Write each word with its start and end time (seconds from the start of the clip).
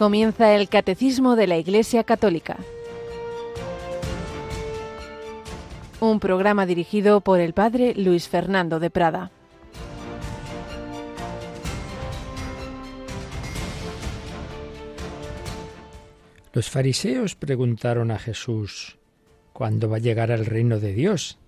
Comienza 0.00 0.56
el 0.56 0.70
Catecismo 0.70 1.36
de 1.36 1.46
la 1.46 1.58
Iglesia 1.58 2.04
Católica. 2.04 2.56
Un 6.00 6.20
programa 6.20 6.64
dirigido 6.64 7.20
por 7.20 7.38
el 7.38 7.52
Padre 7.52 7.92
Luis 7.94 8.26
Fernando 8.26 8.80
de 8.80 8.88
Prada. 8.88 9.30
Los 16.54 16.70
fariseos 16.70 17.34
preguntaron 17.34 18.10
a 18.10 18.18
Jesús, 18.18 18.96
¿cuándo 19.52 19.90
va 19.90 19.96
a 19.96 20.00
llegar 20.00 20.30
el 20.30 20.46
reino 20.46 20.80
de 20.80 20.94
Dios? 20.94 21.38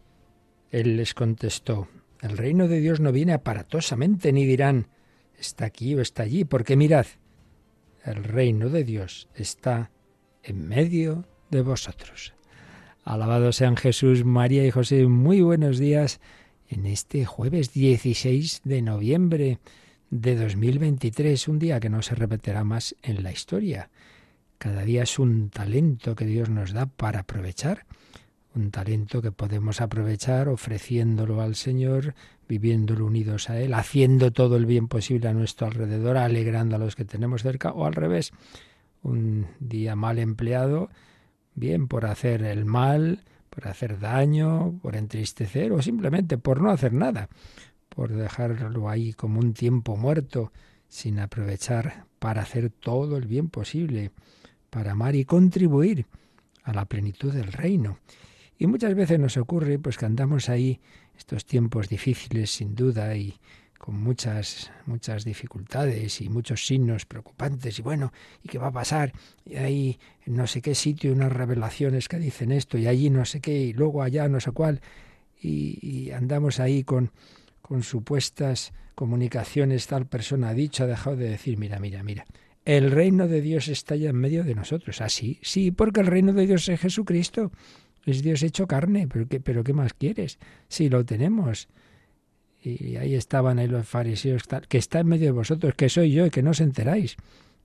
Él 0.71 0.99
les 0.99 1.15
contestó, 1.15 1.89
el 2.21 2.37
reino 2.37 2.69
de 2.69 2.81
Dios 2.81 3.01
no 3.01 3.13
viene 3.13 3.33
aparatosamente, 3.33 4.31
ni 4.31 4.45
dirán, 4.45 4.89
está 5.39 5.65
aquí 5.65 5.95
o 5.95 6.03
está 6.03 6.25
allí, 6.25 6.45
porque 6.45 6.77
mirad, 6.77 7.07
el 8.05 8.25
reino 8.25 8.69
de 8.69 8.85
Dios 8.85 9.29
está 9.35 9.91
en 10.43 10.69
medio 10.69 11.25
de 11.51 11.63
vosotros. 11.63 12.35
Alabado 13.05 13.53
sean 13.53 13.77
Jesús, 13.77 14.25
María 14.25 14.67
y 14.67 14.71
José. 14.71 15.07
Muy 15.07 15.41
buenos 15.41 15.79
días 15.79 16.21
en 16.69 16.87
este 16.87 17.25
jueves 17.25 17.73
16 17.73 18.63
de 18.65 18.83
noviembre 18.83 19.59
de 20.11 20.37
2023, 20.37 21.49
un 21.49 21.59
día 21.59 21.81
que 21.81 21.91
no 21.91 22.03
se 22.03 22.15
repetirá 22.15 22.65
más 22.65 22.95
en 23.03 23.23
la 23.23 23.33
historia. 23.33 23.91
Cada 24.59 24.83
día 24.83 25.03
es 25.03 25.19
un 25.19 25.51
talento 25.51 26.15
que 26.15 26.27
Dios 26.27 26.49
nos 26.49 26.73
da 26.73 26.87
para 26.87 27.21
aprovechar, 27.21 27.87
un 28.55 28.71
talento 28.71 29.23
que 29.23 29.33
podemos 29.33 29.81
aprovechar 29.81 30.49
ofreciéndolo 30.49 31.41
al 31.41 31.57
Señor, 31.57 32.15
viviéndolo 32.53 33.07
unidos 33.07 33.49
a 33.49 33.59
Él, 33.59 33.73
haciendo 33.73 34.31
todo 34.31 34.59
el 34.59 34.67
bien 34.67 34.87
posible 34.87 35.27
a 35.27 35.33
nuestro 35.33 35.69
alrededor, 35.69 36.19
alegrando 36.19 36.77
a 36.77 36.79
los 36.79 36.97
que 36.97 37.07
tenemos 37.07 37.43
cerca, 37.43 37.73
o 37.73 37.87
al 37.87 37.95
revés, 37.95 38.31
un 39.03 39.47
día 39.59 39.97
mal 39.97 40.19
empleado, 40.19 40.91
bien 41.55 41.89
por 41.89 42.05
hacer 42.05 42.43
el 42.43 42.67
mal, 42.67 43.25
por 43.49 43.69
hacer 43.69 43.99
daño, 43.99 44.79
por 44.83 44.97
entristecer, 44.97 45.73
o 45.73 45.81
simplemente 45.81 46.37
por 46.37 46.61
no 46.61 46.71
hacer 46.71 46.93
nada, 46.93 47.31
por 47.89 48.13
dejarlo 48.13 48.91
ahí 48.91 49.15
como 49.15 49.41
un 49.41 49.55
tiempo 49.55 49.97
muerto, 49.97 50.53
sin 50.89 51.21
aprovechar 51.21 52.05
para 52.19 52.43
hacer 52.43 52.69
todo 52.69 53.17
el 53.17 53.27
bien 53.27 53.49
posible, 53.49 54.11
para 54.69 54.93
amar 54.93 55.17
y 55.17 55.25
contribuir 55.25 56.05
a 56.65 56.75
la 56.75 56.85
plenitud 56.85 57.33
del 57.33 57.51
reino. 57.51 57.97
Y 58.59 58.67
muchas 58.67 58.95
veces 58.95 59.19
nos 59.19 59.39
ocurre 59.39 59.79
pues 59.79 59.97
que 59.97 60.05
andamos 60.05 60.51
ahí 60.51 60.81
estos 61.23 61.47
tiempos 61.47 61.89
difíciles 61.89 62.51
sin 62.51 62.75
duda 62.75 63.15
y 63.15 63.39
con 63.79 63.95
muchas 64.03 64.71
muchas 64.87 65.25
dificultades 65.25 66.21
y 66.21 66.29
muchos 66.29 66.67
signos 66.67 67.07
preocupantes 67.07 67.79
y 67.79 67.83
bueno, 67.83 68.13
¿y 68.43 68.49
qué 68.49 68.59
va 68.59 68.69
a 68.69 68.73
pasar? 68.73 69.13
Y 69.45 69.55
ahí 69.57 69.99
no 70.27 70.47
sé 70.49 70.61
qué 70.61 70.75
sitio 70.75 71.13
unas 71.13 71.33
revelaciones 71.33 72.09
que 72.09 72.19
dicen 72.19 72.51
esto 72.51 72.77
y 72.77 72.89
allí 72.89 73.09
no 73.09 73.25
sé 73.25 73.41
qué 73.41 73.57
y 73.57 73.73
luego 73.73 74.03
allá 74.03 74.29
no 74.29 74.41
sé 74.41 74.51
cuál 74.51 74.81
y, 75.41 75.79
y 75.81 76.11
andamos 76.11 76.59
ahí 76.59 76.83
con 76.83 77.13
con 77.61 77.85
supuestas 77.85 78.73
comunicaciones 78.97 79.87
tal 79.87 80.07
persona 80.07 80.51
ha 80.51 80.55
dicho, 80.55 80.83
ha 80.83 80.87
dejado 80.89 81.17
de 81.17 81.29
decir, 81.29 81.57
mira, 81.57 81.79
mira, 81.79 82.03
mira, 82.03 82.27
el 82.65 82.91
reino 82.91 83.29
de 83.29 83.41
Dios 83.41 83.69
está 83.69 83.95
ya 83.97 84.11
en 84.11 84.17
medio 84.17 84.45
de 84.45 84.55
nosotros. 84.55 85.01
Así, 85.01 85.39
¿Ah, 85.39 85.45
sí, 85.45 85.71
porque 85.71 86.01
el 86.01 86.07
reino 86.07 86.33
de 86.33 86.47
Dios 86.47 86.69
es 86.69 86.81
Jesucristo. 86.81 87.53
Es 88.05 88.23
Dios 88.23 88.43
hecho 88.43 88.67
carne, 88.67 89.07
pero 89.09 89.29
¿qué, 89.29 89.41
pero 89.41 89.63
¿qué 89.63 89.73
más 89.73 89.95
quieres? 89.95 90.39
Sí, 90.69 90.89
lo 90.89 91.05
tenemos. 91.05 91.69
Y 92.65 92.97
ahí 92.97 93.15
estaban 93.15 93.59
ahí 93.59 93.67
los 93.67 93.87
fariseos, 93.89 94.45
que 94.69 94.79
está 94.79 95.01
en 95.01 95.09
medio 95.09 95.27
de 95.27 95.33
vosotros, 95.33 95.75
que 95.75 95.89
soy 95.89 96.13
yo 96.13 96.27
y 96.27 96.31
que 96.31 96.43
no 96.43 96.51
os 96.51 96.61
enteráis. 96.61 97.17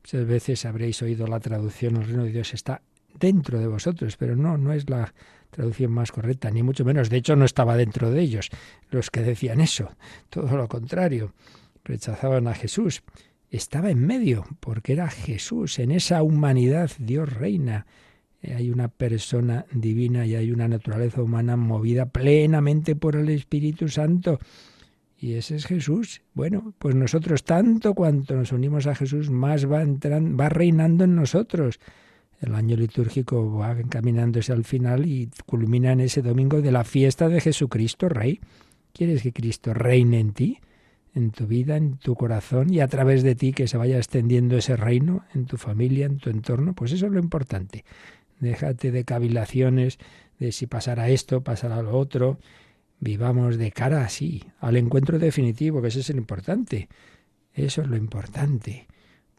Muchas 0.04 0.26
veces 0.26 0.66
habréis 0.66 1.02
oído 1.02 1.28
la 1.28 1.40
traducción, 1.40 1.98
el 1.98 2.06
reino 2.06 2.24
de 2.24 2.32
Dios 2.32 2.54
está 2.54 2.82
dentro 3.20 3.60
de 3.60 3.68
vosotros, 3.68 4.18
pero 4.18 4.36
no, 4.36 4.58
no 4.58 4.74
es 4.74 4.90
la 4.90 5.14
traducción 5.52 5.92
más 5.92 6.12
correcta, 6.12 6.50
ni 6.50 6.64
mucho 6.64 6.86
menos. 6.86 7.10
De 7.10 7.18
hecho, 7.18 7.36
no 7.36 7.46
estaba 7.46 7.78
dentro 7.78 8.12
de 8.12 8.22
ellos 8.22 8.50
los 8.90 9.12
que 9.12 9.22
decían 9.22 9.62
eso. 9.62 9.92
Todo 10.30 10.56
lo 10.58 10.68
contrario, 10.68 11.34
rechazaban 11.84 12.48
a 12.48 12.54
Jesús. 12.54 13.04
Estaba 13.50 13.92
en 13.92 14.06
medio, 14.06 14.46
porque 14.60 14.94
era 14.94 15.10
Jesús. 15.10 15.80
En 15.80 15.92
esa 15.92 16.24
humanidad 16.24 16.92
Dios 17.00 17.32
reina 17.32 17.86
hay 18.44 18.70
una 18.70 18.88
persona 18.88 19.66
divina 19.72 20.26
y 20.26 20.36
hay 20.36 20.52
una 20.52 20.68
naturaleza 20.68 21.22
humana 21.22 21.58
movida 21.58 22.08
plenamente 22.08 22.96
por 22.96 23.16
el 23.16 23.30
Espíritu 23.30 23.90
Santo. 23.90 24.40
Y 25.20 25.34
ese 25.34 25.56
es 25.56 25.66
Jesús. 25.66 26.22
Bueno, 26.34 26.74
pues 26.78 26.94
nosotros 26.94 27.44
tanto 27.44 27.96
cuanto 27.96 28.36
nos 28.36 28.52
unimos 28.52 28.86
a 28.86 28.96
Jesús, 28.96 29.32
más 29.32 29.70
va, 29.70 29.82
entrando, 29.82 30.38
va 30.38 30.50
reinando 30.50 31.06
en 31.06 31.16
nosotros. 31.16 31.80
El 32.40 32.54
año 32.54 32.76
litúrgico 32.76 33.58
va 33.58 33.72
encaminándose 33.72 34.54
al 34.54 34.64
final 34.64 35.08
y 35.08 35.30
culmina 35.48 35.92
en 35.92 36.02
ese 36.02 36.22
domingo 36.22 36.62
de 36.62 36.72
la 36.72 36.84
fiesta 36.84 37.30
de 37.30 37.42
Jesucristo 37.42 38.10
Rey. 38.10 38.40
¿Quieres 38.94 39.24
que 39.24 39.34
Cristo 39.34 39.74
reine 39.74 40.20
en 40.20 40.34
ti, 40.34 40.60
en 41.16 41.32
tu 41.32 41.48
vida, 41.48 41.78
en 41.78 41.98
tu 41.98 42.14
corazón 42.14 42.72
y 42.72 42.80
a 42.80 42.88
través 42.88 43.24
de 43.24 43.34
ti 43.34 43.54
que 43.54 43.68
se 43.68 43.78
vaya 43.78 43.98
extendiendo 43.98 44.56
ese 44.56 44.78
reino 44.78 45.26
en 45.34 45.46
tu 45.46 45.58
familia, 45.58 46.06
en 46.06 46.18
tu 46.18 46.30
entorno? 46.30 46.76
Pues 46.76 46.92
eso 46.92 47.08
es 47.08 47.12
lo 47.12 47.20
importante. 47.20 47.84
Déjate 48.40 48.92
de 48.92 49.04
cavilaciones 49.04 49.98
de 50.40 50.52
si 50.52 50.68
pasará 50.68 51.10
esto, 51.10 51.42
pasará 51.42 51.82
lo 51.82 51.98
otro. 51.98 52.40
Vivamos 53.00 53.58
de 53.58 53.72
cara 53.72 54.04
así, 54.04 54.44
al 54.60 54.78
encuentro 54.78 55.20
definitivo, 55.20 55.82
que 55.82 55.90
eso 55.90 56.00
es 56.00 56.10
lo 56.10 56.18
importante. 56.18 56.90
Eso 57.54 57.82
es 57.82 57.88
lo 57.88 57.98
importante, 57.98 58.88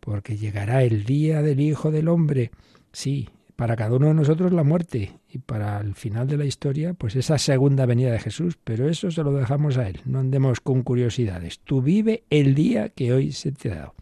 porque 0.00 0.36
llegará 0.36 0.82
el 0.82 1.04
día 1.04 1.42
del 1.42 1.60
Hijo 1.60 1.90
del 1.90 2.08
Hombre. 2.08 2.50
Sí, 2.92 3.28
para 3.58 3.74
cada 3.74 3.96
uno 3.96 4.06
de 4.06 4.14
nosotros 4.14 4.52
la 4.52 4.62
muerte 4.62 5.18
y 5.28 5.38
para 5.38 5.80
el 5.80 5.94
final 5.94 6.28
de 6.28 6.36
la 6.36 6.44
historia, 6.44 6.94
pues 6.94 7.16
esa 7.16 7.38
segunda 7.38 7.86
venida 7.86 8.12
de 8.12 8.20
Jesús, 8.20 8.56
pero 8.62 8.88
eso 8.88 9.10
se 9.10 9.24
lo 9.24 9.32
dejamos 9.32 9.78
a 9.78 9.88
Él, 9.88 10.00
no 10.04 10.20
andemos 10.20 10.60
con 10.60 10.82
curiosidades. 10.82 11.58
Tú 11.60 11.82
vive 11.82 12.22
el 12.30 12.54
día 12.54 12.88
que 12.88 13.12
hoy 13.12 13.32
se 13.32 13.50
te 13.50 13.72
ha 13.72 13.74
dado. 13.74 13.94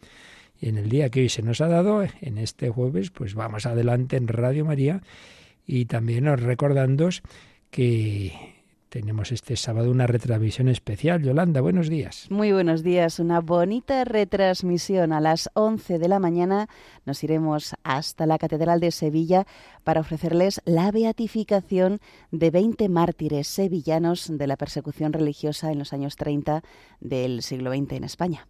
Y 0.60 0.68
en 0.68 0.78
el 0.78 0.88
día 0.88 1.10
que 1.10 1.20
hoy 1.20 1.28
se 1.28 1.42
nos 1.42 1.60
ha 1.60 1.68
dado, 1.68 2.02
en 2.02 2.38
este 2.38 2.70
jueves, 2.70 3.10
pues 3.10 3.34
vamos 3.34 3.66
adelante 3.66 4.16
en 4.16 4.28
Radio 4.28 4.64
María 4.64 5.02
y 5.66 5.86
también 5.86 6.28
os 6.28 6.40
recordándos 6.40 7.22
que 7.70 8.56
tenemos 8.88 9.32
este 9.32 9.56
sábado 9.56 9.90
una 9.90 10.06
retransmisión 10.06 10.68
especial. 10.68 11.22
Yolanda, 11.22 11.60
buenos 11.60 11.90
días. 11.90 12.28
Muy 12.30 12.52
buenos 12.52 12.82
días. 12.82 13.18
Una 13.18 13.40
bonita 13.40 14.04
retransmisión. 14.04 15.12
A 15.12 15.20
las 15.20 15.50
11 15.52 15.98
de 15.98 16.08
la 16.08 16.18
mañana 16.18 16.68
nos 17.04 17.22
iremos 17.22 17.74
hasta 17.82 18.24
la 18.24 18.38
Catedral 18.38 18.80
de 18.80 18.92
Sevilla 18.92 19.46
para 19.84 20.00
ofrecerles 20.00 20.62
la 20.64 20.90
beatificación 20.92 21.98
de 22.30 22.50
20 22.50 22.88
mártires 22.88 23.48
sevillanos 23.48 24.30
de 24.30 24.46
la 24.46 24.56
persecución 24.56 25.12
religiosa 25.12 25.72
en 25.72 25.78
los 25.78 25.92
años 25.92 26.16
30 26.16 26.62
del 27.00 27.42
siglo 27.42 27.72
XX 27.72 27.92
en 27.92 28.04
España. 28.04 28.46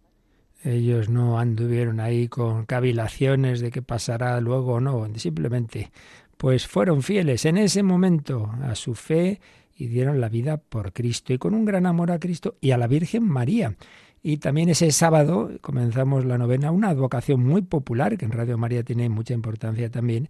Ellos 0.63 1.09
no 1.09 1.39
anduvieron 1.39 1.99
ahí 1.99 2.27
con 2.27 2.65
cavilaciones 2.65 3.59
de 3.59 3.71
qué 3.71 3.81
pasará 3.81 4.39
luego 4.41 4.73
o 4.73 4.79
no, 4.79 5.07
simplemente 5.15 5.91
pues 6.37 6.67
fueron 6.67 7.01
fieles 7.01 7.45
en 7.45 7.57
ese 7.57 7.83
momento 7.83 8.51
a 8.61 8.75
su 8.75 8.93
fe 8.93 9.39
y 9.75 9.87
dieron 9.87 10.21
la 10.21 10.29
vida 10.29 10.57
por 10.57 10.93
Cristo 10.93 11.33
y 11.33 11.37
con 11.37 11.53
un 11.53 11.65
gran 11.65 11.85
amor 11.85 12.11
a 12.11 12.19
Cristo 12.19 12.55
y 12.61 12.71
a 12.71 12.77
la 12.77 12.87
Virgen 12.87 13.23
María. 13.23 13.75
Y 14.23 14.37
también 14.37 14.69
ese 14.69 14.91
sábado 14.91 15.51
comenzamos 15.61 16.25
la 16.25 16.37
novena, 16.37 16.71
una 16.71 16.89
advocación 16.89 17.43
muy 17.43 17.61
popular 17.61 18.17
que 18.17 18.25
en 18.25 18.31
Radio 18.31 18.57
María 18.57 18.83
tiene 18.83 19.09
mucha 19.09 19.33
importancia 19.33 19.89
también, 19.89 20.29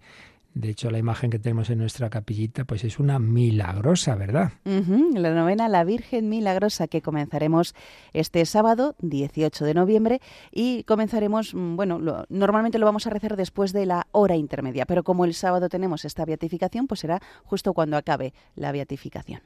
de 0.58 0.70
hecho, 0.70 0.90
la 0.90 0.98
imagen 0.98 1.30
que 1.30 1.38
tenemos 1.38 1.70
en 1.70 1.78
nuestra 1.78 2.10
capillita, 2.10 2.66
pues 2.66 2.84
es 2.84 2.98
una 2.98 3.20
milagrosa, 3.20 4.16
¿verdad? 4.16 4.54
La 4.66 5.34
novena 5.34 5.70
La 5.70 5.84
Virgen 5.84 6.30
Milagrosa 6.30 6.88
que 6.88 7.04
comenzaremos 7.04 7.76
este 8.14 8.44
sábado, 8.46 8.96
18 9.00 9.66
de 9.66 9.74
noviembre, 9.76 10.20
y 10.52 10.84
comenzaremos, 10.84 11.54
mm, 11.54 11.76
bueno, 11.76 12.26
normalmente 12.30 12.80
lo 12.80 12.88
vamos 12.88 13.06
a 13.06 13.12
rezar 13.12 13.36
después 13.36 13.72
de 13.72 13.86
la 13.86 14.08
hora 14.12 14.36
intermedia, 14.36 14.88
pero 14.88 15.04
como 15.04 15.26
el 15.26 15.36
sábado 15.36 15.70
tenemos 15.70 16.06
esta 16.06 16.26
beatificación, 16.26 16.88
pues 16.88 17.02
será 17.02 17.22
justo 17.44 17.74
cuando 17.74 17.96
acabe 17.96 18.34
la 18.56 18.72
beatificación. 18.72 19.42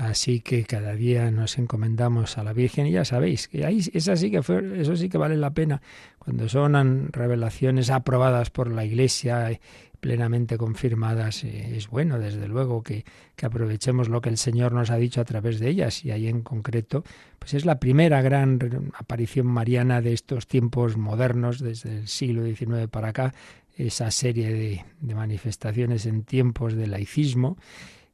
Así 0.00 0.40
que 0.40 0.64
cada 0.64 0.94
día 0.94 1.30
nos 1.30 1.58
encomendamos 1.58 2.38
a 2.38 2.42
la 2.42 2.54
Virgen 2.54 2.86
y 2.86 2.92
ya 2.92 3.04
sabéis 3.04 3.48
que 3.48 3.66
ahí 3.66 3.82
es 3.92 4.08
así 4.08 4.30
que 4.30 4.42
fue, 4.42 4.80
eso 4.80 4.96
sí 4.96 5.10
que 5.10 5.18
vale 5.18 5.36
la 5.36 5.50
pena 5.50 5.82
cuando 6.18 6.48
son 6.48 7.12
revelaciones 7.12 7.90
aprobadas 7.90 8.48
por 8.48 8.70
la 8.70 8.86
Iglesia 8.86 9.60
plenamente 10.00 10.56
confirmadas, 10.58 11.44
es 11.44 11.88
bueno, 11.88 12.18
desde 12.18 12.48
luego, 12.48 12.82
que, 12.82 13.04
que, 13.36 13.46
aprovechemos 13.46 14.08
lo 14.08 14.20
que 14.20 14.30
el 14.30 14.38
Señor 14.38 14.72
nos 14.72 14.90
ha 14.90 14.96
dicho 14.96 15.20
a 15.20 15.24
través 15.24 15.60
de 15.60 15.68
ellas. 15.68 16.04
Y 16.04 16.10
ahí 16.10 16.26
en 16.26 16.42
concreto, 16.42 17.04
pues 17.38 17.54
es 17.54 17.64
la 17.64 17.78
primera 17.78 18.22
gran 18.22 18.58
aparición 18.94 19.46
mariana 19.46 20.00
de 20.00 20.12
estos 20.12 20.46
tiempos 20.46 20.96
modernos, 20.96 21.60
desde 21.60 21.98
el 21.98 22.08
siglo 22.08 22.44
XIX 22.44 22.88
para 22.90 23.08
acá, 23.08 23.34
esa 23.76 24.10
serie 24.10 24.52
de, 24.52 24.84
de 25.00 25.14
manifestaciones 25.14 26.06
en 26.06 26.24
tiempos 26.24 26.74
de 26.74 26.86
laicismo. 26.86 27.56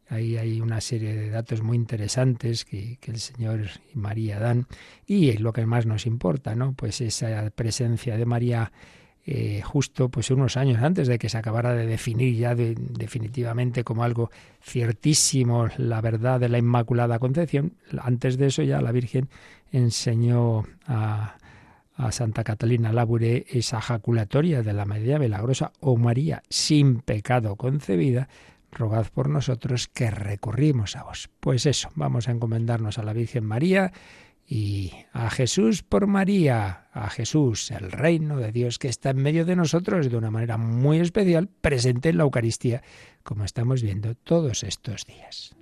Ahí 0.08 0.36
hay 0.36 0.60
una 0.60 0.80
serie 0.80 1.14
de 1.14 1.30
datos 1.30 1.62
muy 1.62 1.76
interesantes 1.76 2.64
que, 2.64 2.98
que, 3.00 3.10
el 3.10 3.18
Señor 3.18 3.62
y 3.92 3.98
María 3.98 4.38
dan. 4.38 4.66
Y 5.04 5.32
lo 5.38 5.52
que 5.52 5.66
más 5.66 5.84
nos 5.84 6.06
importa, 6.06 6.54
¿no? 6.54 6.74
Pues 6.74 7.00
esa 7.00 7.50
presencia 7.50 8.16
de 8.16 8.24
María 8.24 8.70
eh, 9.28 9.60
justo 9.64 10.08
pues 10.08 10.30
unos 10.30 10.56
años 10.56 10.80
antes 10.80 11.08
de 11.08 11.18
que 11.18 11.28
se 11.28 11.36
acabara 11.36 11.74
de 11.74 11.84
definir 11.84 12.36
ya 12.36 12.54
definitivamente 12.54 13.82
como 13.82 14.04
algo 14.04 14.30
ciertísimo 14.62 15.66
la 15.78 16.00
verdad 16.00 16.38
de 16.38 16.48
la 16.48 16.58
Inmaculada 16.58 17.18
Concepción, 17.18 17.72
antes 18.00 18.38
de 18.38 18.46
eso 18.46 18.62
ya 18.62 18.80
la 18.80 18.92
Virgen 18.92 19.28
enseñó 19.72 20.64
a, 20.86 21.38
Santa 22.10 22.44
Catalina 22.44 22.92
Labure 22.92 23.46
esa 23.48 23.80
jaculatoria 23.80 24.62
de 24.62 24.74
la 24.74 24.84
María 24.84 25.18
Milagrosa 25.18 25.72
o 25.80 25.96
María 25.96 26.42
sin 26.50 27.00
pecado 27.00 27.56
concebida, 27.56 28.28
rogad 28.70 29.06
por 29.06 29.30
nosotros 29.30 29.88
que 29.88 30.10
recurrimos 30.10 30.94
a 30.94 31.04
vos. 31.04 31.30
Pues 31.40 31.64
eso, 31.64 31.88
vamos 31.94 32.28
a 32.28 32.32
encomendarnos 32.32 32.98
a 32.98 33.02
la 33.02 33.14
Virgen 33.14 33.46
María 33.46 33.92
y 34.48 34.92
a 35.12 35.28
Jesús 35.30 35.82
por 35.82 36.06
María, 36.06 36.88
a 36.92 37.10
Jesús, 37.10 37.70
el 37.70 37.90
reino 37.90 38.38
de 38.38 38.52
Dios 38.52 38.78
que 38.78 38.88
está 38.88 39.10
en 39.10 39.18
medio 39.18 39.44
de 39.44 39.56
nosotros 39.56 40.10
de 40.10 40.16
una 40.16 40.30
manera 40.30 40.56
muy 40.56 41.00
especial, 41.00 41.48
presente 41.48 42.10
en 42.10 42.18
la 42.18 42.24
Eucaristía, 42.24 42.82
como 43.22 43.44
estamos 43.44 43.82
viendo 43.82 44.14
todos 44.14 44.62
estos 44.62 45.04
días. 45.04 45.56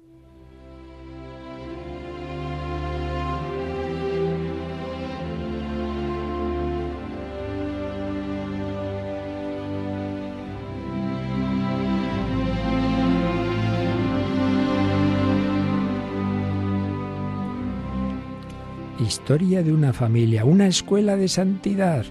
Historia 19.05 19.63
de 19.63 19.71
una 19.71 19.93
familia, 19.93 20.47
una 20.47 20.67
escuela 20.67 21.15
de 21.17 21.29
santidad. 21.29 22.07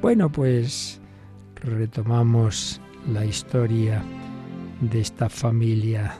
Bueno, 0.00 0.30
pues 0.30 1.00
retomamos 1.56 2.80
la 3.12 3.24
historia 3.24 4.00
de 4.80 5.00
esta 5.00 5.28
familia 5.28 6.16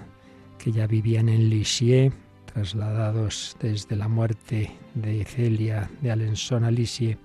que 0.58 0.72
ya 0.72 0.88
vivían 0.88 1.28
en 1.28 1.48
Lisieux, 1.48 2.12
trasladados 2.52 3.56
desde 3.60 3.94
la 3.94 4.08
muerte 4.08 4.72
de 4.94 5.24
Celia 5.24 5.88
de 6.00 6.10
Alençon 6.10 6.64
a 6.64 6.72
Lisieux, 6.72 7.16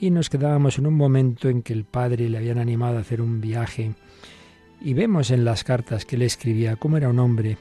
y 0.00 0.10
nos 0.10 0.28
quedábamos 0.28 0.76
en 0.78 0.88
un 0.88 0.94
momento 0.94 1.48
en 1.48 1.62
que 1.62 1.72
el 1.72 1.84
padre 1.84 2.28
le 2.28 2.38
habían 2.38 2.58
animado 2.58 2.98
a 2.98 3.02
hacer 3.02 3.20
un 3.20 3.40
viaje, 3.40 3.94
y 4.80 4.92
vemos 4.92 5.30
en 5.30 5.44
las 5.44 5.62
cartas 5.62 6.04
que 6.04 6.18
le 6.18 6.24
escribía 6.24 6.74
cómo 6.74 6.96
era 6.96 7.10
un 7.10 7.20
hombre 7.20 7.58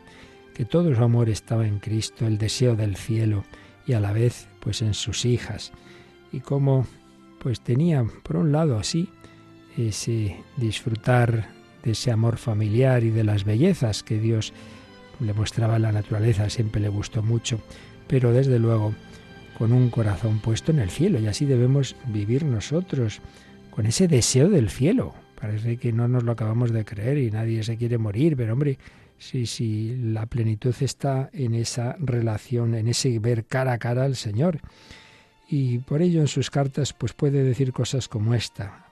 que 0.56 0.66
todo 0.66 0.94
su 0.96 1.04
amor 1.04 1.30
estaba 1.30 1.68
en 1.68 1.78
Cristo, 1.78 2.26
el 2.26 2.40
deseo 2.40 2.76
del 2.76 2.96
cielo, 2.96 3.44
y 3.88 3.94
a 3.94 4.00
la 4.00 4.12
vez 4.12 4.48
pues 4.60 4.82
en 4.82 4.94
sus 4.94 5.26
hijas 5.26 5.72
y 6.32 6.42
cómo 6.42 6.86
pues 7.40 7.62
tenía 7.62 8.06
por 8.24 8.36
un 8.36 8.52
lado 8.52 8.78
así 8.78 9.10
ese 9.78 10.36
disfrutar 10.58 11.50
de 11.84 11.92
ese 11.92 12.12
amor 12.12 12.38
familiar 12.38 13.04
y 13.04 13.12
de 13.12 13.24
las 13.24 13.44
bellezas 13.46 14.04
que 14.04 14.20
Dios 14.20 14.54
le 15.20 15.34
mostraba 15.34 15.78
en 15.78 15.84
la 15.84 15.92
naturaleza, 15.92 16.50
siempre 16.50 16.82
le 16.82 16.90
gustó 16.90 17.24
mucho, 17.24 17.60
pero 18.08 18.34
desde 18.34 18.60
luego 18.60 18.94
con 19.58 19.72
un 19.72 19.90
corazón 19.90 20.40
puesto 20.40 20.72
en 20.72 20.80
el 20.80 20.90
cielo 20.90 21.20
y 21.20 21.28
así 21.28 21.46
debemos 21.46 21.96
vivir 22.08 22.44
nosotros 22.46 23.22
con 23.72 23.86
ese 23.86 24.08
deseo 24.08 24.50
del 24.50 24.70
cielo. 24.70 25.14
Parece 25.40 25.78
que 25.78 25.94
no 25.94 26.08
nos 26.08 26.24
lo 26.24 26.32
acabamos 26.32 26.72
de 26.72 26.84
creer 26.84 27.18
y 27.20 27.32
nadie 27.32 27.64
se 27.64 27.78
quiere 27.78 27.98
morir, 27.98 28.36
pero 28.36 28.54
hombre, 28.54 28.78
Sí, 29.20 29.48
sí, 29.48 29.96
la 30.00 30.28
plenitud 30.28 30.76
está 30.80 31.30
en 31.34 31.56
esa 31.56 31.96
relación, 32.00 32.76
en 32.76 32.88
ese 32.88 33.18
ver 33.20 33.46
cara 33.46 33.74
a 33.74 33.78
cara 33.80 34.04
al 34.04 34.16
Señor. 34.16 34.60
Y 35.50 35.80
por 35.80 36.02
ello 36.02 36.22
en 36.22 36.28
sus 36.28 36.50
cartas 36.50 36.94
pues 36.94 37.14
puede 37.14 37.44
decir 37.44 37.74
cosas 37.74 38.08
como 38.08 38.34
esta. 38.36 38.86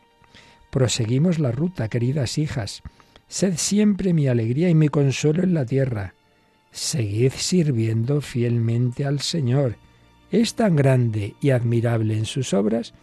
Proseguimos 0.71 1.39
la 1.39 1.51
ruta, 1.51 1.89
queridas 1.89 2.37
hijas. 2.37 2.81
Sed 3.27 3.55
siempre 3.57 4.13
mi 4.13 4.27
alegría 4.27 4.69
y 4.69 4.75
mi 4.75 4.89
consuelo 4.89 5.43
en 5.43 5.53
la 5.53 5.65
tierra. 5.65 6.15
Seguid 6.71 7.31
sirviendo 7.31 8.19
fielmente 8.21 9.05
al 9.05 9.21
Señor. 9.21 9.77
Es 10.31 10.55
tan 10.55 10.75
grande 10.75 11.35
y 11.39 11.51
admirable 11.51 12.17
en 12.17 12.25
sus 12.25 12.53
obras. 12.53 12.93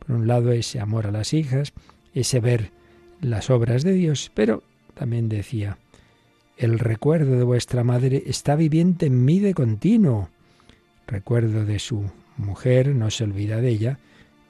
Por 0.00 0.16
un 0.16 0.26
lado 0.26 0.52
ese 0.52 0.80
amor 0.80 1.06
a 1.06 1.12
las 1.12 1.32
hijas, 1.32 1.72
ese 2.14 2.40
ver 2.40 2.72
las 3.20 3.48
obras 3.48 3.84
de 3.84 3.92
Dios, 3.92 4.30
pero 4.34 4.62
también 4.94 5.28
decía, 5.28 5.78
el 6.58 6.80
recuerdo 6.80 7.36
de 7.38 7.44
vuestra 7.44 7.84
madre 7.84 8.24
está 8.26 8.56
viviente 8.56 9.06
en 9.06 9.24
mí 9.24 9.38
de 9.38 9.54
continuo. 9.54 10.28
Recuerdo 11.06 11.64
de 11.64 11.78
su 11.78 12.10
mujer, 12.36 12.94
no 12.94 13.10
se 13.10 13.24
olvida 13.24 13.60
de 13.60 13.68
ella, 13.68 13.98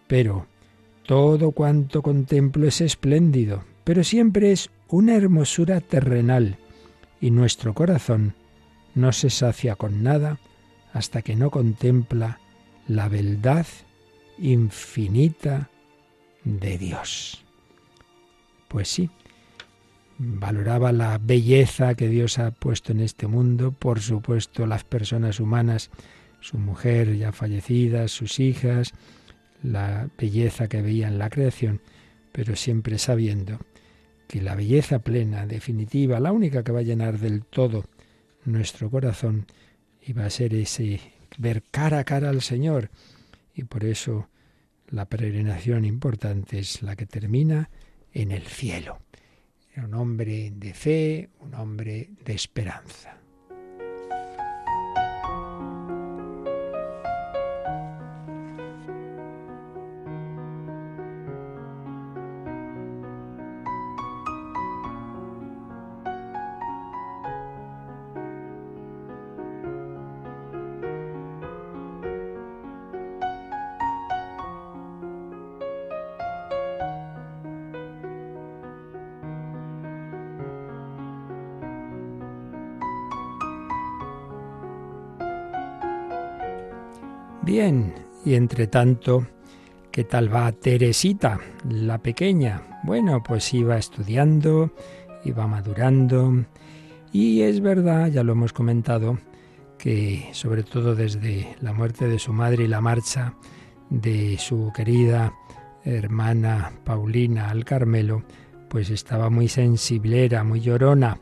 pero 0.06 0.46
todo 1.06 1.52
cuanto 1.52 2.02
contemplo 2.02 2.66
es 2.66 2.80
espléndido, 2.80 3.64
pero 3.84 4.04
siempre 4.04 4.52
es 4.52 4.70
una 4.88 5.16
hermosura 5.16 5.80
terrenal, 5.80 6.56
y 7.20 7.30
nuestro 7.30 7.74
corazón 7.74 8.34
no 8.94 9.12
se 9.12 9.28
sacia 9.28 9.76
con 9.76 10.02
nada 10.02 10.38
hasta 10.92 11.20
que 11.22 11.36
no 11.36 11.50
contempla 11.50 12.40
la 12.86 13.08
beldad 13.08 13.66
infinita 14.38 15.68
de 16.44 16.78
Dios. 16.78 17.44
Pues 18.68 18.88
sí, 18.88 19.10
valoraba 20.18 20.92
la 20.92 21.18
belleza 21.18 21.94
que 21.94 22.08
Dios 22.08 22.38
ha 22.38 22.50
puesto 22.50 22.92
en 22.92 23.00
este 23.00 23.26
mundo, 23.26 23.72
por 23.72 24.00
supuesto 24.00 24.66
las 24.66 24.84
personas 24.84 25.38
humanas, 25.38 25.90
su 26.40 26.58
mujer 26.58 27.16
ya 27.16 27.32
fallecida, 27.32 28.08
sus 28.08 28.40
hijas, 28.40 28.92
la 29.62 30.10
belleza 30.18 30.68
que 30.68 30.82
veía 30.82 31.08
en 31.08 31.18
la 31.18 31.30
creación, 31.30 31.80
pero 32.32 32.56
siempre 32.56 32.98
sabiendo 32.98 33.58
que 34.26 34.42
la 34.42 34.54
belleza 34.54 34.98
plena, 34.98 35.46
definitiva, 35.46 36.20
la 36.20 36.32
única 36.32 36.62
que 36.62 36.72
va 36.72 36.80
a 36.80 36.82
llenar 36.82 37.18
del 37.18 37.44
todo 37.44 37.84
nuestro 38.44 38.90
corazón, 38.90 39.46
iba 40.02 40.24
a 40.24 40.30
ser 40.30 40.54
ese 40.54 41.00
ver 41.38 41.62
cara 41.70 42.00
a 42.00 42.04
cara 42.04 42.28
al 42.28 42.42
Señor. 42.42 42.90
Y 43.54 43.64
por 43.64 43.84
eso 43.84 44.28
la 44.88 45.06
peregrinación 45.06 45.84
importante 45.84 46.58
es 46.58 46.82
la 46.82 46.94
que 46.96 47.06
termina 47.06 47.70
en 48.12 48.32
el 48.32 48.42
cielo 48.42 49.00
un 49.76 49.94
hombre 49.94 50.50
de 50.54 50.74
fe, 50.74 51.28
un 51.40 51.54
hombre 51.54 52.10
de 52.24 52.32
esperanza. 52.32 53.17
Bien, 87.48 87.94
y 88.26 88.34
entre 88.34 88.66
tanto, 88.66 89.26
¿qué 89.90 90.04
tal 90.04 90.30
va 90.30 90.52
Teresita, 90.52 91.40
la 91.66 91.96
pequeña? 91.96 92.78
Bueno, 92.84 93.22
pues 93.22 93.54
iba 93.54 93.78
estudiando, 93.78 94.70
iba 95.24 95.46
madurando, 95.46 96.44
y 97.10 97.40
es 97.40 97.62
verdad, 97.62 98.08
ya 98.08 98.22
lo 98.22 98.32
hemos 98.32 98.52
comentado, 98.52 99.18
que 99.78 100.28
sobre 100.32 100.62
todo 100.62 100.94
desde 100.94 101.56
la 101.62 101.72
muerte 101.72 102.06
de 102.06 102.18
su 102.18 102.34
madre 102.34 102.64
y 102.64 102.68
la 102.68 102.82
marcha 102.82 103.32
de 103.88 104.36
su 104.36 104.70
querida 104.76 105.32
hermana 105.86 106.72
Paulina 106.84 107.48
al 107.48 107.64
Carmelo, 107.64 108.24
pues 108.68 108.90
estaba 108.90 109.30
muy 109.30 109.48
sensiblera, 109.48 110.44
muy 110.44 110.60
llorona, 110.60 111.18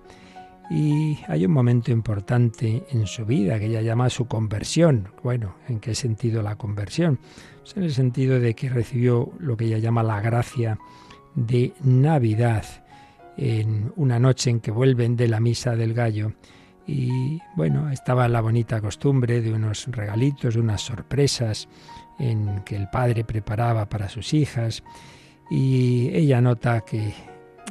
y 0.68 1.18
hay 1.28 1.46
un 1.46 1.52
momento 1.52 1.92
importante 1.92 2.85
en 2.90 3.06
su 3.06 3.25
vida 3.25 3.58
que 3.58 3.66
ella 3.66 3.82
llama 3.82 4.11
su 4.11 4.26
conversión. 4.26 5.08
Bueno, 5.23 5.54
¿en 5.68 5.78
qué 5.78 5.94
sentido 5.94 6.42
la 6.42 6.56
conversión? 6.56 7.18
Pues 7.61 7.76
en 7.76 7.85
el 7.85 7.92
sentido 7.92 8.40
de 8.40 8.54
que 8.54 8.68
recibió 8.68 9.30
lo 9.38 9.56
que 9.56 9.66
ella 9.66 9.78
llama 9.78 10.02
la 10.02 10.20
gracia 10.20 10.78
de 11.35 11.73
Navidad 11.85 12.64
en 13.37 13.92
una 13.96 14.18
noche 14.18 14.50
en 14.50 14.61
que 14.61 14.70
vuelven 14.70 15.16
de 15.16 15.28
la 15.28 15.40
misa 15.40 15.76
del 15.76 15.94
gallo. 15.94 16.32
Y 16.87 17.40
bueno, 17.54 17.90
estaba 17.90 18.28
la 18.28 18.40
bonita 18.40 18.80
costumbre 18.80 19.42
de 19.42 19.52
unos 19.52 19.87
regalitos, 19.88 20.54
de 20.54 20.61
unas 20.61 20.80
sorpresas 20.80 21.68
en 22.18 22.62
que 22.64 22.76
el 22.76 22.88
padre 22.88 23.25
preparaba 23.25 23.88
para 23.88 24.08
sus 24.08 24.32
hijas. 24.35 24.82
Y 25.50 26.08
ella 26.12 26.40
nota 26.40 26.80
que 26.80 27.14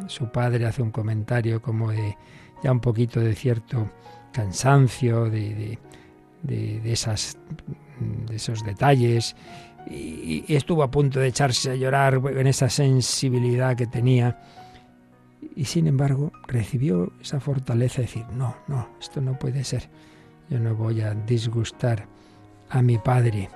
su 0.07 0.31
padre 0.31 0.65
hace 0.65 0.81
un 0.81 0.91
comentario 0.91 1.61
como 1.61 1.91
de 1.91 2.17
un 2.71 2.79
poquito 2.79 3.19
de 3.19 3.35
cierto 3.35 3.89
cansancio, 4.31 5.29
de, 5.29 5.79
de, 6.43 6.91
esas, 6.91 7.37
de 8.27 8.35
esos 8.35 8.63
detalles, 8.63 9.35
y, 9.89 10.43
estuvo 10.53 10.83
a 10.83 10.91
punto 10.91 11.19
de 11.19 11.27
echarse 11.27 11.71
a 11.71 11.75
llorar 11.75 12.21
en 12.35 12.47
esa 12.47 12.69
sensibilidad 12.69 13.75
que 13.75 13.87
tenía. 13.87 14.39
Y 15.55 15.65
sin 15.65 15.87
embargo 15.87 16.31
recibió 16.47 17.13
esa 17.21 17.39
fortaleza 17.39 17.97
de 17.97 18.07
decir, 18.07 18.25
no, 18.35 18.55
no, 18.67 18.89
esto 18.99 19.21
no 19.21 19.37
puede 19.37 19.63
ser. 19.63 19.89
Yo 20.49 20.59
no 20.59 20.75
voy 20.75 21.01
a 21.01 21.13
disgustar 21.13 22.07
a 22.69 22.81
mi 22.81 22.97
padre. 22.97 23.49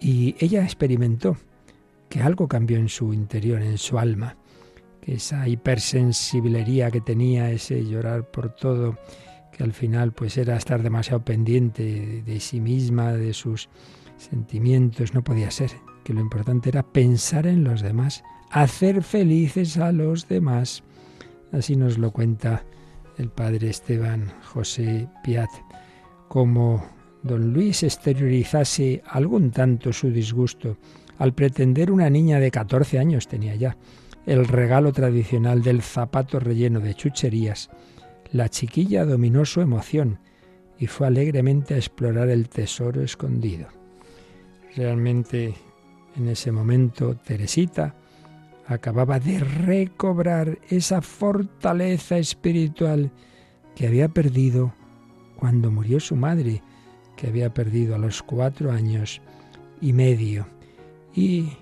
Y 0.00 0.34
ella 0.38 0.64
experimentó 0.64 1.36
que 2.08 2.22
algo 2.22 2.48
cambió 2.48 2.78
en 2.78 2.88
su 2.88 3.12
interior, 3.12 3.62
en 3.62 3.78
su 3.78 3.98
alma, 3.98 4.36
que 5.02 5.14
esa 5.14 5.48
hipersensibilidad 5.48 6.92
que 6.92 7.00
tenía, 7.00 7.50
ese 7.50 7.84
llorar 7.84 8.30
por 8.30 8.54
todo, 8.54 8.96
que 9.50 9.64
al 9.64 9.72
final 9.72 10.12
pues 10.12 10.38
era 10.38 10.56
estar 10.56 10.82
demasiado 10.82 11.24
pendiente 11.24 12.22
de 12.24 12.40
sí 12.40 12.60
misma, 12.60 13.12
de 13.12 13.34
sus 13.34 13.68
sentimientos, 14.16 15.12
no 15.12 15.24
podía 15.24 15.50
ser, 15.50 15.72
que 16.04 16.14
lo 16.14 16.20
importante 16.20 16.68
era 16.68 16.84
pensar 16.84 17.48
en 17.48 17.64
los 17.64 17.82
demás, 17.82 18.22
hacer 18.50 19.02
felices 19.02 19.76
a 19.76 19.90
los 19.90 20.28
demás. 20.28 20.84
Así 21.50 21.74
nos 21.74 21.98
lo 21.98 22.12
cuenta 22.12 22.64
el 23.18 23.28
padre 23.28 23.70
Esteban 23.70 24.32
José 24.44 25.08
Piat, 25.24 25.50
como 26.28 26.86
don 27.24 27.52
Luis 27.52 27.82
exteriorizase 27.82 29.02
algún 29.06 29.50
tanto 29.50 29.92
su 29.92 30.10
disgusto 30.10 30.78
al 31.18 31.34
pretender 31.34 31.90
una 31.90 32.08
niña 32.08 32.38
de 32.38 32.50
14 32.50 32.98
años 32.98 33.28
tenía 33.28 33.54
ya 33.54 33.76
el 34.26 34.46
regalo 34.46 34.92
tradicional 34.92 35.62
del 35.62 35.82
zapato 35.82 36.38
relleno 36.38 36.80
de 36.80 36.94
chucherías, 36.94 37.70
la 38.30 38.48
chiquilla 38.48 39.04
dominó 39.04 39.44
su 39.44 39.60
emoción 39.60 40.18
y 40.78 40.86
fue 40.86 41.06
alegremente 41.06 41.74
a 41.74 41.76
explorar 41.76 42.28
el 42.28 42.48
tesoro 42.48 43.02
escondido. 43.02 43.68
Realmente 44.76 45.54
en 46.16 46.28
ese 46.28 46.52
momento 46.52 47.16
Teresita 47.16 47.94
acababa 48.66 49.18
de 49.18 49.40
recobrar 49.40 50.58
esa 50.68 51.02
fortaleza 51.02 52.18
espiritual 52.18 53.10
que 53.74 53.86
había 53.86 54.08
perdido 54.08 54.74
cuando 55.36 55.70
murió 55.70 56.00
su 56.00 56.16
madre, 56.16 56.62
que 57.16 57.26
había 57.26 57.52
perdido 57.52 57.94
a 57.94 57.98
los 57.98 58.22
cuatro 58.22 58.70
años 58.70 59.20
y 59.80 59.92
medio. 59.92 60.46
Y 61.14 61.52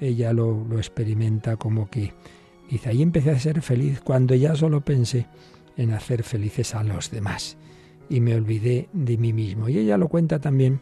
ella 0.00 0.32
lo, 0.32 0.64
lo 0.68 0.78
experimenta 0.78 1.56
como 1.56 1.88
que 1.88 2.12
dice, 2.70 2.90
ahí 2.90 3.02
empecé 3.02 3.30
a 3.30 3.38
ser 3.38 3.62
feliz 3.62 4.00
cuando 4.00 4.34
ya 4.34 4.54
solo 4.54 4.80
pensé 4.82 5.26
en 5.76 5.92
hacer 5.92 6.22
felices 6.22 6.74
a 6.74 6.82
los 6.82 7.10
demás 7.10 7.56
y 8.08 8.20
me 8.20 8.34
olvidé 8.34 8.88
de 8.92 9.16
mí 9.18 9.32
mismo. 9.32 9.68
Y 9.68 9.78
ella 9.78 9.98
lo 9.98 10.08
cuenta 10.08 10.40
también 10.40 10.80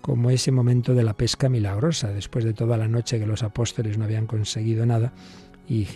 como 0.00 0.30
ese 0.30 0.52
momento 0.52 0.94
de 0.94 1.02
la 1.02 1.14
pesca 1.14 1.48
milagrosa, 1.48 2.12
después 2.12 2.44
de 2.44 2.52
toda 2.52 2.76
la 2.76 2.88
noche 2.88 3.18
que 3.18 3.26
los 3.26 3.42
apóstoles 3.42 3.96
no 3.96 4.04
habían 4.04 4.26
conseguido 4.26 4.84
nada, 4.84 5.14
y 5.66 5.86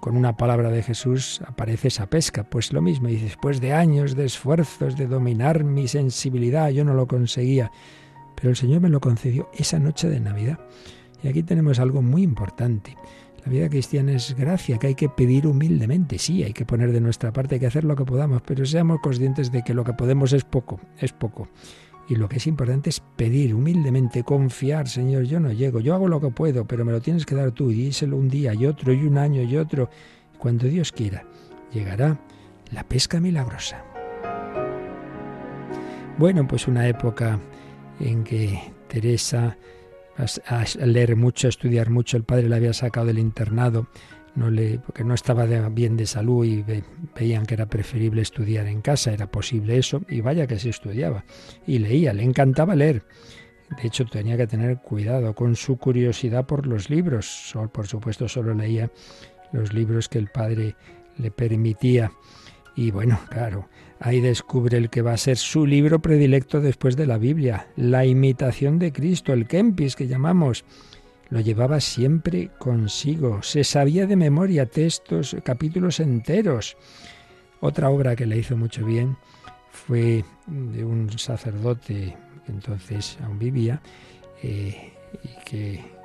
con 0.00 0.14
una 0.14 0.36
palabra 0.36 0.70
de 0.70 0.82
Jesús 0.82 1.40
aparece 1.46 1.88
esa 1.88 2.06
pesca. 2.10 2.44
Pues 2.44 2.70
lo 2.74 2.82
mismo, 2.82 3.08
y 3.08 3.16
después 3.16 3.62
de 3.62 3.72
años 3.72 4.14
de 4.14 4.26
esfuerzos 4.26 4.98
de 4.98 5.06
dominar 5.06 5.64
mi 5.64 5.88
sensibilidad, 5.88 6.68
yo 6.68 6.84
no 6.84 6.92
lo 6.92 7.06
conseguía, 7.06 7.70
pero 8.34 8.50
el 8.50 8.56
Señor 8.56 8.82
me 8.82 8.90
lo 8.90 9.00
concedió 9.00 9.48
esa 9.54 9.78
noche 9.78 10.10
de 10.10 10.20
Navidad. 10.20 10.58
Y 11.22 11.28
aquí 11.28 11.42
tenemos 11.42 11.78
algo 11.78 12.02
muy 12.02 12.22
importante. 12.22 12.96
La 13.44 13.52
vida 13.52 13.68
cristiana 13.68 14.12
es 14.12 14.34
gracia 14.36 14.78
que 14.78 14.88
hay 14.88 14.94
que 14.94 15.08
pedir 15.08 15.46
humildemente. 15.46 16.18
Sí, 16.18 16.42
hay 16.42 16.52
que 16.52 16.66
poner 16.66 16.92
de 16.92 17.00
nuestra 17.00 17.32
parte, 17.32 17.54
hay 17.54 17.60
que 17.60 17.66
hacer 17.66 17.84
lo 17.84 17.94
que 17.94 18.04
podamos, 18.04 18.42
pero 18.42 18.66
seamos 18.66 18.98
conscientes 19.00 19.52
de 19.52 19.62
que 19.62 19.72
lo 19.72 19.84
que 19.84 19.92
podemos 19.92 20.32
es 20.32 20.44
poco, 20.44 20.80
es 20.98 21.12
poco. 21.12 21.48
Y 22.08 22.16
lo 22.16 22.28
que 22.28 22.36
es 22.36 22.46
importante 22.46 22.90
es 22.90 23.00
pedir 23.16 23.54
humildemente, 23.54 24.22
confiar, 24.22 24.88
Señor, 24.88 25.24
yo 25.24 25.40
no 25.40 25.52
llego, 25.52 25.80
yo 25.80 25.94
hago 25.94 26.08
lo 26.08 26.20
que 26.20 26.30
puedo, 26.30 26.64
pero 26.64 26.84
me 26.84 26.92
lo 26.92 27.00
tienes 27.00 27.26
que 27.26 27.34
dar 27.34 27.52
tú, 27.52 27.70
y 27.70 27.74
díselo 27.74 28.16
un 28.16 28.28
día 28.28 28.54
y 28.54 28.66
otro 28.66 28.92
y 28.92 29.04
un 29.04 29.18
año 29.18 29.42
y 29.42 29.56
otro. 29.56 29.90
Cuando 30.38 30.66
Dios 30.66 30.92
quiera, 30.92 31.24
llegará 31.72 32.18
la 32.72 32.84
pesca 32.84 33.20
milagrosa. 33.20 33.84
Bueno, 36.18 36.46
pues 36.48 36.66
una 36.66 36.88
época 36.88 37.38
en 38.00 38.24
que 38.24 38.60
Teresa, 38.88 39.56
a 40.18 40.86
leer 40.86 41.16
mucho, 41.16 41.48
a 41.48 41.50
estudiar 41.50 41.90
mucho, 41.90 42.16
el 42.16 42.24
padre 42.24 42.48
la 42.48 42.56
había 42.56 42.72
sacado 42.72 43.06
del 43.06 43.18
internado, 43.18 43.88
no 44.34 44.50
le, 44.50 44.78
porque 44.78 45.02
no 45.02 45.14
estaba 45.14 45.46
bien 45.46 45.96
de 45.96 46.06
salud 46.06 46.44
y 46.44 46.64
veían 47.14 47.46
que 47.46 47.54
era 47.54 47.66
preferible 47.66 48.22
estudiar 48.22 48.66
en 48.66 48.82
casa, 48.82 49.12
era 49.12 49.30
posible 49.30 49.78
eso, 49.78 50.02
y 50.08 50.20
vaya 50.20 50.46
que 50.46 50.58
se 50.58 50.68
estudiaba. 50.68 51.24
Y 51.66 51.78
leía, 51.78 52.12
le 52.12 52.22
encantaba 52.22 52.76
leer. 52.76 53.02
De 53.80 53.88
hecho, 53.88 54.04
tenía 54.04 54.36
que 54.36 54.46
tener 54.46 54.78
cuidado 54.78 55.34
con 55.34 55.56
su 55.56 55.76
curiosidad 55.76 56.46
por 56.46 56.66
los 56.66 56.88
libros. 56.88 57.54
Por 57.72 57.86
supuesto, 57.86 58.28
solo 58.28 58.54
leía 58.54 58.90
los 59.52 59.72
libros 59.72 60.08
que 60.08 60.18
el 60.18 60.28
padre 60.28 60.76
le 61.16 61.30
permitía. 61.30 62.12
Y 62.76 62.90
bueno, 62.90 63.18
claro, 63.30 63.68
ahí 64.00 64.20
descubre 64.20 64.78
el 64.78 64.90
que 64.90 65.02
va 65.02 65.12
a 65.12 65.18
ser 65.18 65.36
su 65.36 65.66
libro 65.66 66.00
predilecto 66.00 66.60
después 66.60 66.96
de 66.96 67.06
la 67.06 67.18
Biblia, 67.18 67.68
La 67.76 68.04
imitación 68.04 68.78
de 68.78 68.92
Cristo, 68.92 69.32
el 69.32 69.46
Kempis 69.46 69.96
que 69.96 70.06
llamamos 70.06 70.64
lo 71.28 71.40
llevaba 71.40 71.80
siempre 71.80 72.50
consigo. 72.58 73.42
Se 73.42 73.64
sabía 73.64 74.06
de 74.06 74.16
memoria 74.16 74.66
textos, 74.66 75.36
capítulos 75.42 75.98
enteros. 76.00 76.76
Otra 77.60 77.90
obra 77.90 78.14
que 78.14 78.26
le 78.26 78.38
hizo 78.38 78.56
mucho 78.56 78.84
bien 78.84 79.16
fue 79.70 80.24
de 80.46 80.84
un 80.84 81.18
sacerdote 81.18 82.16
que 82.44 82.52
entonces 82.52 83.18
aún 83.24 83.38
vivía 83.38 83.82
eh, 84.42 84.92
y 85.24 85.44
que 85.44 85.96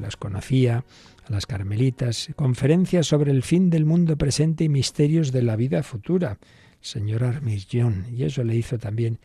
las 0.00 0.16
conocía, 0.16 0.84
a 1.28 1.32
las 1.32 1.46
carmelitas, 1.46 2.28
conferencias 2.36 3.06
sobre 3.06 3.32
el 3.32 3.42
fin 3.42 3.68
del 3.68 3.84
mundo 3.84 4.16
presente 4.16 4.64
y 4.64 4.68
misterios 4.68 5.32
de 5.32 5.42
la 5.42 5.56
vida 5.56 5.82
futura, 5.82 6.38
señor 6.80 7.24
Armillón, 7.24 8.06
y 8.12 8.24
eso 8.24 8.44
le 8.44 8.56
hizo 8.56 8.78
también 8.78 9.18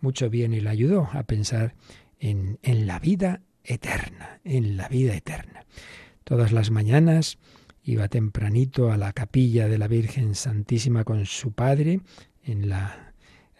mucho 0.00 0.30
bien 0.30 0.54
y 0.54 0.60
le 0.60 0.70
ayudó 0.70 1.08
a 1.12 1.22
pensar 1.24 1.74
en, 2.20 2.58
en 2.62 2.86
la 2.86 2.98
vida 2.98 3.42
eterna, 3.64 4.40
en 4.44 4.76
la 4.76 4.88
vida 4.88 5.14
eterna. 5.14 5.64
Todas 6.24 6.52
las 6.52 6.70
mañanas 6.70 7.38
iba 7.82 8.08
tempranito 8.08 8.92
a 8.92 8.96
la 8.96 9.12
capilla 9.12 9.68
de 9.68 9.78
la 9.78 9.88
Virgen 9.88 10.34
Santísima 10.34 11.04
con 11.04 11.24
su 11.26 11.52
padre, 11.52 12.00
en 12.44 12.68
la, 12.68 13.14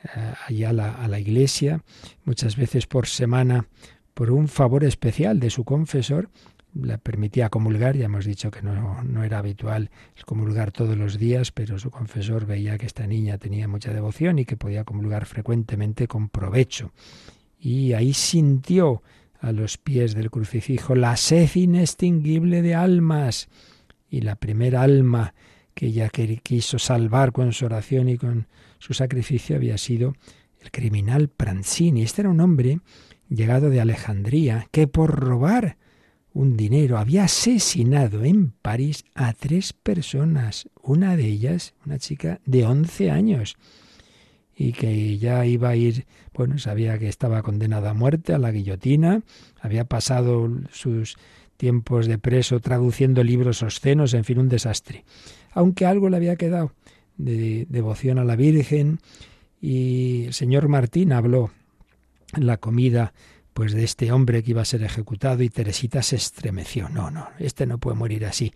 eh, 0.04 0.34
allá 0.46 0.70
a 0.70 1.08
la, 1.08 1.18
iglesia, 1.18 1.82
muchas 2.24 2.56
veces 2.56 2.86
por 2.86 3.06
semana, 3.06 3.66
por 4.14 4.30
un 4.30 4.48
favor 4.48 4.84
especial 4.84 5.40
de 5.40 5.50
su 5.50 5.64
confesor, 5.64 6.30
le 6.74 6.98
permitía 6.98 7.48
comulgar, 7.48 7.96
ya 7.96 8.06
hemos 8.06 8.24
dicho 8.24 8.50
que 8.50 8.62
no, 8.62 9.02
no, 9.02 9.24
era 9.24 9.38
habitual 9.38 9.90
comulgar 10.24 10.70
todos 10.70 10.96
los 10.96 11.18
días, 11.18 11.50
pero 11.52 11.78
su 11.78 11.90
confesor 11.90 12.46
veía 12.46 12.78
que 12.78 12.86
esta 12.86 13.06
niña 13.06 13.38
tenía 13.38 13.68
mucha 13.68 13.92
devoción 13.92 14.38
y 14.38 14.44
que 14.44 14.56
podía 14.56 14.84
comulgar 14.84 15.26
frecuentemente 15.26 16.06
con 16.06 16.28
provecho. 16.28 16.92
Y 17.58 17.94
ahí 17.94 18.12
sintió 18.12 19.02
a 19.40 19.52
los 19.52 19.78
pies 19.78 20.14
del 20.14 20.30
crucifijo 20.30 20.94
la 20.94 21.16
sed 21.16 21.48
inextinguible 21.54 22.62
de 22.62 22.74
almas. 22.74 23.48
Y 24.10 24.22
la 24.22 24.36
primera 24.36 24.82
alma 24.82 25.34
que 25.74 25.86
ella 25.86 26.10
quiso 26.10 26.78
salvar 26.78 27.32
con 27.32 27.52
su 27.52 27.66
oración 27.66 28.08
y 28.08 28.18
con 28.18 28.48
su 28.78 28.94
sacrificio 28.94 29.56
había 29.56 29.78
sido 29.78 30.14
el 30.60 30.70
criminal 30.70 31.28
Pranzini. 31.28 32.02
Este 32.02 32.22
era 32.22 32.30
un 32.30 32.40
hombre 32.40 32.80
llegado 33.28 33.70
de 33.70 33.80
Alejandría 33.80 34.66
que 34.72 34.86
por 34.86 35.14
robar 35.20 35.76
un 36.32 36.56
dinero 36.56 36.98
había 36.98 37.24
asesinado 37.24 38.24
en 38.24 38.52
París 38.62 39.04
a 39.14 39.32
tres 39.32 39.72
personas, 39.72 40.68
una 40.82 41.16
de 41.16 41.26
ellas 41.26 41.74
una 41.84 41.98
chica 41.98 42.40
de 42.44 42.64
once 42.64 43.10
años 43.10 43.56
y 44.54 44.72
que 44.72 45.18
ya 45.18 45.46
iba 45.46 45.68
a 45.68 45.76
ir, 45.76 46.04
bueno, 46.34 46.58
sabía 46.58 46.98
que 46.98 47.08
estaba 47.08 47.42
condenada 47.42 47.90
a 47.90 47.94
muerte, 47.94 48.34
a 48.34 48.38
la 48.38 48.50
guillotina, 48.50 49.22
había 49.60 49.84
pasado 49.84 50.50
sus 50.72 51.16
tiempos 51.56 52.06
de 52.08 52.18
preso 52.18 52.58
traduciendo 52.58 53.22
libros 53.22 53.62
obscenos, 53.62 54.14
en 54.14 54.24
fin, 54.24 54.40
un 54.40 54.48
desastre. 54.48 55.04
Aunque 55.52 55.86
algo 55.86 56.08
le 56.08 56.16
había 56.16 56.34
quedado 56.36 56.72
de 57.16 57.66
devoción 57.68 58.18
a 58.18 58.24
la 58.24 58.34
Virgen 58.34 58.98
y 59.60 60.24
el 60.26 60.34
señor 60.34 60.68
Martín 60.68 61.12
habló 61.12 61.50
en 62.34 62.46
la 62.46 62.56
comida 62.56 63.12
pues 63.58 63.72
de 63.72 63.82
este 63.82 64.12
hombre 64.12 64.44
que 64.44 64.52
iba 64.52 64.62
a 64.62 64.64
ser 64.64 64.84
ejecutado 64.84 65.42
y 65.42 65.48
Teresita 65.48 66.00
se 66.00 66.14
estremeció. 66.14 66.88
No, 66.90 67.10
no, 67.10 67.28
este 67.40 67.66
no 67.66 67.78
puede 67.78 67.96
morir 67.96 68.24
así. 68.24 68.52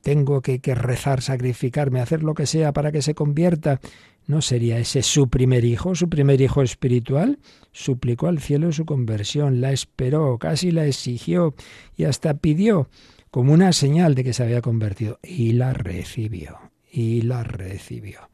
Tengo 0.00 0.40
que, 0.40 0.60
que 0.60 0.74
rezar, 0.74 1.20
sacrificarme, 1.20 2.00
hacer 2.00 2.22
lo 2.22 2.32
que 2.32 2.46
sea 2.46 2.72
para 2.72 2.90
que 2.90 3.02
se 3.02 3.14
convierta. 3.14 3.82
¿No 4.26 4.40
sería 4.40 4.78
ese 4.78 5.02
su 5.02 5.28
primer 5.28 5.66
hijo, 5.66 5.94
su 5.94 6.08
primer 6.08 6.40
hijo 6.40 6.62
espiritual? 6.62 7.38
Suplicó 7.72 8.28
al 8.28 8.40
cielo 8.40 8.72
su 8.72 8.86
conversión, 8.86 9.60
la 9.60 9.72
esperó, 9.72 10.38
casi 10.38 10.70
la 10.70 10.86
exigió 10.86 11.54
y 11.94 12.04
hasta 12.04 12.32
pidió 12.32 12.88
como 13.30 13.52
una 13.52 13.74
señal 13.74 14.14
de 14.14 14.24
que 14.24 14.32
se 14.32 14.42
había 14.42 14.62
convertido. 14.62 15.18
Y 15.22 15.52
la 15.52 15.74
recibió, 15.74 16.58
y 16.90 17.20
la 17.20 17.44
recibió. 17.44 18.30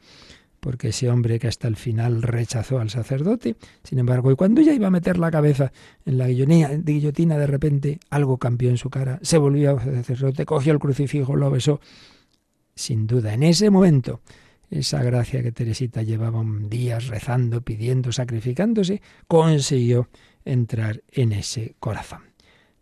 Porque 0.67 0.89
ese 0.89 1.09
hombre 1.09 1.39
que 1.39 1.47
hasta 1.47 1.69
el 1.69 1.77
final 1.77 2.23
rechazó 2.23 2.81
al 2.81 2.91
sacerdote, 2.91 3.55
sin 3.85 4.01
embargo, 4.01 4.33
y 4.33 4.35
cuando 4.35 4.61
ya 4.63 4.75
iba 4.75 4.89
a 4.89 4.91
meter 4.91 5.17
la 5.17 5.31
cabeza 5.31 5.71
en 6.05 6.19
la 6.19 6.27
guillotina, 6.27 7.39
de 7.39 7.47
repente 7.47 8.01
algo 8.11 8.37
cambió 8.37 8.71
en 8.71 8.77
su 8.77 8.91
cara, 8.91 9.21
se 9.23 9.39
volvió 9.39 9.79
al 9.79 9.95
sacerdote, 10.03 10.45
cogió 10.45 10.73
el 10.73 10.81
crucifijo, 10.81 11.37
lo 11.37 11.53
besó. 11.53 11.81
Sin 12.75 13.07
duda, 13.07 13.33
en 13.33 13.45
ese 13.45 13.71
momento, 13.71 14.23
esa 14.69 15.05
gracia 15.05 15.41
que 15.41 15.53
Teresita 15.53 16.03
llevaba 16.03 16.43
días 16.69 17.07
rezando, 17.07 17.61
pidiendo, 17.61 18.11
sacrificándose, 18.11 19.03
consiguió 19.29 20.09
entrar 20.45 21.05
en 21.13 21.31
ese 21.31 21.77
corazón. 21.79 22.23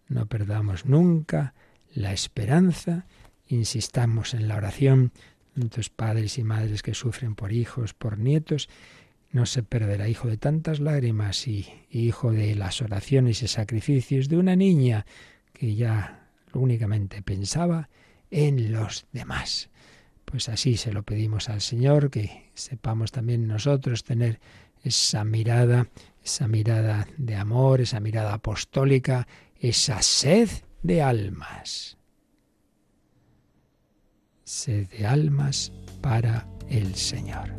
No 0.09 0.25
perdamos 0.25 0.87
nunca 0.87 1.53
la 1.93 2.15
esperanza, 2.15 3.05
insistamos 3.47 4.33
en 4.33 4.49
la 4.49 4.57
oración, 4.57 5.13
tantos 5.55 5.91
padres 5.91 6.39
y 6.39 6.45
madres 6.45 6.83
que 6.83 6.95
sufren 6.95 7.35
por 7.35 7.53
hijos, 7.53 7.95
por 7.95 8.19
nietos, 8.19 8.69
no 9.31 9.47
se 9.47 9.63
perderá 9.63 10.09
hijo 10.09 10.29
de 10.29 10.37
tantas 10.37 10.81
lágrimas 10.81 11.49
y, 11.49 11.67
hijo 11.91 12.33
de 12.33 12.55
las 12.55 12.83
oraciones 12.83 13.43
y 13.43 13.49
sacrificios 13.49 14.29
de 14.29 14.37
una 14.37 14.55
niña 14.57 15.07
que 15.53 15.75
ya 15.75 16.29
únicamente 16.53 17.23
pensaba 17.23 17.89
en 18.31 18.73
los 18.73 19.07
demás. 19.13 19.71
Pues 20.25 20.49
así 20.49 20.77
se 20.77 20.93
lo 20.93 21.03
pedimos 21.03 21.49
al 21.49 21.61
Señor, 21.61 22.11
que 22.11 22.51
sepamos 22.55 23.13
también 23.13 23.47
nosotros 23.47 24.05
tener 24.05 24.41
esa 24.83 25.25
mirada, 25.25 25.89
esa 26.23 26.47
mirada 26.47 27.09
de 27.17 27.37
amor, 27.37 27.81
esa 27.81 28.01
mirada 28.01 28.35
apostólica, 28.35 29.27
esa 29.59 30.03
sed 30.03 30.49
de 30.83 31.03
almas. 31.03 31.97
De 34.67 35.07
almas 35.07 35.73
para 36.01 36.47
el 36.71 36.95
Señor. 36.95 37.53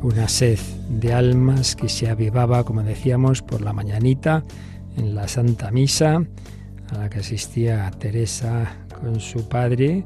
una 0.00 0.28
sed 0.28 0.58
de 0.88 1.12
almas 1.12 1.74
que 1.74 1.88
se 1.88 2.08
avivaba, 2.08 2.64
como 2.64 2.82
decíamos, 2.82 3.42
por 3.42 3.60
la 3.60 3.72
mañanita 3.72 4.44
en 4.96 5.14
la 5.14 5.28
Santa 5.28 5.70
Misa, 5.70 6.24
a 6.90 6.98
la 6.98 7.10
que 7.10 7.20
asistía 7.20 7.90
Teresa 7.98 8.76
con 9.00 9.20
su 9.20 9.48
padre. 9.48 10.04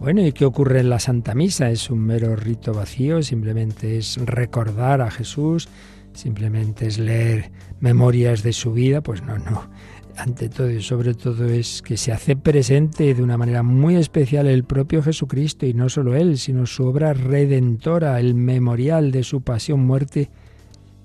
Bueno, 0.00 0.26
¿y 0.26 0.32
qué 0.32 0.44
ocurre 0.44 0.80
en 0.80 0.90
la 0.90 0.98
Santa 0.98 1.34
Misa? 1.34 1.70
¿Es 1.70 1.90
un 1.90 2.00
mero 2.00 2.34
rito 2.36 2.72
vacío? 2.72 3.22
¿Simplemente 3.22 3.98
es 3.98 4.16
recordar 4.16 5.02
a 5.02 5.10
Jesús? 5.10 5.68
¿Simplemente 6.14 6.86
es 6.86 6.98
leer 6.98 7.50
memorias 7.80 8.42
de 8.42 8.52
su 8.52 8.72
vida? 8.72 9.02
Pues 9.02 9.22
no, 9.22 9.38
no. 9.38 9.68
Ante 10.16 10.48
todo 10.48 10.70
y 10.70 10.82
sobre 10.82 11.14
todo 11.14 11.46
es 11.46 11.82
que 11.82 11.96
se 11.96 12.12
hace 12.12 12.36
presente 12.36 13.14
de 13.14 13.22
una 13.22 13.38
manera 13.38 13.62
muy 13.62 13.96
especial 13.96 14.48
el 14.48 14.64
propio 14.64 15.02
Jesucristo 15.02 15.66
y 15.66 15.72
no 15.72 15.88
solo 15.88 16.14
Él, 16.14 16.36
sino 16.38 16.66
su 16.66 16.84
obra 16.84 17.14
redentora, 17.14 18.18
el 18.20 18.34
memorial 18.34 19.12
de 19.12 19.22
su 19.22 19.42
pasión, 19.42 19.80
muerte 19.80 20.30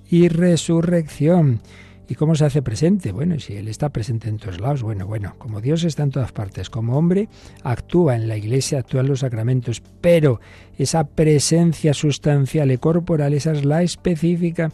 y 0.09 0.27
resurrección. 0.27 1.61
¿Y 2.07 2.15
cómo 2.15 2.35
se 2.35 2.45
hace 2.45 2.61
presente? 2.61 3.11
Bueno, 3.11 3.39
si 3.39 3.55
Él 3.55 3.67
está 3.67 3.89
presente 3.89 4.29
en 4.29 4.37
todos 4.37 4.59
lados, 4.59 4.83
bueno, 4.83 5.07
bueno, 5.07 5.35
como 5.39 5.59
Dios 5.59 5.83
está 5.83 6.03
en 6.03 6.11
todas 6.11 6.31
partes, 6.31 6.69
como 6.69 6.97
hombre 6.97 7.29
actúa 7.63 8.15
en 8.15 8.27
la 8.27 8.37
iglesia, 8.37 8.79
actúa 8.79 9.01
en 9.01 9.07
los 9.07 9.21
sacramentos, 9.21 9.81
pero 10.01 10.39
esa 10.77 11.07
presencia 11.07 11.93
sustancial 11.93 12.71
y 12.71 12.77
corporal, 12.77 13.33
esa 13.33 13.53
es 13.53 13.65
la 13.65 13.81
específica 13.81 14.71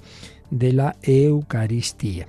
de 0.49 0.73
la 0.73 0.95
Eucaristía. 1.01 2.27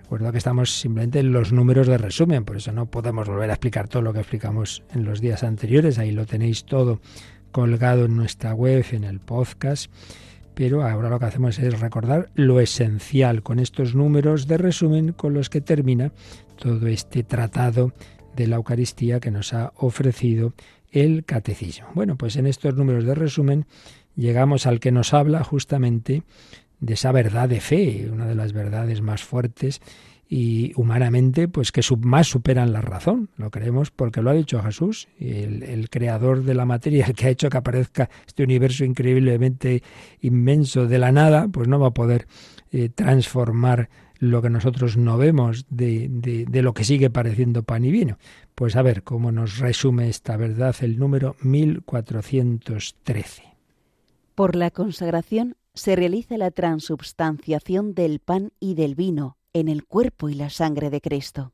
Recuerdo 0.00 0.32
que 0.32 0.38
estamos 0.38 0.80
simplemente 0.80 1.18
en 1.18 1.32
los 1.32 1.52
números 1.52 1.86
de 1.86 1.98
resumen, 1.98 2.46
por 2.46 2.56
eso 2.56 2.72
no 2.72 2.86
podemos 2.86 3.28
volver 3.28 3.50
a 3.50 3.54
explicar 3.54 3.88
todo 3.88 4.00
lo 4.00 4.14
que 4.14 4.20
explicamos 4.20 4.82
en 4.94 5.04
los 5.04 5.20
días 5.20 5.42
anteriores, 5.42 5.98
ahí 5.98 6.12
lo 6.12 6.24
tenéis 6.24 6.64
todo 6.64 7.00
colgado 7.52 8.06
en 8.06 8.16
nuestra 8.16 8.54
web, 8.54 8.86
en 8.92 9.04
el 9.04 9.20
podcast 9.20 9.90
pero 10.58 10.82
ahora 10.82 11.08
lo 11.08 11.20
que 11.20 11.26
hacemos 11.26 11.56
es 11.60 11.78
recordar 11.78 12.30
lo 12.34 12.58
esencial 12.58 13.44
con 13.44 13.60
estos 13.60 13.94
números 13.94 14.48
de 14.48 14.58
resumen 14.58 15.12
con 15.12 15.32
los 15.32 15.50
que 15.50 15.60
termina 15.60 16.10
todo 16.56 16.88
este 16.88 17.22
tratado 17.22 17.92
de 18.34 18.48
la 18.48 18.56
Eucaristía 18.56 19.20
que 19.20 19.30
nos 19.30 19.54
ha 19.54 19.72
ofrecido 19.76 20.54
el 20.90 21.24
catecismo. 21.24 21.86
Bueno, 21.94 22.16
pues 22.16 22.34
en 22.34 22.48
estos 22.48 22.74
números 22.74 23.04
de 23.04 23.14
resumen 23.14 23.66
llegamos 24.16 24.66
al 24.66 24.80
que 24.80 24.90
nos 24.90 25.14
habla 25.14 25.44
justamente 25.44 26.24
de 26.80 26.94
esa 26.94 27.12
verdad 27.12 27.48
de 27.48 27.60
fe, 27.60 28.08
una 28.10 28.26
de 28.26 28.34
las 28.34 28.52
verdades 28.52 29.00
más 29.00 29.22
fuertes 29.22 29.80
y 30.28 30.72
humanamente, 30.76 31.48
pues 31.48 31.72
que 31.72 31.80
más 32.00 32.26
superan 32.26 32.72
la 32.72 32.82
razón. 32.82 33.30
Lo 33.36 33.50
creemos 33.50 33.90
porque 33.90 34.20
lo 34.20 34.30
ha 34.30 34.34
dicho 34.34 34.62
Jesús, 34.62 35.08
el, 35.18 35.62
el, 35.62 35.88
creador 35.88 36.42
de 36.42 36.54
la 36.54 36.66
materia, 36.66 37.06
que 37.16 37.26
ha 37.26 37.30
hecho 37.30 37.48
que 37.48 37.56
aparezca 37.56 38.10
este 38.26 38.44
universo 38.44 38.84
increíblemente 38.84 39.82
inmenso 40.20 40.86
de 40.86 40.98
la 40.98 41.12
nada, 41.12 41.48
pues 41.48 41.66
no 41.66 41.80
va 41.80 41.88
a 41.88 41.94
poder 41.94 42.28
eh, 42.70 42.90
transformar 42.90 43.88
lo 44.18 44.42
que 44.42 44.50
nosotros 44.50 44.98
no 44.98 45.16
vemos 45.16 45.64
de, 45.70 46.08
de, 46.10 46.44
de, 46.44 46.62
lo 46.62 46.74
que 46.74 46.84
sigue 46.84 47.08
pareciendo 47.08 47.62
pan 47.62 47.84
y 47.84 47.90
vino. 47.90 48.18
Pues 48.54 48.76
a 48.76 48.82
ver 48.82 49.04
cómo 49.04 49.32
nos 49.32 49.58
resume 49.58 50.08
esta 50.08 50.36
verdad 50.36 50.76
el 50.80 50.98
número 50.98 51.36
1413. 51.40 53.44
Por 54.34 54.56
la 54.56 54.70
consagración 54.70 55.56
se 55.72 55.96
realiza 55.96 56.36
la 56.36 56.50
transubstanciación 56.50 57.94
del 57.94 58.18
pan 58.18 58.50
y 58.58 58.74
del 58.74 58.96
vino 58.96 59.37
en 59.52 59.68
el 59.68 59.84
cuerpo 59.84 60.28
y 60.28 60.34
la 60.34 60.50
sangre 60.50 60.90
de 60.90 61.00
Cristo. 61.00 61.52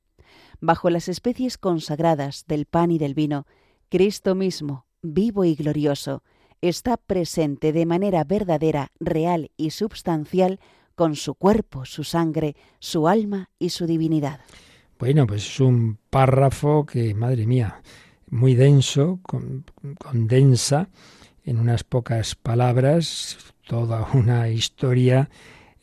Bajo 0.61 0.90
las 0.90 1.09
especies 1.09 1.59
consagradas 1.59 2.44
del 2.46 2.66
pan 2.66 2.90
y 2.90 2.98
del 2.98 3.14
vino, 3.14 3.46
Cristo 3.88 4.35
mismo, 4.35 4.87
vivo 5.02 5.44
y 5.44 5.54
glorioso, 5.54 6.22
está 6.61 6.96
presente 6.96 7.72
de 7.72 7.87
manera 7.87 8.24
verdadera, 8.24 8.90
real 8.98 9.50
y 9.57 9.70
substancial 9.70 10.61
con 10.94 11.16
su 11.16 11.35
cuerpo, 11.35 11.85
su 11.85 12.04
sangre, 12.04 12.57
su 12.78 13.09
alma 13.09 13.50
y 13.59 13.70
su 13.70 13.87
divinidad. 13.87 14.40
Bueno, 14.98 15.26
pues 15.26 15.46
es 15.46 15.61
un 15.61 15.98
párrafo 16.09 16.87
que, 16.87 17.14
madre 17.14 17.46
mía, 17.46 17.83
muy 18.30 18.54
denso, 18.54 19.20
condensa 19.98 20.88
en 21.44 21.59
unas 21.59 21.85
pocas 21.85 22.35
palabras 22.35 23.37
toda 23.66 24.09
una 24.14 24.48
historia 24.48 25.28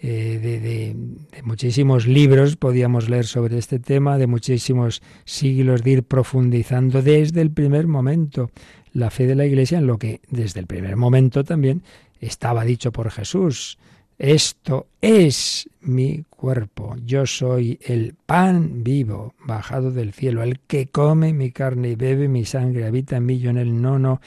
eh, 0.04 0.40
de, 0.42 1.44
muchísimos 1.44 2.08
libros 2.08 2.56
podíamos 2.56 3.08
leer 3.08 3.28
sobre 3.28 3.60
este 3.60 3.78
tema, 3.78 4.18
de 4.18 4.26
muchísimos 4.26 5.04
siglos 5.26 5.84
de 5.84 5.92
ir 5.92 6.04
profundizando 6.04 7.04
desde 7.04 7.42
el 7.42 7.52
primer 7.52 7.86
momento 7.86 8.50
la 8.94 9.12
fe 9.12 9.28
de 9.28 9.36
la 9.36 9.46
Iglesia 9.46 9.78
en 9.78 9.86
lo 9.86 10.00
que 10.00 10.22
desde 10.30 10.60
el 10.60 10.66
primer 10.66 10.96
momento 10.96 11.44
también 11.44 11.84
estaba 12.20 12.66
dicho 12.66 12.92
por 12.92 13.12
Jesús. 13.12 13.78
Esto 14.18 14.88
es 15.02 15.70
mi 15.82 16.26
cuerpo. 16.30 16.96
Yo 17.04 17.26
soy 17.26 17.80
el 17.84 18.16
pan 18.26 18.84
vivo 18.84 19.34
bajado 19.46 19.92
del 19.92 20.14
cielo. 20.14 20.44
El 20.44 20.60
que 20.60 20.88
come 20.88 21.34
mi 21.34 21.52
carne 21.52 21.90
y 21.90 21.96
bebe 21.96 22.28
mi 22.28 22.46
sangre 22.46 22.86
habita 22.86 23.18
en 23.18 23.26
mí, 23.26 23.40
yo 23.40 23.50
en 23.50 23.58
él 23.58 23.82
no, 23.82 23.98
no 23.98 24.22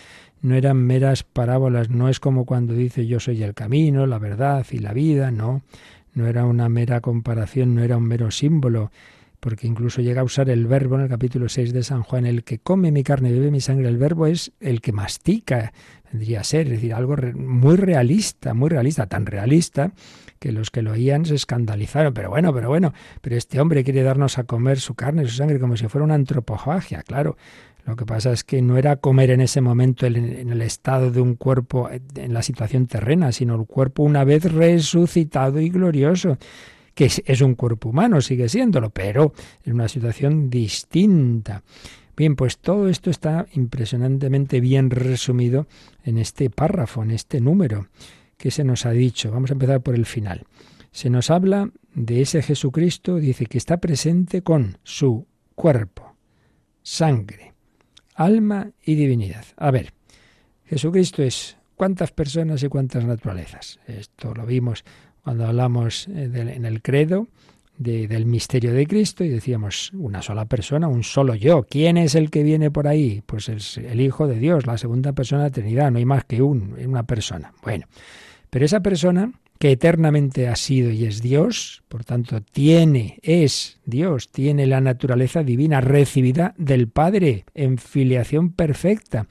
no 0.45 0.55
eran 0.57 0.77
meras 0.77 1.23
parábolas, 1.23 1.89
no 1.89 2.11
es 2.11 2.21
como 2.21 2.45
cuando 2.45 2.75
dice 2.75 3.07
yo 3.07 3.19
soy 3.19 3.43
el 3.43 3.55
camino, 3.55 4.07
la 4.07 4.19
verdad 4.19 4.67
y 4.71 4.79
la 4.79 4.93
vida, 4.93 5.31
no, 5.31 5.63
no 6.13 6.27
era 6.27 6.45
una 6.45 6.69
mera 6.69 7.01
comparación, 7.01 7.75
no 7.75 7.83
era 7.83 7.97
un 7.97 8.05
mero 8.05 8.31
símbolo, 8.31 8.93
porque 9.41 9.67
incluso 9.67 10.03
llega 10.03 10.21
a 10.21 10.25
usar 10.25 10.51
el 10.51 10.67
verbo 10.67 10.97
en 10.97 11.01
el 11.01 11.09
capítulo 11.09 11.49
6 11.49 11.73
de 11.73 11.83
San 11.83 12.03
Juan, 12.03 12.27
el 12.27 12.45
que 12.45 12.59
come 12.59 12.93
mi 12.93 13.03
carne 13.03 13.31
y 13.31 13.33
bebe 13.33 13.51
mi 13.51 13.63
sangre, 13.63 13.89
el 13.89 13.97
verbo 13.97 14.27
es 14.27 14.53
el 14.61 14.83
que 14.83 14.93
mastica, 14.93 15.73
vendría 16.13 16.41
a 16.41 16.45
ser, 16.45 16.67
es 16.67 16.73
decir, 16.73 16.93
algo 16.93 17.17
muy 17.35 17.77
realista, 17.77 18.53
muy 18.53 18.69
realista, 18.69 19.07
tan 19.07 19.25
realista 19.25 19.93
que 20.39 20.53
los 20.53 20.71
que 20.71 20.83
lo 20.83 20.93
oían 20.93 21.25
se 21.25 21.37
escandalizaron, 21.37 22.13
pero 22.13 22.29
bueno, 22.29 22.53
pero 22.53 22.69
bueno, 22.69 22.93
pero 23.23 23.35
este 23.35 23.63
hombre 23.63 23.83
quiere 23.83 24.03
darnos 24.03 24.37
a 24.37 24.45
comer 24.45 24.79
su 24.79 24.95
carne 24.95 25.23
y 25.23 25.27
su 25.27 25.37
sangre 25.37 25.59
como 25.59 25.79
si 25.79 25.89
fuera 25.89 26.05
una 26.05 26.17
antropofagia, 26.17 27.03
claro, 27.03 27.39
lo 27.87 27.97
que 27.97 28.07
pasa 28.07 28.33
es 28.33 28.44
que 28.44 28.62
no 28.62 28.79
era 28.79 28.97
comer 28.97 29.31
en 29.31 29.42
ese 29.42 29.61
momento 29.61 30.07
en 30.07 30.16
el 30.16 30.62
estado 30.62 31.11
de 31.11 31.20
un 31.20 31.35
cuerpo 31.35 31.90
en 31.90 32.33
la 32.33 32.42
situación 32.42 32.87
terrena, 32.87 33.31
sino 33.31 33.55
el 33.57 33.66
cuerpo 33.66 34.03
una 34.03 34.25
vez 34.25 34.51
resucitado 34.51 35.61
y 35.61 35.68
glorioso, 35.68 36.38
que 36.94 37.11
es 37.25 37.40
un 37.42 37.55
cuerpo 37.55 37.90
humano, 37.90 38.20
sigue 38.20 38.49
siéndolo, 38.49 38.88
pero 38.90 39.35
en 39.64 39.75
una 39.75 39.88
situación 39.88 40.49
distinta. 40.49 41.62
Bien, 42.16 42.37
pues 42.37 42.59
todo 42.59 42.88
esto 42.88 43.11
está 43.11 43.47
impresionantemente 43.53 44.61
bien 44.61 44.90
resumido 44.90 45.66
en 46.05 46.18
este 46.18 46.49
párrafo, 46.49 47.03
en 47.03 47.11
este 47.11 47.40
número 47.40 47.88
que 48.38 48.51
se 48.51 48.64
nos 48.64 48.87
ha 48.87 48.92
dicho. 48.92 49.31
Vamos 49.31 49.51
a 49.51 49.55
empezar 49.55 49.83
por 49.83 49.94
el 49.94 50.07
final. 50.07 50.44
Se 50.92 51.11
nos 51.11 51.31
habla 51.31 51.70
de 51.92 52.23
ese 52.23 52.40
Jesucristo, 52.40 53.16
dice 53.16 53.47
que 53.47 53.59
está 53.59 53.79
presente 53.79 54.42
con 54.42 54.79
su 54.85 55.27
cuerpo, 55.57 56.16
sangre, 56.83 57.54
alma 58.14 58.70
y 58.85 58.94
divinidad. 58.94 59.44
A 59.57 59.70
ver, 59.70 59.92
Jesucristo 60.66 61.22
es 61.22 61.57
cuántas 61.77 62.12
personas 62.12 62.62
y 62.62 62.68
cuántas 62.68 63.05
naturalezas. 63.05 63.81
Esto 63.87 64.35
lo 64.35 64.46
vimos 64.46 64.85
cuando 65.22 65.46
hablamos 65.46 66.09
eh, 66.09 66.31
en 66.35 66.64
el 66.64 66.83
credo 66.83 67.29
del 67.77 68.24
misterio 68.24 68.72
de 68.72 68.87
Cristo 68.87 69.24
y 69.24 69.29
decíamos 69.29 69.90
una 69.94 70.22
sola 70.22 70.44
persona, 70.44 70.87
un 70.87 71.03
solo 71.03 71.35
yo. 71.35 71.64
¿Quién 71.64 71.96
es 71.96 72.14
el 72.14 72.31
que 72.31 72.44
viene 72.44 72.70
por 72.70 72.87
ahí? 72.87 73.22
Pues 73.27 73.48
es 73.48 73.79
el 73.79 74.00
Hijo 74.00 74.29
de 74.29 74.38
Dios, 74.38 74.66
la 74.66 74.79
segunda 74.79 75.12
persona 75.12 75.42
de 75.42 75.48
la 75.48 75.55
Trinidad, 75.55 75.90
no 75.90 75.98
hay 75.98 76.05
más 76.05 76.24
que 76.24 76.40
un, 76.40 76.77
una 76.87 77.03
persona. 77.03 77.53
Bueno, 77.62 77.87
pero 78.48 78.64
esa 78.64 78.81
persona 78.81 79.33
que 79.59 79.73
eternamente 79.73 80.49
ha 80.49 80.57
sido 80.57 80.90
y 80.90 81.05
es 81.05 81.23
Dios, 81.23 81.83
por 81.88 82.05
tanto 82.05 82.43
tiene, 82.43 83.19
es 83.23 83.81
Dios, 83.85 84.31
tiene 84.31 84.67
la 84.67 84.81
naturaleza 84.81 85.43
divina 85.43 85.81
recibida 85.81 86.55
del 86.59 86.88
Padre 86.88 87.45
en 87.55 87.79
filiación 87.79 88.51
perfecta. 88.51 89.27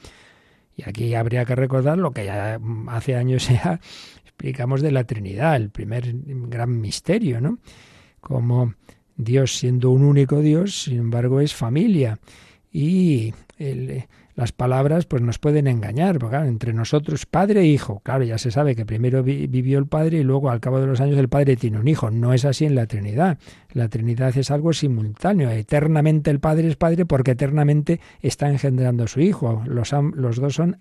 Y 0.76 0.90
aquí 0.90 1.14
habría 1.14 1.46
que 1.46 1.56
recordar 1.56 1.98
lo 1.98 2.12
que 2.12 2.26
ya 2.26 2.60
hace 2.88 3.16
años 3.16 3.48
ya 3.50 3.80
explicamos 4.24 4.82
de 4.82 4.92
la 4.92 5.04
Trinidad, 5.04 5.56
el 5.56 5.70
primer 5.70 6.12
gran 6.14 6.80
misterio, 6.80 7.40
¿no? 7.40 7.60
Como 8.20 8.74
Dios 9.16 9.58
siendo 9.58 9.92
un 9.92 10.04
único 10.04 10.40
Dios, 10.40 10.84
sin 10.84 10.98
embargo 10.98 11.42
es 11.42 11.54
familia. 11.54 12.20
Y 12.72 13.34
el, 13.58 14.06
las 14.36 14.52
palabras 14.52 15.06
pues 15.06 15.22
nos 15.22 15.40
pueden 15.40 15.68
engañar, 15.68 16.20
porque 16.20 16.38
entre 16.38 16.74
nosotros 16.74 17.26
padre 17.26 17.62
e 17.62 17.66
hijo, 17.66 18.02
claro, 18.04 18.24
ya 18.24 18.38
se 18.38 18.52
sabe 18.52 18.76
que 18.76 18.86
primero 18.86 19.24
vivió 19.24 19.80
el 19.80 19.88
padre 19.88 20.20
y 20.20 20.24
luego 20.24 20.50
al 20.50 20.60
cabo 20.60 20.80
de 20.80 20.88
los 20.88 21.02
años 21.02 21.18
el 21.18 21.30
padre 21.30 21.56
tiene 21.56 21.80
un 21.80 21.88
hijo, 21.88 22.10
no 22.12 22.34
es 22.34 22.46
así 22.46 22.66
en 22.66 22.76
la 22.76 22.88
Trinidad. 22.88 23.38
La 23.74 23.90
Trinidad 23.90 24.36
es 24.38 24.52
algo 24.52 24.74
simultáneo, 24.74 25.50
eternamente 25.50 26.32
el 26.32 26.40
padre 26.40 26.68
es 26.68 26.76
padre 26.76 27.06
porque 27.06 27.32
eternamente 27.32 28.00
está 28.22 28.50
engendrando 28.50 29.04
a 29.04 29.08
su 29.08 29.20
hijo, 29.20 29.64
los, 29.66 29.92
los 30.16 30.38
dos 30.38 30.56
son 30.56 30.78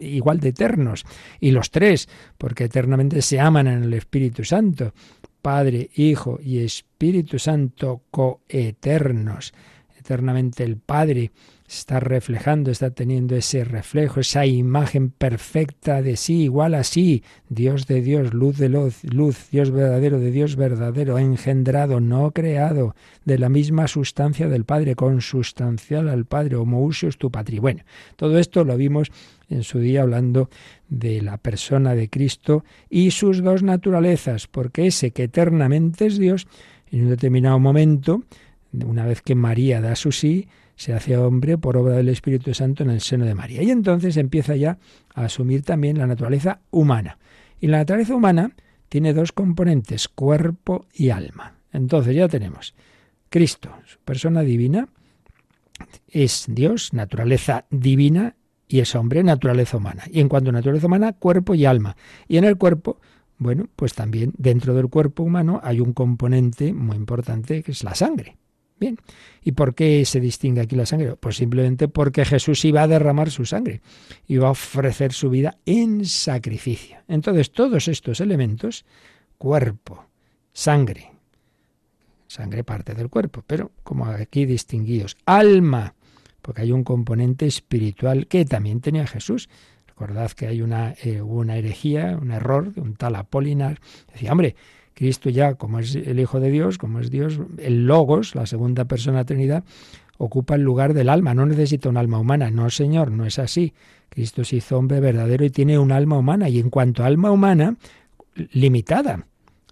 igual 0.00 0.40
de 0.40 0.48
eternos 0.48 1.04
y 1.40 1.50
los 1.50 1.70
tres 1.70 2.08
porque 2.38 2.64
eternamente 2.64 3.22
se 3.22 3.40
aman 3.40 3.66
en 3.66 3.84
el 3.84 3.94
Espíritu 3.94 4.44
Santo. 4.44 4.92
Padre, 5.42 5.90
Hijo 5.94 6.40
y 6.42 6.58
Espíritu 6.58 7.38
Santo 7.38 8.02
coeternos. 8.10 9.54
Eternamente 9.96 10.64
el 10.64 10.76
Padre 10.76 11.30
está 11.68 12.00
reflejando, 12.00 12.70
está 12.70 12.90
teniendo 12.90 13.34
ese 13.34 13.64
reflejo, 13.64 14.20
esa 14.20 14.46
imagen 14.46 15.10
perfecta 15.10 16.02
de 16.02 16.16
sí, 16.16 16.42
igual 16.42 16.74
a 16.74 16.84
sí, 16.84 17.24
Dios 17.48 17.86
de 17.86 18.02
Dios, 18.02 18.32
luz 18.32 18.56
de 18.58 18.68
luz, 18.68 19.02
luz, 19.04 19.48
Dios 19.50 19.70
verdadero 19.70 20.20
de 20.20 20.30
Dios 20.30 20.56
verdadero, 20.56 21.18
engendrado, 21.18 22.00
no 22.00 22.30
creado, 22.30 22.94
de 23.24 23.38
la 23.38 23.48
misma 23.48 23.88
sustancia 23.88 24.48
del 24.48 24.64
Padre, 24.64 24.94
consustancial 24.94 26.08
al 26.08 26.24
Padre, 26.24 26.56
homoousios 26.56 27.18
tu 27.18 27.30
patri. 27.30 27.58
Bueno, 27.58 27.82
todo 28.16 28.38
esto 28.38 28.64
lo 28.64 28.76
vimos 28.76 29.10
en 29.48 29.62
su 29.62 29.78
día 29.78 30.02
hablando 30.02 30.50
de 30.88 31.22
la 31.22 31.38
persona 31.38 31.94
de 31.94 32.08
Cristo 32.08 32.64
y 32.88 33.10
sus 33.10 33.42
dos 33.42 33.62
naturalezas, 33.62 34.46
porque 34.46 34.86
ese 34.86 35.10
que 35.10 35.24
eternamente 35.24 36.06
es 36.06 36.18
Dios, 36.18 36.46
en 36.90 37.04
un 37.04 37.08
determinado 37.10 37.58
momento, 37.58 38.22
una 38.72 39.06
vez 39.06 39.22
que 39.22 39.34
María 39.34 39.80
da 39.80 39.96
su 39.96 40.12
sí, 40.12 40.48
se 40.76 40.92
hace 40.92 41.16
hombre 41.16 41.58
por 41.58 41.76
obra 41.76 41.96
del 41.96 42.08
Espíritu 42.10 42.54
Santo 42.54 42.82
en 42.82 42.90
el 42.90 43.00
seno 43.00 43.24
de 43.24 43.34
María. 43.34 43.62
Y 43.62 43.70
entonces 43.70 44.16
empieza 44.16 44.54
ya 44.56 44.78
a 45.14 45.24
asumir 45.24 45.62
también 45.62 45.98
la 45.98 46.06
naturaleza 46.06 46.60
humana. 46.70 47.18
Y 47.60 47.66
la 47.66 47.78
naturaleza 47.78 48.14
humana 48.14 48.52
tiene 48.88 49.12
dos 49.12 49.32
componentes, 49.32 50.08
cuerpo 50.08 50.86
y 50.92 51.10
alma. 51.10 51.54
Entonces 51.72 52.14
ya 52.14 52.28
tenemos 52.28 52.74
Cristo, 53.28 53.70
su 53.86 53.98
persona 54.00 54.42
divina, 54.42 54.88
es 56.08 56.46
Dios, 56.48 56.92
naturaleza 56.92 57.66
divina, 57.70 58.36
y 58.68 58.80
es 58.80 58.94
hombre, 58.94 59.22
naturaleza 59.22 59.76
humana. 59.76 60.04
Y 60.10 60.20
en 60.20 60.28
cuanto 60.28 60.50
a 60.50 60.52
naturaleza 60.52 60.86
humana, 60.86 61.12
cuerpo 61.12 61.54
y 61.54 61.66
alma. 61.66 61.96
Y 62.28 62.36
en 62.36 62.44
el 62.44 62.56
cuerpo, 62.56 63.00
bueno, 63.38 63.68
pues 63.76 63.94
también 63.94 64.32
dentro 64.36 64.74
del 64.74 64.88
cuerpo 64.88 65.22
humano 65.22 65.60
hay 65.62 65.80
un 65.80 65.92
componente 65.92 66.72
muy 66.72 66.96
importante 66.96 67.62
que 67.62 67.72
es 67.72 67.84
la 67.84 67.94
sangre. 67.94 68.36
Bien, 68.78 68.98
¿y 69.42 69.52
por 69.52 69.74
qué 69.74 70.04
se 70.04 70.20
distingue 70.20 70.60
aquí 70.60 70.76
la 70.76 70.84
sangre? 70.84 71.16
Pues 71.16 71.36
simplemente 71.36 71.88
porque 71.88 72.26
Jesús 72.26 72.64
iba 72.66 72.82
a 72.82 72.88
derramar 72.88 73.30
su 73.30 73.46
sangre, 73.46 73.80
iba 74.26 74.48
a 74.48 74.50
ofrecer 74.50 75.12
su 75.12 75.30
vida 75.30 75.56
en 75.64 76.04
sacrificio. 76.04 76.98
Entonces, 77.08 77.52
todos 77.52 77.88
estos 77.88 78.20
elementos, 78.20 78.84
cuerpo, 79.38 80.06
sangre, 80.52 81.10
sangre 82.26 82.64
parte 82.64 82.94
del 82.94 83.08
cuerpo, 83.08 83.42
pero 83.46 83.72
como 83.82 84.06
aquí 84.06 84.44
distinguidos, 84.44 85.16
alma, 85.24 85.94
porque 86.42 86.62
hay 86.62 86.72
un 86.72 86.84
componente 86.84 87.46
espiritual 87.46 88.26
que 88.26 88.44
también 88.44 88.80
tenía 88.80 89.06
Jesús. 89.06 89.48
Recordad 89.86 90.30
que 90.32 90.46
hay 90.46 90.60
una, 90.60 90.94
eh, 91.02 91.22
una 91.22 91.56
herejía, 91.56 92.18
un 92.20 92.30
error 92.30 92.74
de 92.74 92.82
un 92.82 92.94
tal 92.94 93.16
Apolinar. 93.16 93.80
Decía, 94.12 94.32
hombre, 94.32 94.54
Cristo 94.96 95.28
ya, 95.28 95.56
como 95.56 95.78
es 95.78 95.94
el 95.94 96.18
Hijo 96.18 96.40
de 96.40 96.50
Dios, 96.50 96.78
como 96.78 97.00
es 97.00 97.10
Dios, 97.10 97.38
el 97.58 97.86
Logos, 97.86 98.34
la 98.34 98.46
segunda 98.46 98.86
persona 98.86 99.26
Trinidad, 99.26 99.62
ocupa 100.16 100.54
el 100.54 100.62
lugar 100.62 100.94
del 100.94 101.10
alma, 101.10 101.34
no 101.34 101.44
necesita 101.44 101.90
un 101.90 101.98
alma 101.98 102.18
humana. 102.18 102.50
No, 102.50 102.70
Señor, 102.70 103.10
no 103.10 103.26
es 103.26 103.38
así. 103.38 103.74
Cristo 104.08 104.42
se 104.42 104.56
hizo 104.56 104.78
hombre 104.78 105.00
verdadero 105.00 105.44
y 105.44 105.50
tiene 105.50 105.78
un 105.78 105.92
alma 105.92 106.16
humana. 106.16 106.48
Y 106.48 106.60
en 106.60 106.70
cuanto 106.70 107.02
a 107.02 107.06
alma 107.06 107.30
humana, 107.30 107.76
limitada. 108.52 109.26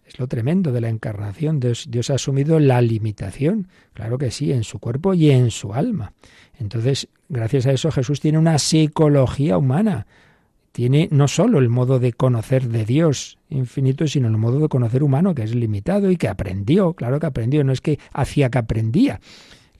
Es 0.05 0.19
lo 0.19 0.27
tremendo 0.27 0.73
de 0.73 0.83
la 0.83 0.91
encarnación. 0.91 1.59
Dios, 1.59 2.11
ha 2.11 2.17
asumido 2.17 2.61
la 2.61 2.83
limitación, 2.83 3.69
claro 3.95 4.19
que 4.19 4.31
sí, 4.31 4.53
en 4.53 4.63
su 4.63 4.79
cuerpo 4.79 5.15
y 5.15 5.31
en 5.31 5.51
su 5.51 5.73
alma. 5.73 6.13
Entonces, 6.61 7.09
gracias 7.31 7.65
a 7.65 7.73
eso 7.73 7.91
Jesús 7.91 8.21
tiene 8.21 8.37
una 8.37 8.59
psicología 8.59 9.57
humana 9.57 10.07
tiene 10.75 11.09
no 11.13 11.29
solo 11.29 11.61
el 11.61 11.69
modo 11.69 12.01
de 12.01 12.13
conocer 12.13 12.69
de 12.69 12.85
Dios 12.85 13.39
infinito, 13.49 14.09
sino 14.09 14.27
el 14.27 14.37
modo 14.37 14.59
de 14.59 14.69
conocer 14.69 15.05
humano, 15.05 15.33
que 15.33 15.45
es 15.45 15.55
limitado 15.55 16.11
y 16.11 16.17
que 16.17 16.27
aprendió, 16.27 16.95
claro 16.95 17.21
que 17.21 17.27
aprendió, 17.27 17.63
no 17.63 17.73
es 17.73 17.81
que 17.81 18.01
hacía 18.13 18.51
que 18.51 18.59
aprendía. 18.59 19.21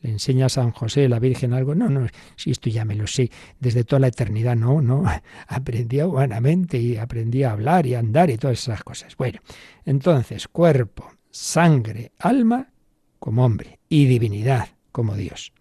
Le 0.03 0.11
enseña 0.11 0.47
a 0.47 0.49
San 0.49 0.71
José, 0.71 1.09
la 1.09 1.19
Virgen, 1.19 1.53
algo, 1.53 1.75
no, 1.75 1.89
no, 1.89 2.07
si 2.37 2.53
esto 2.53 2.71
ya 2.71 2.85
me 2.85 2.95
lo 2.95 3.09
sé, 3.09 3.33
desde 3.59 3.83
toda 3.83 3.99
la 3.99 4.07
eternidad, 4.07 4.55
no, 4.55 4.81
no, 4.81 5.03
aprendía 5.49 6.07
humanamente 6.07 6.79
y 6.79 6.97
aprendía 6.97 7.51
a 7.51 7.55
hablar 7.55 7.89
y 7.89 7.95
a 7.95 7.99
andar 7.99 8.31
y 8.31 8.39
todas 8.39 8.61
esas 8.61 8.85
cosas. 8.85 9.17
Bueno, 9.17 9.41
entonces, 9.85 10.47
cuerpo, 10.47 11.11
sangre, 11.29 12.13
alma 12.21 12.71
como 13.19 13.45
hombre 13.45 13.81
y 13.89 14.07
divinidad 14.07 14.69
como 14.93 15.17
Dios. 15.17 15.53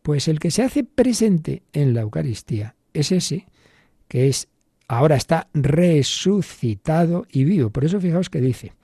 Pues 0.00 0.26
el 0.26 0.40
que 0.40 0.50
se 0.50 0.62
hace 0.62 0.84
presente 0.84 1.64
en 1.74 1.92
la 1.92 2.00
Eucaristía 2.00 2.76
es 2.94 3.12
ese 3.12 3.46
que 4.12 4.28
es 4.28 4.46
ahora 4.88 5.16
está 5.16 5.48
resucitado 5.54 7.24
y 7.32 7.44
vivo. 7.44 7.70
Por 7.70 7.86
eso 7.86 7.98
fijaos 7.98 8.28
que 8.28 8.42
dice, 8.42 8.74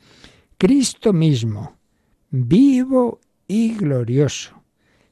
Cristo 0.57 1.13
mismo, 1.13 1.77
vivo 2.31 3.21
y 3.47 3.75
glorioso, 3.75 4.63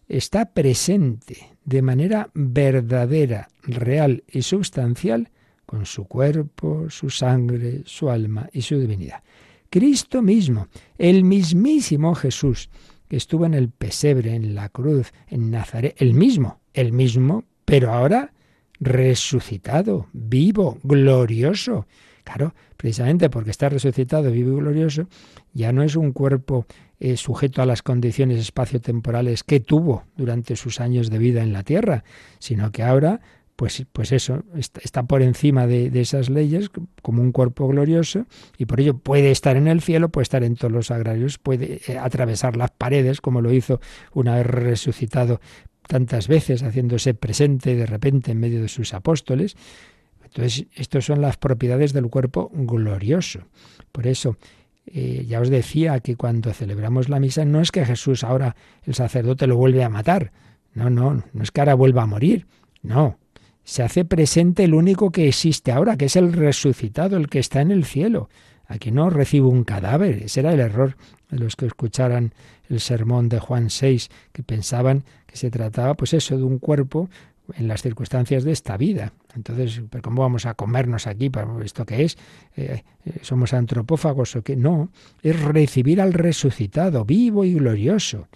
está 0.09 0.55
presente 0.55 1.59
de 1.67 1.83
manera 1.83 2.31
verdadera, 2.33 3.51
real 3.65 4.25
y 4.27 4.41
sustancial 4.41 5.29
con 5.67 5.85
su 5.85 6.07
cuerpo, 6.07 6.89
su 6.89 7.11
sangre, 7.11 7.83
su 7.85 8.09
alma 8.09 8.49
y 8.55 8.63
su 8.63 8.79
divinidad. 8.79 9.23
Cristo 9.69 10.23
mismo, 10.23 10.69
el 10.97 11.25
mismísimo 11.25 12.15
Jesús, 12.15 12.71
que 13.07 13.19
estuvo 13.19 13.45
en 13.45 13.53
el 13.53 13.69
pesebre, 13.69 14.35
en 14.35 14.55
la 14.55 14.71
cruz, 14.71 15.13
en 15.29 15.51
Nazaret, 15.51 15.95
el 15.99 16.15
mismo, 16.15 16.63
el 16.73 16.95
mismo, 16.95 17.45
pero 17.67 17.93
ahora 17.93 18.33
resucitado, 18.81 20.09
vivo, 20.13 20.79
glorioso. 20.83 21.87
Claro, 22.25 22.55
precisamente 22.77 23.31
porque 23.31 23.51
está 23.51 23.69
resucitado, 23.69 24.31
vivo 24.33 24.57
y 24.57 24.61
glorioso, 24.61 25.07
ya 25.53 25.73
no 25.73 25.83
es 25.83 25.95
un 25.95 26.13
cuerpo 26.13 26.67
eh, 26.99 27.17
sujeto 27.17 27.63
a 27.63 27.67
las 27.67 27.83
condiciones 27.83 28.41
espaciotemporales 28.41 29.45
que 29.45 29.61
tuvo 29.61 30.05
durante 30.17 30.57
sus 30.57 30.81
años 30.81 31.11
de 31.11 31.19
vida 31.19 31.43
en 31.43 31.53
la 31.53 31.63
tierra, 31.63 32.05
sino 32.39 32.73
que 32.73 32.83
ahora, 32.83 33.21
pues, 33.55 33.87
pues 33.93 34.13
eso, 34.13 34.43
está, 34.57 35.05
por 35.05 35.23
encima 35.23 35.67
de, 35.67 35.91
esas 36.01 36.31
leyes 36.31 36.71
como 37.03 37.23
un 37.23 37.33
cuerpo 37.33 37.69
glorioso 37.69 38.27
y 38.59 38.67
por 38.67 38.81
ello 38.81 38.99
puede 38.99 39.31
estar 39.31 39.57
en 39.57 39.69
el 39.69 39.81
cielo, 39.81 40.09
puede 40.09 40.25
estar 40.25 40.43
en 40.43 40.57
todos 40.57 40.73
los 40.73 40.91
agrarios, 40.91 41.39
puede 41.39 41.81
eh, 41.87 41.99
atravesar 41.99 42.57
las 42.57 42.71
paredes, 42.73 43.21
como 43.21 43.41
lo 43.41 43.53
hizo 43.53 43.81
una 44.15 44.37
vez 44.37 44.47
resucitado 44.47 45.41
tantas 45.87 46.29
veces 46.29 46.63
haciéndose 46.63 47.15
presente 47.15 47.75
de 47.75 47.87
repente 47.87 48.33
en 48.33 48.41
medio 48.41 48.63
de 48.63 48.69
sus 48.69 48.95
apóstoles. 48.95 49.57
Entonces, 50.25 50.67
estas 50.75 51.05
son 51.05 51.21
las 51.21 51.37
propiedades 51.37 51.93
del 51.93 52.09
cuerpo 52.09 52.51
glorioso. 52.53 53.41
Por 53.93 54.07
eso, 54.07 54.37
eh, 54.87 55.25
ya 55.27 55.41
os 55.41 55.49
decía 55.49 55.99
que 56.01 56.17
cuando 56.17 56.53
celebramos 56.53 57.09
la 57.09 57.21
misa 57.21 57.45
no 57.45 57.61
es 57.61 57.71
que 57.71 57.85
Jesús 57.85 58.23
ahora 58.23 58.55
el 58.85 58.95
sacerdote 58.95 59.47
lo 59.47 59.57
vuelve 59.57 59.83
a 59.83 59.89
matar. 59.89 60.33
No, 60.75 60.91
no, 60.91 61.25
no 61.33 61.43
es 61.43 61.51
que 61.51 61.61
ahora 61.61 61.75
vuelva 61.75 62.03
a 62.03 62.07
morir. 62.07 62.47
No, 62.83 63.19
se 63.65 63.83
hace 63.83 64.05
presente 64.05 64.65
el 64.65 64.75
único 64.75 65.11
que 65.11 65.27
existe 65.27 65.73
ahora, 65.73 65.97
que 65.97 66.05
es 66.05 66.15
el 66.17 66.33
resucitado, 66.33 67.17
el 67.17 67.29
que 67.29 67.41
está 67.41 67.61
en 67.61 67.73
el 67.73 67.85
cielo. 67.85 68.29
Aquí 68.69 68.91
no 68.91 69.11
recibo 69.11 69.49
un 69.49 69.65
cadáver. 69.65 70.23
Ese 70.23 70.41
era 70.41 70.53
el 70.53 70.61
error 70.61 70.97
de 71.31 71.39
los 71.39 71.57
que 71.57 71.67
escucharan 71.67 72.33
el 72.69 72.81
sermón 72.81 73.29
de 73.29 73.41
Juan 73.41 73.69
VI, 73.69 74.03
que 74.33 74.43
pensaban 74.43 75.05
se 75.37 75.51
trataba, 75.51 75.95
pues 75.95 76.15
eso, 76.15 76.37
de 76.37 76.43
un 76.43 76.59
cuerpo 76.59 77.09
en 77.55 77.69
las 77.69 77.83
circunstancias 77.83 78.45
de 78.45 78.53
esta 78.53 78.77
vida. 78.77 79.13
Entonces, 79.35 79.83
¿cómo 80.03 80.23
vamos 80.23 80.47
a 80.47 80.55
comernos 80.55 81.07
aquí? 81.07 81.31
¿Esto 81.65 81.85
qué 81.87 82.05
es? 82.05 82.19
Eh, 82.57 82.83
eh, 83.05 83.13
¿Somos 83.23 83.53
antropófagos 83.53 84.37
o 84.37 84.43
qué? 84.43 84.57
No, 84.57 84.91
es 85.23 85.41
recibir 85.41 86.01
al 86.01 86.13
resucitado, 86.13 87.05
vivo 87.05 87.45
y 87.45 87.55
glorioso. 87.55 88.29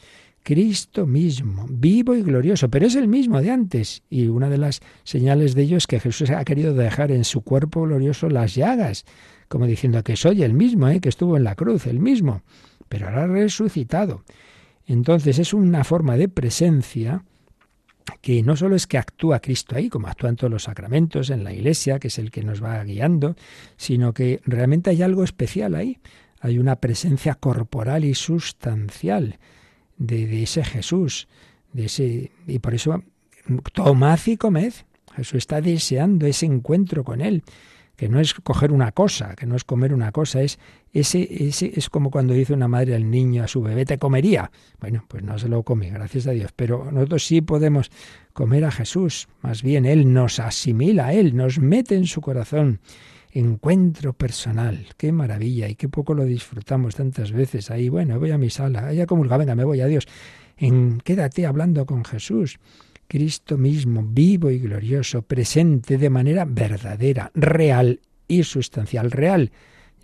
Cristo 0.42 1.06
mismo, 1.06 1.66
vivo 1.68 2.14
y 2.14 2.22
glorioso, 2.22 2.70
pero 2.70 2.86
es 2.86 2.94
el 2.94 3.08
mismo 3.08 3.42
de 3.42 3.50
antes. 3.50 4.02
Y 4.08 4.28
una 4.28 4.48
de 4.48 4.58
las 4.58 4.80
señales 5.04 5.54
de 5.54 5.62
ello 5.62 5.76
es 5.76 5.86
que 5.86 6.00
Jesús 6.00 6.30
ha 6.30 6.44
querido 6.44 6.74
dejar 6.74 7.12
en 7.12 7.24
su 7.24 7.42
cuerpo 7.42 7.82
glorioso 7.82 8.28
las 8.30 8.54
llagas, 8.54 9.04
como 9.48 9.66
diciendo 9.66 10.02
que 10.02 10.16
soy 10.16 10.42
el 10.42 10.54
mismo, 10.54 10.88
¿eh? 10.88 11.00
que 11.00 11.10
estuvo 11.10 11.36
en 11.36 11.44
la 11.44 11.56
cruz, 11.56 11.86
el 11.86 12.00
mismo, 12.00 12.42
pero 12.88 13.08
ahora 13.08 13.26
resucitado. 13.26 14.22
Entonces 14.90 15.38
es 15.38 15.54
una 15.54 15.84
forma 15.84 16.16
de 16.16 16.28
presencia 16.28 17.22
que 18.22 18.42
no 18.42 18.56
solo 18.56 18.74
es 18.74 18.88
que 18.88 18.98
actúa 18.98 19.38
Cristo 19.38 19.76
ahí, 19.76 19.88
como 19.88 20.08
actúan 20.08 20.34
todos 20.34 20.50
los 20.50 20.64
sacramentos 20.64 21.30
en 21.30 21.44
la 21.44 21.52
Iglesia, 21.52 22.00
que 22.00 22.08
es 22.08 22.18
el 22.18 22.32
que 22.32 22.42
nos 22.42 22.60
va 22.60 22.82
guiando, 22.82 23.36
sino 23.76 24.12
que 24.12 24.40
realmente 24.44 24.90
hay 24.90 25.02
algo 25.02 25.22
especial 25.22 25.76
ahí. 25.76 25.98
Hay 26.40 26.58
una 26.58 26.74
presencia 26.74 27.36
corporal 27.36 28.04
y 28.04 28.14
sustancial 28.14 29.38
de, 29.96 30.42
ese 30.42 30.64
Jesús, 30.64 31.28
de 31.72 31.84
ese 31.84 32.32
y 32.48 32.58
por 32.58 32.74
eso 32.74 33.04
tomad 33.72 34.18
y 34.26 34.36
comed. 34.36 34.72
Jesús 35.14 35.34
está 35.38 35.60
deseando 35.60 36.26
ese 36.26 36.46
encuentro 36.46 37.04
con 37.04 37.20
él 37.20 37.44
que 38.00 38.08
no 38.08 38.18
es 38.18 38.32
coger 38.32 38.72
una 38.72 38.92
cosa, 38.92 39.34
que 39.36 39.44
no 39.44 39.56
es 39.56 39.64
comer 39.64 39.92
una 39.92 40.10
cosa, 40.10 40.40
es 40.40 40.58
ese, 40.94 41.28
ese 41.30 41.70
es 41.76 41.90
como 41.90 42.10
cuando 42.10 42.32
dice 42.32 42.54
una 42.54 42.66
madre 42.66 42.94
al 42.94 43.10
niño, 43.10 43.44
a 43.44 43.46
su 43.46 43.60
bebé, 43.60 43.84
te 43.84 43.98
comería. 43.98 44.50
Bueno, 44.80 45.04
pues 45.06 45.22
no 45.22 45.38
se 45.38 45.50
lo 45.50 45.64
come, 45.64 45.90
gracias 45.90 46.26
a 46.26 46.30
Dios, 46.30 46.50
pero 46.56 46.90
nosotros 46.90 47.26
sí 47.26 47.42
podemos 47.42 47.90
comer 48.32 48.64
a 48.64 48.70
Jesús, 48.70 49.28
más 49.42 49.62
bien 49.62 49.84
Él 49.84 50.14
nos 50.14 50.40
asimila 50.40 51.12
Él, 51.12 51.36
nos 51.36 51.58
mete 51.58 51.94
en 51.94 52.06
su 52.06 52.22
corazón. 52.22 52.80
Encuentro 53.32 54.14
personal, 54.14 54.86
qué 54.96 55.12
maravilla 55.12 55.68
y 55.68 55.74
qué 55.74 55.90
poco 55.90 56.14
lo 56.14 56.24
disfrutamos 56.24 56.94
tantas 56.94 57.32
veces. 57.32 57.70
Ahí, 57.70 57.90
bueno, 57.90 58.18
voy 58.18 58.30
a 58.30 58.38
mi 58.38 58.48
sala, 58.48 58.86
allá 58.86 59.04
comulga, 59.04 59.36
venga, 59.36 59.54
me 59.54 59.64
voy 59.64 59.82
a 59.82 59.86
Dios. 59.86 60.08
En, 60.56 61.02
quédate 61.02 61.44
hablando 61.44 61.84
con 61.84 62.06
Jesús. 62.06 62.60
Cristo 63.10 63.58
mismo, 63.58 64.04
vivo 64.04 64.52
y 64.52 64.60
glorioso, 64.60 65.22
presente 65.22 65.98
de 65.98 66.08
manera 66.08 66.44
verdadera, 66.44 67.32
real 67.34 67.98
y 68.28 68.44
sustancial. 68.44 69.10
Real, 69.10 69.50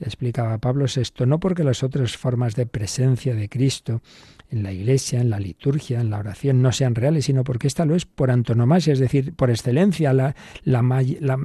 ya 0.01 0.07
explicaba 0.07 0.59
Pablo 0.59 0.87
VI, 0.93 1.25
no 1.25 1.39
porque 1.39 1.63
las 1.63 1.85
otras 1.85 2.17
formas 2.17 2.57
de 2.57 2.67
presencia 2.67 3.37
de 3.37 3.49
Cristo 3.49 4.03
en 4.51 4.65
la 4.65 4.73
iglesia, 4.73 5.21
en 5.21 5.31
la 5.31 5.39
liturgia, 5.39 6.01
en 6.01 6.11
la 6.11 6.19
oración 6.19 6.61
no 6.61 6.73
sean 6.73 6.97
reales, 6.97 7.27
sino 7.27 7.45
porque 7.45 7.69
esta 7.69 7.85
lo 7.85 7.95
es 7.95 8.07
por 8.07 8.33
antonomasia, 8.33 8.93
es 8.93 8.99
decir, 8.99 9.35
por 9.35 9.51
excelencia, 9.51 10.13
la, 10.13 10.35
la, 10.65 11.39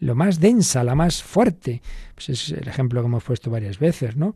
lo 0.00 0.14
más 0.16 0.40
densa, 0.40 0.82
la 0.82 0.96
más 0.96 1.22
fuerte. 1.22 1.82
Pues 2.16 2.30
es 2.30 2.50
el 2.50 2.66
ejemplo 2.66 3.00
que 3.00 3.06
hemos 3.06 3.22
puesto 3.22 3.48
varias 3.48 3.78
veces, 3.78 4.16
¿no? 4.16 4.34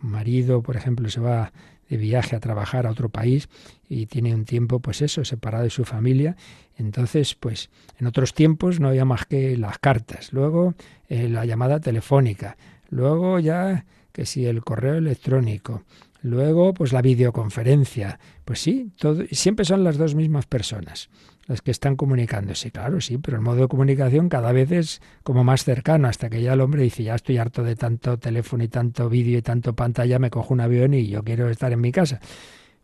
Marido, 0.00 0.62
por 0.62 0.76
ejemplo, 0.76 1.08
se 1.10 1.20
va 1.20 1.52
de 1.88 1.96
viaje 1.96 2.36
a 2.36 2.40
trabajar 2.40 2.86
a 2.86 2.90
otro 2.90 3.08
país 3.08 3.48
y 3.88 4.06
tiene 4.06 4.34
un 4.34 4.44
tiempo, 4.44 4.80
pues 4.80 5.02
eso, 5.02 5.24
separado 5.24 5.64
de 5.64 5.70
su 5.70 5.84
familia. 5.84 6.36
Entonces, 6.76 7.34
pues 7.34 7.70
en 7.98 8.06
otros 8.06 8.34
tiempos 8.34 8.80
no 8.80 8.88
había 8.88 9.04
más 9.04 9.26
que 9.26 9.56
las 9.56 9.78
cartas, 9.78 10.32
luego 10.32 10.74
eh, 11.08 11.28
la 11.28 11.44
llamada 11.44 11.80
telefónica, 11.80 12.56
luego 12.90 13.38
ya 13.38 13.84
que 14.12 14.26
si 14.26 14.46
el 14.46 14.62
correo 14.64 14.94
electrónico, 14.94 15.84
luego 16.22 16.74
pues 16.74 16.92
la 16.92 17.02
videoconferencia. 17.02 18.18
Pues 18.44 18.60
sí, 18.60 18.92
todo, 18.98 19.24
siempre 19.30 19.64
son 19.64 19.84
las 19.84 19.98
dos 19.98 20.14
mismas 20.14 20.46
personas 20.46 21.10
las 21.48 21.62
que 21.62 21.70
están 21.70 21.96
comunicándose. 21.96 22.70
Claro, 22.70 23.00
sí, 23.00 23.18
pero 23.18 23.38
el 23.38 23.42
modo 23.42 23.62
de 23.62 23.68
comunicación 23.68 24.28
cada 24.28 24.52
vez 24.52 24.70
es 24.70 25.02
como 25.22 25.44
más 25.44 25.64
cercano, 25.64 26.06
hasta 26.06 26.28
que 26.28 26.42
ya 26.42 26.52
el 26.52 26.60
hombre 26.60 26.82
dice, 26.82 27.02
ya 27.02 27.14
estoy 27.14 27.38
harto 27.38 27.64
de 27.64 27.74
tanto 27.74 28.18
teléfono 28.18 28.62
y 28.62 28.68
tanto 28.68 29.08
vídeo 29.08 29.38
y 29.38 29.42
tanto 29.42 29.74
pantalla, 29.74 30.18
me 30.18 30.30
cojo 30.30 30.52
un 30.52 30.60
avión 30.60 30.92
y 30.92 31.08
yo 31.08 31.24
quiero 31.24 31.48
estar 31.48 31.72
en 31.72 31.80
mi 31.80 31.90
casa. 31.90 32.20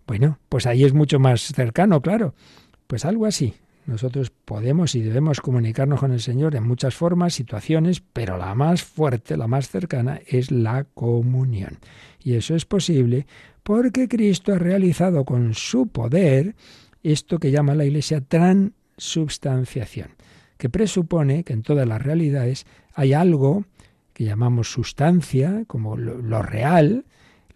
Bueno, 0.06 0.38
pues 0.48 0.66
ahí 0.66 0.84
es 0.84 0.94
mucho 0.94 1.18
más 1.18 1.42
cercano, 1.42 2.00
claro. 2.00 2.34
Pues 2.86 3.04
algo 3.04 3.26
así. 3.26 3.54
Nosotros 3.86 4.30
podemos 4.30 4.94
y 4.94 5.02
debemos 5.02 5.40
comunicarnos 5.40 6.00
con 6.00 6.12
el 6.12 6.20
Señor 6.20 6.54
en 6.54 6.66
muchas 6.66 6.94
formas, 6.94 7.34
situaciones, 7.34 8.00
pero 8.00 8.38
la 8.38 8.54
más 8.54 8.82
fuerte, 8.82 9.36
la 9.36 9.46
más 9.46 9.68
cercana, 9.68 10.20
es 10.26 10.50
la 10.50 10.84
comunión. 10.84 11.78
Y 12.22 12.34
eso 12.34 12.54
es 12.54 12.64
posible 12.64 13.26
porque 13.62 14.08
Cristo 14.08 14.52
ha 14.52 14.58
realizado 14.58 15.24
con 15.24 15.54
su 15.54 15.88
poder 15.88 16.54
esto 17.02 17.38
que 17.38 17.50
llama 17.50 17.74
la 17.74 17.84
Iglesia 17.84 18.22
transubstanciación, 18.22 20.08
que 20.56 20.70
presupone 20.70 21.44
que 21.44 21.52
en 21.52 21.62
todas 21.62 21.86
las 21.86 22.00
realidades 22.00 22.66
hay 22.94 23.12
algo 23.12 23.64
que 24.14 24.24
llamamos 24.24 24.70
sustancia, 24.72 25.64
como 25.66 25.96
lo, 25.96 26.40
real, 26.42 27.04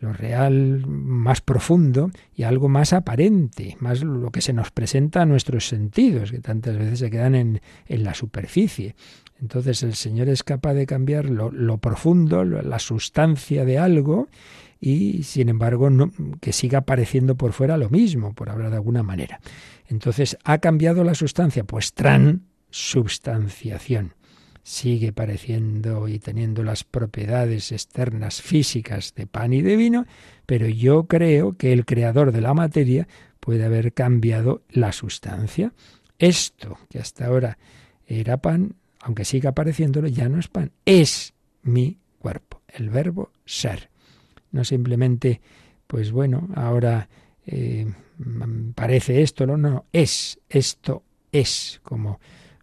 lo 0.00 0.12
real 0.12 0.86
más 0.86 1.40
profundo 1.40 2.10
y 2.34 2.44
algo 2.44 2.68
más 2.68 2.92
aparente, 2.92 3.76
más 3.80 4.02
lo 4.02 4.30
que 4.30 4.40
se 4.40 4.52
nos 4.52 4.70
presenta 4.70 5.22
a 5.22 5.26
nuestros 5.26 5.66
sentidos, 5.68 6.30
que 6.30 6.38
tantas 6.38 6.78
veces 6.78 7.00
se 7.00 7.10
quedan 7.10 7.34
en, 7.34 7.60
en 7.86 8.04
la 8.04 8.14
superficie. 8.14 8.94
Entonces 9.40 9.82
el 9.82 9.94
Señor 9.94 10.28
es 10.28 10.44
capaz 10.44 10.74
de 10.74 10.86
cambiar 10.86 11.30
lo, 11.30 11.50
lo 11.50 11.78
profundo, 11.78 12.44
la 12.44 12.78
sustancia 12.78 13.64
de 13.64 13.78
algo, 13.78 14.28
y 14.80 15.24
sin 15.24 15.48
embargo 15.48 15.88
que 16.40 16.52
siga 16.52 16.78
apareciendo 16.78 17.34
por 17.36 17.52
fuera 17.52 17.76
lo 17.76 17.90
mismo, 17.90 18.34
por 18.34 18.50
hablar 18.50 18.70
de 18.70 18.76
alguna 18.76 19.02
manera. 19.02 19.40
Entonces, 19.88 20.38
¿ha 20.44 20.58
cambiado 20.58 21.02
la 21.02 21.14
sustancia? 21.14 21.64
Pues 21.64 21.94
transubstanciación. 21.94 24.14
Sigue 24.68 25.12
pareciendo 25.12 26.08
y 26.08 26.18
teniendo 26.18 26.62
las 26.62 26.84
propiedades 26.84 27.72
externas 27.72 28.42
físicas 28.42 29.14
de 29.14 29.26
pan 29.26 29.52
y 29.52 29.62
de 29.62 29.76
vino, 29.76 30.04
pero 30.44 30.68
yo 30.68 31.06
creo 31.06 31.56
que 31.56 31.72
el 31.72 31.86
creador 31.86 32.32
de 32.32 32.42
la 32.42 32.54
materia 32.54 33.08
puede 33.40 33.64
haber 33.64 33.94
cambiado 33.94 34.62
la 34.68 34.92
sustancia. 34.92 35.72
Esto 36.18 36.78
que 36.90 36.98
hasta 36.98 37.26
ahora 37.26 37.56
era 38.06 38.36
pan, 38.36 38.74
aunque 39.00 39.24
siga 39.24 39.50
apareciéndolo, 39.50 40.08
ya 40.08 40.28
no 40.28 40.38
es 40.38 40.48
pan, 40.48 40.72
es 40.84 41.32
mi 41.62 41.98
cuerpo, 42.18 42.60
el 42.68 42.90
verbo 42.90 43.30
ser 43.46 43.88
no 44.50 44.64
simplemente, 44.64 45.40
pues 45.86 46.12
bueno, 46.12 46.48
ahora 46.54 47.08
eh, 47.46 47.86
parece 48.74 49.22
esto, 49.22 49.46
no, 49.46 49.56
no, 49.56 49.86
es, 49.92 50.38
esto 50.48 51.02
es, 51.32 51.80
como 51.82 52.20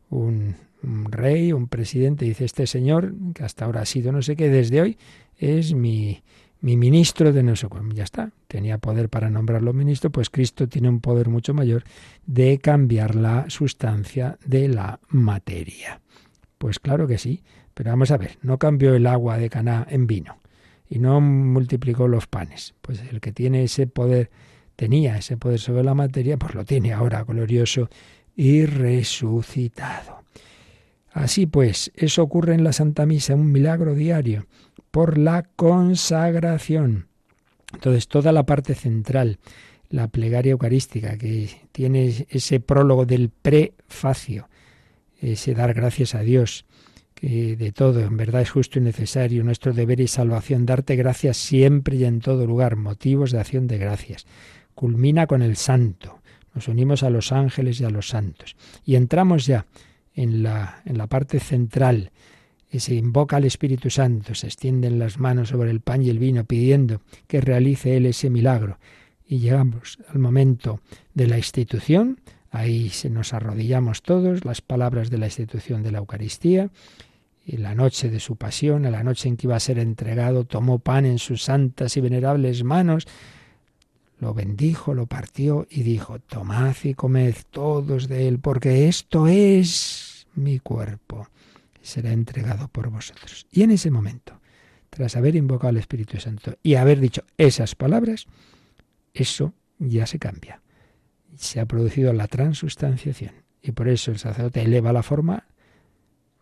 un, 0.10 0.56
rey, 0.86 1.52
un 1.52 1.67
presidente, 1.67 2.26
dice 2.26 2.45
este 2.45 2.67
señor, 2.67 3.13
que 3.34 3.43
hasta 3.43 3.65
ahora 3.65 3.82
ha 3.82 3.86
sido 3.86 4.12
no 4.12 4.21
sé 4.21 4.36
qué, 4.36 4.50
desde 4.50 4.82
hoy 4.82 4.98
es 5.38 5.74
mi, 5.74 6.21
mi 6.62 6.78
ministro 6.78 7.32
de 7.32 7.43
no 7.43 7.56
sé 7.56 7.67
cuál. 7.67 7.93
Ya 7.93 8.04
está, 8.04 8.32
tenía 8.48 8.78
poder 8.78 9.10
para 9.10 9.30
nombrarlo 9.30 9.74
ministro, 9.74 10.10
pues 10.10 10.30
Cristo 10.30 10.67
tiene 10.67 10.89
un 10.89 11.00
poder 11.00 11.30
mucho 11.30 11.54
mayor 11.54 11.84
de 12.26 12.58
cambiar 12.58 13.15
la 13.15 13.50
sustancia 13.50 14.38
de 14.45 14.67
la 14.67 15.00
materia. 15.10 16.02
Pues 16.58 16.80
claro 16.80 17.08
que 17.08 17.17
sí, 17.17 17.43
pero 17.74 17.91
vamos 17.91 18.12
a 18.12 18.17
ver, 18.17 18.38
no 18.41 18.58
cambió 18.58 18.95
el 18.95 19.06
agua 19.06 19.38
de 19.38 19.50
Caná 19.50 19.86
en 19.89 20.08
vino 20.08 20.38
y 20.89 21.00
no 21.00 21.21
multiplicó 21.21 22.08
los 22.08 22.28
panes. 22.28 22.74
Pues 22.82 23.02
el 23.12 23.21
que 23.21 23.32
tiene 23.32 23.63
ese 23.63 23.88
poder, 23.88 24.32
tenía 24.76 25.17
ese 25.17 25.38
poder 25.38 25.60
sobre 25.60 25.84
la 25.84 25.93
materia, 25.93 26.38
pues 26.38 26.56
lo 26.56 26.65
tiene 26.65 26.93
ahora 26.93 27.24
glorioso 27.24 27.89
y 28.36 28.65
resucitado. 28.65 30.25
Así 31.15 31.45
pues, 31.45 31.93
eso 31.95 32.23
ocurre 32.23 32.56
en 32.56 32.65
la 32.65 32.73
Santa 32.73 33.06
Misa, 33.06 33.36
un 33.36 33.49
milagro 33.49 33.95
diario, 33.95 34.47
por 34.91 35.17
la 35.17 35.43
consagración. 35.43 37.08
Entonces, 37.73 38.10
toda 38.10 38.34
la 38.34 38.45
parte 38.45 38.75
central, 38.75 39.39
la 39.89 40.10
plegaria 40.10 40.51
eucarística, 40.51 41.17
que 41.17 41.49
tiene 41.71 42.28
ese 42.30 42.60
prólogo 42.60 43.06
del 43.06 43.30
prefacio, 43.30 44.49
ese 45.21 45.54
dar 45.54 45.73
gracias 45.73 46.15
a 46.15 46.19
Dios, 46.19 46.65
que 47.13 47.56
de 47.56 47.71
todo, 47.71 48.01
en 48.01 48.17
verdad 48.17 48.41
es 48.41 48.49
justo 48.49 48.78
y 48.80 48.82
necesario, 48.82 49.41
nuestro 49.45 49.71
deber 49.71 50.01
y 50.01 50.10
salvación, 50.10 50.65
darte 50.65 50.97
gracias 50.97 51.38
siempre 51.38 51.95
y 51.95 52.04
en 52.04 52.19
todo 52.19 52.45
lugar, 52.45 52.75
motivos 52.75 53.32
de 53.32 53.39
acción 53.39 53.67
de 53.67 53.78
gracias. 53.78 54.25
Culmina 54.73 55.28
con 55.28 55.41
el 55.41 55.56
santo, 55.56 56.19
nos 56.54 56.67
unimos 56.67 57.04
a 57.04 57.10
los 57.10 57.32
ángeles 57.32 57.80
y 57.80 57.86
a 57.86 57.89
los 57.89 58.10
santos. 58.10 58.58
Y 58.84 58.95
entramos 58.95 59.45
ya 59.45 59.65
en 60.15 60.43
la, 60.43 60.82
en 60.86 60.97
la 60.97 61.08
parte 61.08 61.39
central, 61.39 62.12
y 62.71 62.80
se 62.80 62.95
invoca 62.95 63.38
al 63.38 63.45
Espíritu 63.45 63.89
Santo, 63.89 64.36
se 64.36 64.47
extienden 64.47 64.99
las 64.99 65.19
manos 65.19 65.49
sobre 65.49 65.71
el 65.71 65.82
pan 65.82 66.01
y 66.01 66.10
el 66.10 66.19
vino 66.19 66.43
pidiendo 66.43 67.01
que 67.28 67.41
realice 67.41 67.95
Él 67.95 68.06
ese 68.06 68.30
milagro. 68.30 68.80
Y 69.28 69.39
llegamos 69.39 69.99
al 70.10 70.19
momento 70.19 70.82
de 71.13 71.28
la 71.28 71.38
institución, 71.38 72.19
ahí 72.51 72.89
se 72.89 73.10
nos 73.10 73.34
arrodillamos 73.34 74.01
todos, 74.01 74.45
las 74.45 74.62
palabras 74.62 75.10
de 75.10 75.17
la 75.17 75.28
institución 75.28 75.84
de 75.84 75.91
la 75.91 75.99
Eucaristía, 75.99 76.69
y 77.45 77.58
la 77.58 77.75
noche 77.75 78.10
de 78.10 78.19
su 78.19 78.38
pasión, 78.38 78.86
a 78.86 78.91
la 78.91 79.04
noche 79.04 79.30
en 79.30 79.38
que 79.38 79.47
iba 79.47 79.56
a 79.56 79.60
ser 79.60 79.78
entregado, 79.78 80.45
tomó 80.45 80.80
pan 80.80 81.06
en 81.06 81.19
sus 81.19 81.43
santas 81.43 81.95
y 81.95 82.01
venerables 82.01 82.63
manos, 82.63 83.08
lo 84.19 84.34
bendijo, 84.34 84.93
lo 84.93 85.06
partió 85.06 85.67
y 85.69 85.84
dijo, 85.84 86.19
tomad 86.19 86.75
y 86.84 86.93
comed 86.93 87.36
todos 87.51 88.08
de 88.08 88.28
él, 88.28 88.39
porque 88.39 88.88
esto 88.88 89.28
es 89.28 90.05
mi 90.36 90.60
cuerpo, 90.60 91.28
será 91.82 92.12
entregado 92.12 92.67
por 92.67 92.89
vosotros. 92.89 93.48
Y 93.52 93.63
en 93.63 93.71
ese 93.71 93.91
momento, 93.91 94.41
tras 94.89 95.15
haber 95.15 95.36
invocado 95.36 95.69
al 95.69 95.78
Espíritu 95.78 96.19
Santo 96.19 96.58
y 96.63 96.76
haber 96.76 97.00
dicho 97.00 97.24
esas 97.38 97.76
palabras, 97.76 98.26
eso 99.13 99.54
ya 99.80 100.06
se 100.06 100.19
cambia. 100.19 100.62
Se 101.36 101.60
ha 101.60 101.65
producido 101.65 102.13
la 102.13 102.28
transustanciación. 102.28 103.34
Y 103.62 103.71
por 103.71 103.88
eso 103.88 104.12
el 104.12 104.19
sacerdote 104.19 104.62
eleva 104.62 104.93
la 104.93 105.04
forma, 105.04 105.48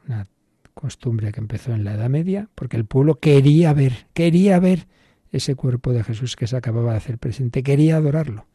una 0.07 0.27
costumbre 0.73 1.31
que 1.31 1.39
empezó 1.39 1.73
en 1.73 1.83
la 1.83 1.93
Edad 1.93 2.09
Media, 2.09 2.49
porque 2.55 2.77
el 2.77 2.85
pueblo 2.85 3.19
quería 3.19 3.73
ver, 3.73 4.07
quería 4.13 4.59
ver 4.59 4.87
ese 5.31 5.55
cuerpo 5.55 5.93
de 5.93 6.03
Jesús 6.03 6.35
que 6.35 6.47
se 6.47 6.57
acababa 6.57 6.91
de 6.91 6.97
hacer 6.97 7.17
presente, 7.17 7.63
quería 7.63 7.97
adorarlo. 7.97 8.45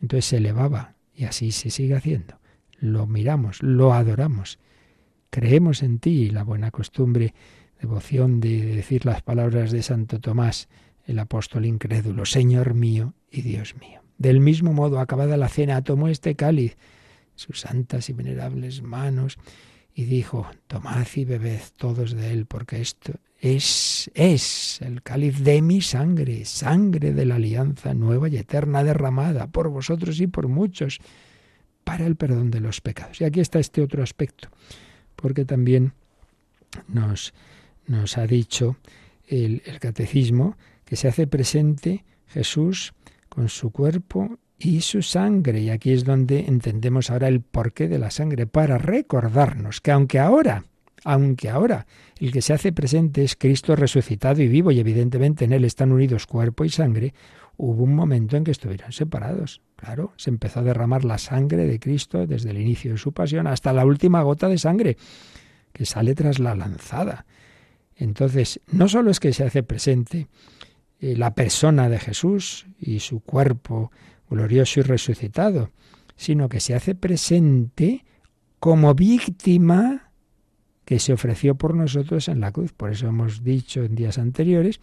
Entonces 0.00 0.24
se 0.24 0.38
elevaba 0.38 0.96
y 1.14 1.24
así 1.24 1.52
se 1.52 1.70
sigue 1.70 1.94
haciendo. 1.94 2.41
Lo 2.82 3.06
miramos, 3.06 3.62
lo 3.62 3.94
adoramos. 3.94 4.58
Creemos 5.30 5.84
en 5.84 6.00
ti, 6.00 6.30
la 6.30 6.42
buena 6.42 6.72
costumbre, 6.72 7.32
devoción 7.80 8.40
de 8.40 8.74
decir 8.74 9.06
las 9.06 9.22
palabras 9.22 9.70
de 9.70 9.84
Santo 9.84 10.18
Tomás, 10.18 10.68
el 11.06 11.20
apóstol 11.20 11.64
incrédulo, 11.64 12.26
Señor 12.26 12.74
mío 12.74 13.14
y 13.30 13.42
Dios 13.42 13.76
mío. 13.76 14.00
Del 14.18 14.40
mismo 14.40 14.72
modo, 14.72 14.98
acabada 14.98 15.36
la 15.36 15.48
cena, 15.48 15.82
tomó 15.82 16.08
este 16.08 16.34
cáliz, 16.34 16.76
sus 17.36 17.60
santas 17.60 18.08
y 18.08 18.14
venerables 18.14 18.82
manos, 18.82 19.38
y 19.94 20.06
dijo, 20.06 20.50
tomad 20.66 21.06
y 21.14 21.24
bebed 21.24 21.60
todos 21.76 22.16
de 22.16 22.32
él, 22.32 22.46
porque 22.46 22.80
esto 22.80 23.12
es, 23.38 24.10
es 24.14 24.82
el 24.82 25.02
cáliz 25.02 25.38
de 25.44 25.62
mi 25.62 25.82
sangre, 25.82 26.44
sangre 26.46 27.12
de 27.12 27.26
la 27.26 27.36
alianza 27.36 27.94
nueva 27.94 28.28
y 28.28 28.38
eterna 28.38 28.82
derramada 28.82 29.46
por 29.46 29.68
vosotros 29.68 30.20
y 30.20 30.26
por 30.26 30.48
muchos 30.48 30.98
para 31.84 32.06
el 32.06 32.16
perdón 32.16 32.50
de 32.50 32.60
los 32.60 32.80
pecados. 32.80 33.20
Y 33.20 33.24
aquí 33.24 33.40
está 33.40 33.58
este 33.58 33.82
otro 33.82 34.02
aspecto, 34.02 34.48
porque 35.16 35.44
también 35.44 35.92
nos, 36.88 37.34
nos 37.86 38.18
ha 38.18 38.26
dicho 38.26 38.76
el, 39.26 39.62
el 39.66 39.78
catecismo 39.78 40.56
que 40.84 40.96
se 40.96 41.08
hace 41.08 41.26
presente 41.26 42.04
Jesús 42.28 42.94
con 43.28 43.48
su 43.48 43.70
cuerpo 43.70 44.38
y 44.58 44.80
su 44.82 45.02
sangre. 45.02 45.60
Y 45.60 45.70
aquí 45.70 45.92
es 45.92 46.04
donde 46.04 46.40
entendemos 46.40 47.10
ahora 47.10 47.28
el 47.28 47.40
porqué 47.40 47.88
de 47.88 47.98
la 47.98 48.10
sangre, 48.10 48.46
para 48.46 48.78
recordarnos 48.78 49.80
que 49.80 49.90
aunque 49.90 50.18
ahora 50.18 50.64
aunque 51.04 51.48
ahora 51.48 51.86
el 52.20 52.32
que 52.32 52.42
se 52.42 52.52
hace 52.52 52.72
presente 52.72 53.24
es 53.24 53.34
Cristo 53.36 53.74
resucitado 53.74 54.40
y 54.40 54.48
vivo 54.48 54.70
y 54.70 54.80
evidentemente 54.80 55.44
en 55.44 55.52
él 55.52 55.64
están 55.64 55.92
unidos 55.92 56.26
cuerpo 56.26 56.64
y 56.64 56.68
sangre, 56.68 57.12
hubo 57.56 57.82
un 57.82 57.94
momento 57.94 58.36
en 58.36 58.44
que 58.44 58.52
estuvieron 58.52 58.92
separados. 58.92 59.60
Claro, 59.82 60.12
se 60.16 60.30
empezó 60.30 60.60
a 60.60 60.62
derramar 60.62 61.04
la 61.04 61.18
sangre 61.18 61.66
de 61.66 61.80
Cristo 61.80 62.24
desde 62.24 62.50
el 62.50 62.60
inicio 62.60 62.92
de 62.92 62.98
su 62.98 63.10
pasión 63.10 63.48
hasta 63.48 63.72
la 63.72 63.84
última 63.84 64.22
gota 64.22 64.48
de 64.48 64.56
sangre 64.56 64.96
que 65.72 65.86
sale 65.86 66.14
tras 66.14 66.38
la 66.38 66.54
lanzada. 66.54 67.26
Entonces, 67.96 68.60
no 68.70 68.86
solo 68.88 69.10
es 69.10 69.18
que 69.18 69.32
se 69.32 69.42
hace 69.42 69.64
presente 69.64 70.28
eh, 71.00 71.16
la 71.16 71.34
persona 71.34 71.88
de 71.88 71.98
Jesús 71.98 72.66
y 72.78 73.00
su 73.00 73.20
cuerpo 73.20 73.90
glorioso 74.30 74.78
y 74.78 74.82
resucitado, 74.84 75.72
sino 76.14 76.48
que 76.48 76.60
se 76.60 76.76
hace 76.76 76.94
presente 76.94 78.04
como 78.60 78.94
víctima 78.94 80.12
que 80.84 81.00
se 81.00 81.12
ofreció 81.12 81.56
por 81.56 81.74
nosotros 81.74 82.28
en 82.28 82.38
la 82.38 82.52
cruz. 82.52 82.72
Por 82.72 82.92
eso 82.92 83.08
hemos 83.08 83.42
dicho 83.42 83.82
en 83.82 83.96
días 83.96 84.18
anteriores 84.18 84.78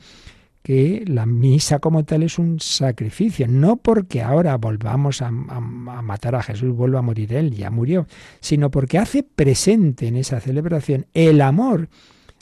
que 0.62 1.04
la 1.08 1.26
misa 1.26 1.80
como 1.80 2.04
tal 2.04 2.24
es 2.24 2.38
un 2.38 2.60
sacrificio, 2.60 3.48
no 3.48 3.78
porque 3.78 4.22
ahora 4.22 4.58
volvamos 4.58 5.22
a, 5.22 5.32
matar 5.32 6.36
a 6.36 6.44
Jesús, 6.44 6.76
vuelva 6.76 7.00
a 7.00 7.04
morir 7.04 7.34
él, 7.34 7.52
ya 7.56 7.72
murió, 7.72 8.08
sino 8.40 8.70
porque 8.70 8.98
hace 8.98 9.24
presente 9.24 10.08
en 10.08 10.18
esa 10.18 10.40
celebración 10.40 11.08
el 11.14 11.42
amor 11.42 11.90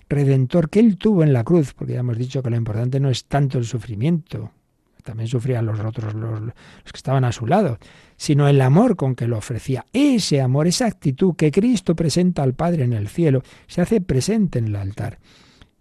redentor 0.10 0.70
que 0.70 0.80
él 0.80 0.98
tuvo 0.98 1.24
en 1.24 1.34
la 1.34 1.44
cruz, 1.44 1.74
porque 1.74 1.94
ya 1.94 2.00
hemos 2.00 2.18
dicho 2.18 2.42
que 2.42 2.50
lo 2.50 2.56
importante 2.56 3.00
no 3.00 3.10
es 3.10 3.26
tanto 3.26 3.58
el 3.58 3.66
sufrimiento, 3.66 4.52
también 5.04 5.28
sufrían 5.28 5.66
los 5.66 5.80
otros, 5.80 6.14
los, 6.14 6.42
los, 6.42 6.54
que 6.84 6.98
estaban 6.98 7.24
a 7.24 7.32
su 7.32 7.46
lado, 7.46 7.78
sino 8.18 8.48
el 8.48 8.60
amor 8.62 8.96
con 8.98 9.16
que 9.16 9.28
lo 9.28 9.38
ofrecía. 9.38 9.86
Ese 9.94 10.42
amor, 10.42 10.68
esa 10.68 10.86
actitud 10.86 11.36
que 11.36 11.52
Cristo 11.52 11.96
presenta 11.96 12.44
al 12.44 12.54
Padre 12.54 12.84
en 12.84 12.94
el 12.94 13.08
cielo, 13.08 13.42
se 13.68 13.82
hace 13.82 14.02
presente 14.02 14.60
en 14.60 14.68
el 14.68 14.76
altar. 14.76 15.20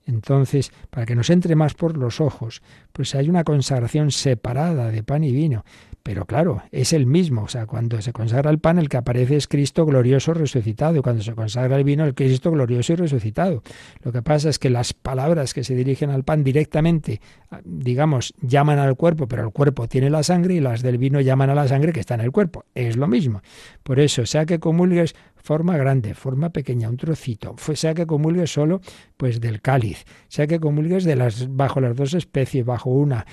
Entonces, 0.07 0.73
para 0.91 1.05
que 1.05 1.17
nos 1.17 1.31
entre 1.31 1.57
más 1.57 1.75
por 1.75 1.97
los 1.97 2.21
ojos, 2.21 2.63
pues 2.93 3.15
hay 3.15 3.29
una 3.29 3.45
consagración 3.45 4.13
separada 4.13 4.91
de 4.91 5.03
pan 5.03 5.25
y 5.25 5.33
vino, 5.33 5.65
pero 6.07 6.25
claro, 6.25 6.63
es 6.71 6.93
el 6.93 7.05
mismo. 7.05 7.43
O 7.43 7.49
sea, 7.49 7.67
cuando 7.67 8.01
se 8.01 8.13
consagra 8.13 8.49
el 8.53 8.61
pan, 8.61 8.79
el 8.79 8.89
que 8.89 8.97
aparece 8.97 9.35
es 9.35 9.49
Cristo 9.49 9.85
glorioso 9.85 10.35
resucitado. 10.35 10.95
Y 10.95 11.01
cuando 11.01 11.21
se 11.21 11.35
consagra 11.35 11.77
el 11.77 11.83
vino, 11.83 12.05
el 12.05 12.15
Cristo 12.15 12.53
glorioso 12.53 12.93
y 12.93 12.97
resucitado. 12.97 13.65
Lo 14.05 14.13
que 14.13 14.23
pasa 14.23 14.49
es 14.49 14.61
que 14.61 14.71
las 14.71 14.93
palabras 14.93 15.53
que 15.53 15.65
se 15.65 15.75
dirigen 15.75 16.11
al 16.11 16.23
pan 16.23 16.45
directamente, 16.45 17.21
digamos, 17.65 18.35
llaman 18.41 18.79
al 18.79 18.95
cuerpo, 18.95 19.27
pero 19.27 19.43
el 19.43 19.51
cuerpo 19.51 19.89
tiene 19.89 20.09
la 20.09 20.23
sangre, 20.23 20.55
y 20.55 20.61
las 20.61 20.81
del 20.81 20.97
vino 20.97 21.21
llaman 21.21 21.51
a 21.51 21.57
la 21.57 21.67
sangre 21.67 21.93
que 21.93 21.99
está 21.99 22.15
en 22.15 22.21
el 22.21 22.31
cuerpo. 22.31 22.67
Es 22.77 22.97
lo 22.97 23.09
mismo. 23.09 23.43
Por 23.83 23.99
eso, 23.99 24.27
sea 24.27 24.47
que 24.47 24.61
comulgues 24.61 25.17
forma 25.35 25.77
grande, 25.77 26.15
forma 26.15 26.51
pequeña, 26.51 26.89
un 26.89 26.99
trocito, 26.99 27.57
sea 27.75 27.95
que 27.95 28.07
comulgues 28.07 28.53
solo 28.53 28.81
pues 29.17 29.41
del 29.41 29.61
cáliz, 29.61 30.05
sea 30.29 30.47
que 30.47 30.61
comulgues 30.61 31.05
de 31.05 31.17
las 31.17 31.55
bajo 31.55 31.81
las 31.81 31.97
dos 31.97 32.15
especies, 32.15 32.65
bajo 32.65 32.91
una, 32.91 33.27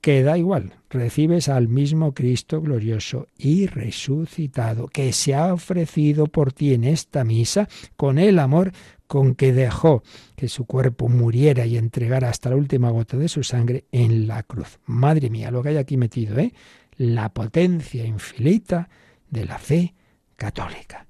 que 0.00 0.22
da 0.22 0.38
igual, 0.38 0.74
recibes 0.90 1.48
al 1.48 1.68
mismo 1.68 2.14
Cristo 2.14 2.60
glorioso 2.60 3.26
y 3.36 3.66
resucitado, 3.66 4.88
que 4.88 5.12
se 5.12 5.34
ha 5.34 5.52
ofrecido 5.52 6.26
por 6.26 6.52
ti 6.52 6.74
en 6.74 6.84
esta 6.84 7.24
misa 7.24 7.68
con 7.96 8.18
el 8.18 8.38
amor 8.38 8.72
con 9.06 9.34
que 9.34 9.52
dejó 9.52 10.02
que 10.36 10.48
su 10.48 10.66
cuerpo 10.66 11.08
muriera 11.08 11.66
y 11.66 11.76
entregara 11.76 12.28
hasta 12.28 12.50
la 12.50 12.56
última 12.56 12.90
gota 12.90 13.16
de 13.16 13.28
su 13.28 13.42
sangre 13.42 13.86
en 13.90 14.28
la 14.28 14.42
cruz. 14.42 14.78
Madre 14.84 15.30
mía, 15.30 15.50
lo 15.50 15.62
que 15.62 15.70
hay 15.70 15.76
aquí 15.78 15.96
metido, 15.96 16.38
¿eh? 16.38 16.52
La 16.96 17.30
potencia 17.30 18.04
infinita 18.04 18.88
de 19.30 19.46
la 19.46 19.58
fe 19.58 19.94
católica. 20.36 21.06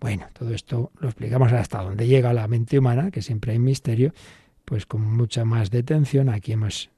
Bueno, 0.00 0.26
todo 0.32 0.52
esto 0.54 0.90
lo 0.98 1.08
explicamos 1.08 1.52
hasta 1.52 1.82
donde 1.82 2.06
llega 2.06 2.32
la 2.32 2.48
mente 2.48 2.78
humana, 2.78 3.10
que 3.10 3.22
siempre 3.22 3.52
hay 3.52 3.58
misterio, 3.58 4.12
pues 4.64 4.86
con 4.86 5.02
mucha 5.02 5.44
más 5.44 5.70
detención. 5.70 6.28
Aquí 6.28 6.52
hemos 6.52 6.90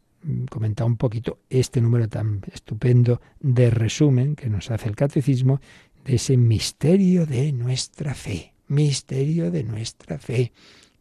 comentado 0.51 0.87
un 0.87 0.97
poquito 0.97 1.41
este 1.51 1.81
número 1.81 2.09
tan 2.09 2.43
estupendo 2.53 3.21
de 3.41 3.71
resumen 3.71 4.37
que 4.37 4.49
nos 4.49 4.71
hace 4.71 4.89
el 4.89 4.97
catecismo 4.97 5.61
de 6.05 6.17
ese 6.17 6.37
misterio 6.37 7.27
de 7.27 7.53
nuestra 7.53 8.15
fe. 8.15 8.53
Misterio 8.69 9.51
de 9.51 9.65
nuestra 9.65 10.19
fe. 10.19 10.53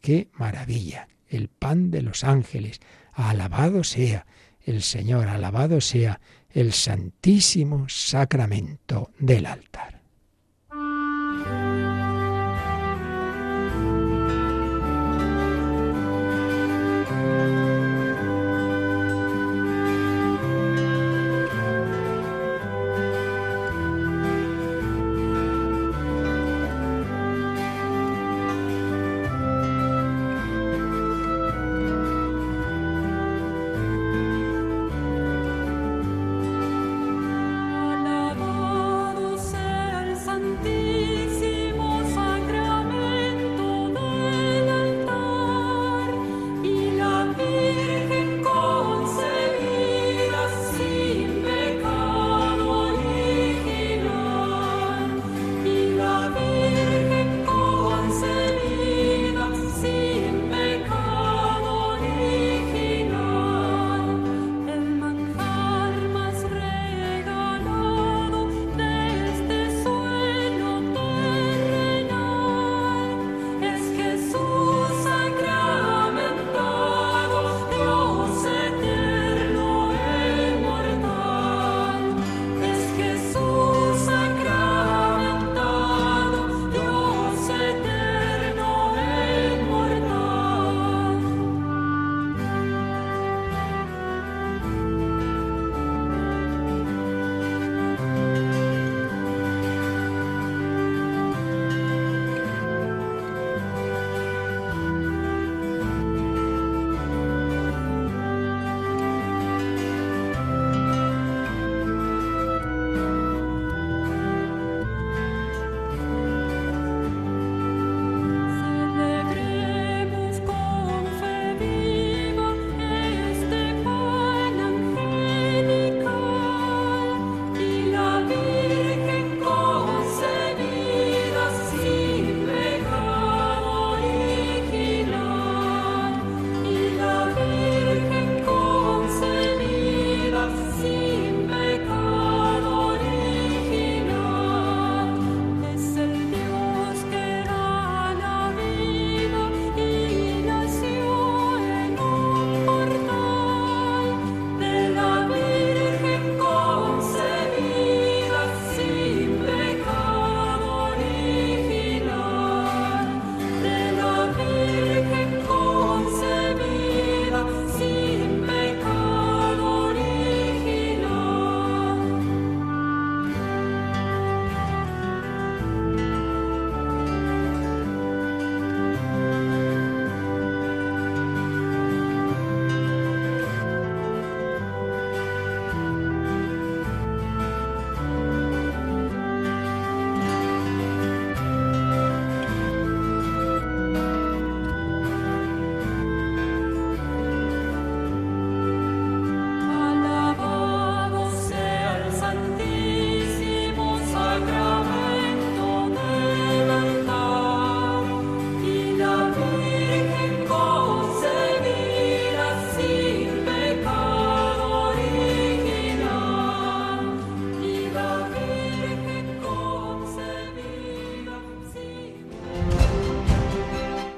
¡Qué 0.02 0.30
maravilla! 0.34 1.08
El 1.28 1.48
pan 1.48 1.92
de 1.92 2.02
los 2.02 2.24
ángeles. 2.24 2.80
Alabado 3.14 3.84
sea 3.84 4.26
el 4.64 4.82
Señor, 4.82 5.28
alabado 5.28 5.82
sea 5.82 6.20
el 6.52 6.74
santísimo 6.74 7.88
sacramento 7.90 9.12
del 9.20 9.46
altar. 9.46 9.95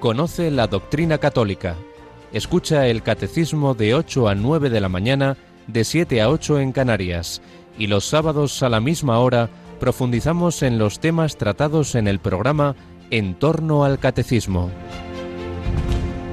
Conoce 0.08 0.52
la 0.52 0.68
doctrina 0.68 1.18
católica. 1.18 1.76
Escucha 2.32 2.88
el 2.88 3.04
catecismo 3.04 3.74
de 3.74 3.94
8 3.94 4.30
a 4.30 4.36
9 4.36 4.70
de 4.70 4.80
la 4.80 4.88
mañana, 4.88 5.36
de 5.68 5.84
7 5.84 6.22
a 6.22 6.30
8 6.30 6.62
en 6.62 6.72
Canarias. 6.72 7.42
Y 7.78 7.88
los 7.88 8.06
sábados 8.06 8.64
a 8.64 8.70
la 8.70 8.80
misma 8.80 9.20
hora 9.20 9.50
profundizamos 9.82 10.64
en 10.64 10.78
los 10.78 11.02
temas 11.02 11.36
tratados 11.36 11.94
en 11.96 12.08
el 12.08 12.20
programa 12.20 12.74
En 13.10 13.36
torno 13.36 13.84
al 13.84 14.00
catecismo. 14.00 14.72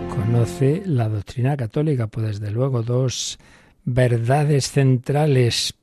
Conoce 0.08 0.84
la 0.86 1.08
doctrina 1.08 1.56
católica, 1.56 2.06
pues 2.06 2.26
desde 2.38 2.52
luego 2.52 2.84
dos 2.84 3.40
verdades 3.84 4.70
centrales 4.70 5.74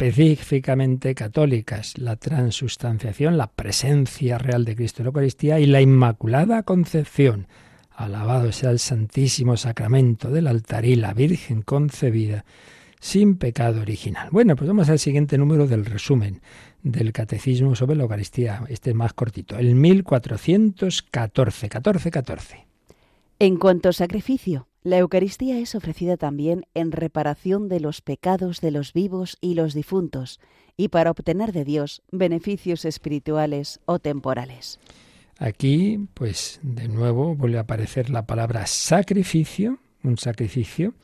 específicamente 0.00 1.14
católicas, 1.14 1.98
la 1.98 2.16
transustanciación, 2.16 3.36
la 3.36 3.48
presencia 3.48 4.38
real 4.38 4.64
de 4.64 4.74
Cristo 4.74 5.02
en 5.02 5.04
la 5.04 5.08
Eucaristía 5.08 5.60
y 5.60 5.66
la 5.66 5.82
Inmaculada 5.82 6.62
Concepción. 6.62 7.48
Alabado 7.90 8.50
sea 8.50 8.70
el 8.70 8.78
Santísimo 8.78 9.58
Sacramento 9.58 10.30
del 10.30 10.46
altar 10.46 10.86
y 10.86 10.96
la 10.96 11.12
Virgen 11.12 11.60
concebida 11.60 12.46
sin 12.98 13.36
pecado 13.36 13.82
original. 13.82 14.28
Bueno, 14.30 14.56
pues 14.56 14.68
vamos 14.68 14.88
al 14.88 14.98
siguiente 14.98 15.36
número 15.36 15.66
del 15.66 15.84
resumen 15.84 16.40
del 16.82 17.12
Catecismo 17.12 17.74
sobre 17.74 17.96
la 17.96 18.04
Eucaristía. 18.04 18.64
Este 18.70 18.90
es 18.90 18.96
más 18.96 19.12
cortito, 19.12 19.58
el 19.58 19.74
1414, 19.74 21.68
14, 21.68 22.10
14. 22.10 22.66
En 23.38 23.58
cuanto 23.58 23.90
a 23.90 23.92
sacrificio, 23.92 24.66
la 24.82 24.98
Eucaristía 24.98 25.58
es 25.58 25.74
ofrecida 25.74 26.16
también 26.16 26.64
en 26.74 26.92
reparación 26.92 27.68
de 27.68 27.80
los 27.80 28.00
pecados 28.00 28.60
de 28.60 28.70
los 28.70 28.92
vivos 28.92 29.36
y 29.40 29.54
los 29.54 29.74
difuntos, 29.74 30.40
y 30.76 30.88
para 30.88 31.10
obtener 31.10 31.52
de 31.52 31.64
Dios 31.64 32.02
beneficios 32.10 32.84
espirituales 32.84 33.80
o 33.84 33.98
temporales. 33.98 34.80
Aquí, 35.38 36.08
pues 36.14 36.60
de 36.62 36.88
nuevo 36.88 37.34
vuelve 37.34 37.58
a 37.58 37.62
aparecer 37.62 38.10
la 38.10 38.26
palabra 38.26 38.66
sacrificio, 38.66 39.78
un 40.02 40.16
sacrificio 40.16 40.94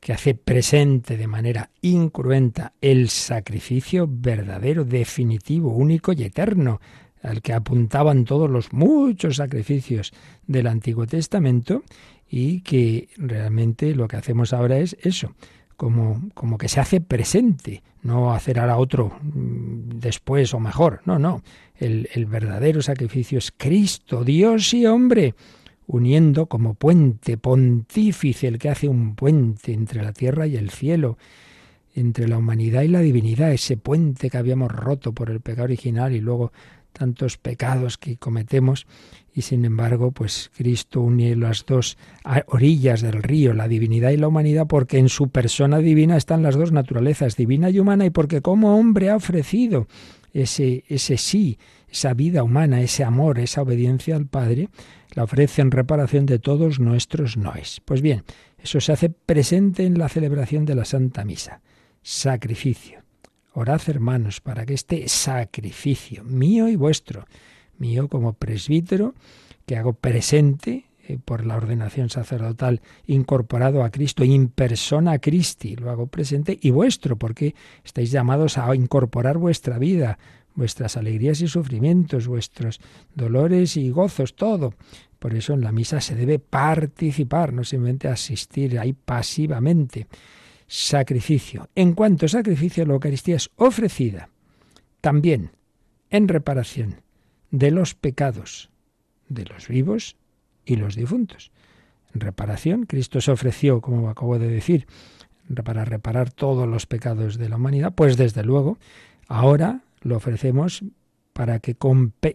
que 0.00 0.12
hace 0.12 0.34
presente 0.34 1.16
de 1.16 1.26
manera 1.26 1.70
incruenta 1.82 2.74
el 2.80 3.08
sacrificio 3.08 4.06
verdadero, 4.08 4.84
definitivo, 4.84 5.70
único 5.70 6.12
y 6.12 6.22
eterno, 6.22 6.80
al 7.22 7.42
que 7.42 7.52
apuntaban 7.52 8.24
todos 8.24 8.48
los 8.48 8.72
muchos 8.72 9.36
sacrificios 9.36 10.12
del 10.46 10.68
Antiguo 10.68 11.06
Testamento 11.06 11.82
y 12.28 12.60
que 12.60 13.08
realmente 13.16 13.94
lo 13.94 14.08
que 14.08 14.16
hacemos 14.16 14.52
ahora 14.52 14.78
es 14.78 14.96
eso, 15.00 15.34
como, 15.76 16.28
como 16.34 16.58
que 16.58 16.68
se 16.68 16.80
hace 16.80 17.00
presente, 17.00 17.82
no 18.02 18.32
hacer 18.32 18.58
ahora 18.58 18.78
otro 18.78 19.18
mm, 19.20 19.98
después 19.98 20.52
o 20.54 20.60
mejor, 20.60 21.00
no, 21.04 21.18
no, 21.18 21.42
el, 21.76 22.08
el 22.14 22.26
verdadero 22.26 22.82
sacrificio 22.82 23.38
es 23.38 23.52
Cristo, 23.56 24.24
Dios 24.24 24.72
y 24.74 24.86
hombre, 24.86 25.34
uniendo 25.86 26.46
como 26.46 26.74
puente 26.74 27.36
pontífice, 27.36 28.48
el 28.48 28.58
que 28.58 28.70
hace 28.70 28.88
un 28.88 29.14
puente 29.14 29.72
entre 29.72 30.02
la 30.02 30.12
tierra 30.12 30.46
y 30.46 30.56
el 30.56 30.70
cielo, 30.70 31.18
entre 31.94 32.28
la 32.28 32.36
humanidad 32.38 32.82
y 32.82 32.88
la 32.88 33.00
divinidad, 33.00 33.52
ese 33.52 33.76
puente 33.76 34.28
que 34.28 34.36
habíamos 34.36 34.70
roto 34.70 35.12
por 35.12 35.30
el 35.30 35.40
pecado 35.40 35.64
original 35.64 36.14
y 36.14 36.20
luego 36.20 36.52
tantos 36.96 37.36
pecados 37.36 37.98
que 37.98 38.16
cometemos 38.16 38.86
y 39.36 39.42
sin 39.42 39.66
embargo, 39.66 40.12
pues 40.12 40.50
Cristo 40.56 41.02
une 41.02 41.36
las 41.36 41.66
dos 41.66 41.98
orillas 42.46 43.02
del 43.02 43.22
río, 43.22 43.52
la 43.52 43.68
divinidad 43.68 44.10
y 44.10 44.16
la 44.16 44.28
humanidad, 44.28 44.66
porque 44.66 44.96
en 44.96 45.10
su 45.10 45.28
persona 45.28 45.78
divina 45.78 46.16
están 46.16 46.42
las 46.42 46.56
dos 46.56 46.72
naturalezas, 46.72 47.36
divina 47.36 47.68
y 47.68 47.78
humana, 47.78 48.06
y 48.06 48.10
porque 48.10 48.40
como 48.40 48.78
hombre 48.78 49.10
ha 49.10 49.16
ofrecido 49.16 49.88
ese, 50.32 50.84
ese 50.88 51.18
sí, 51.18 51.58
esa 51.86 52.14
vida 52.14 52.42
humana, 52.42 52.80
ese 52.80 53.04
amor, 53.04 53.38
esa 53.38 53.60
obediencia 53.60 54.16
al 54.16 54.26
Padre, 54.26 54.70
la 55.12 55.24
ofrece 55.24 55.60
en 55.60 55.70
reparación 55.70 56.24
de 56.24 56.38
todos 56.38 56.80
nuestros 56.80 57.36
noes. 57.36 57.82
Pues 57.84 58.00
bien, 58.00 58.24
eso 58.56 58.80
se 58.80 58.92
hace 58.92 59.10
presente 59.10 59.84
en 59.84 59.98
la 59.98 60.08
celebración 60.08 60.64
de 60.64 60.76
la 60.76 60.86
Santa 60.86 61.26
Misa. 61.26 61.60
Sacrificio. 62.00 63.05
Orad, 63.58 63.80
hermanos, 63.86 64.42
para 64.42 64.66
que 64.66 64.74
este 64.74 65.08
sacrificio 65.08 66.22
mío 66.24 66.68
y 66.68 66.76
vuestro, 66.76 67.24
mío 67.78 68.06
como 68.06 68.34
presbítero, 68.34 69.14
que 69.64 69.78
hago 69.78 69.94
presente 69.94 70.84
eh, 71.08 71.16
por 71.24 71.46
la 71.46 71.56
ordenación 71.56 72.10
sacerdotal 72.10 72.82
incorporado 73.06 73.82
a 73.82 73.88
Cristo, 73.88 74.24
in 74.24 74.48
persona 74.48 75.18
Christi, 75.20 75.74
lo 75.74 75.90
hago 75.90 76.06
presente, 76.06 76.58
y 76.60 76.70
vuestro, 76.70 77.16
porque 77.16 77.54
estáis 77.82 78.10
llamados 78.10 78.58
a 78.58 78.76
incorporar 78.76 79.38
vuestra 79.38 79.78
vida, 79.78 80.18
vuestras 80.54 80.98
alegrías 80.98 81.40
y 81.40 81.48
sufrimientos, 81.48 82.28
vuestros 82.28 82.78
dolores 83.14 83.78
y 83.78 83.88
gozos, 83.88 84.36
todo. 84.36 84.74
Por 85.18 85.32
eso 85.32 85.54
en 85.54 85.62
la 85.62 85.72
misa 85.72 86.02
se 86.02 86.14
debe 86.14 86.38
participar, 86.38 87.54
no 87.54 87.64
simplemente 87.64 88.08
asistir 88.08 88.78
ahí 88.78 88.92
pasivamente. 88.92 90.08
Sacrificio. 90.66 91.68
En 91.74 91.94
cuanto 91.94 92.26
a 92.26 92.28
sacrificio, 92.28 92.84
la 92.84 92.94
Eucaristía 92.94 93.36
es 93.36 93.50
ofrecida 93.56 94.28
también 95.00 95.52
en 96.10 96.28
reparación 96.28 97.02
de 97.50 97.70
los 97.70 97.94
pecados 97.94 98.70
de 99.28 99.44
los 99.44 99.68
vivos 99.68 100.16
y 100.64 100.76
los 100.76 100.96
difuntos. 100.96 101.52
En 102.14 102.20
reparación, 102.20 102.86
Cristo 102.86 103.20
se 103.20 103.30
ofreció, 103.30 103.80
como 103.80 104.08
acabo 104.08 104.38
de 104.38 104.48
decir, 104.48 104.86
para 105.64 105.84
reparar 105.84 106.30
todos 106.30 106.66
los 106.66 106.86
pecados 106.86 107.38
de 107.38 107.48
la 107.48 107.56
humanidad, 107.56 107.92
pues 107.94 108.16
desde 108.16 108.42
luego, 108.42 108.78
ahora 109.28 109.82
lo 110.00 110.16
ofrecemos 110.16 110.82
para 111.32 111.60
que 111.60 111.76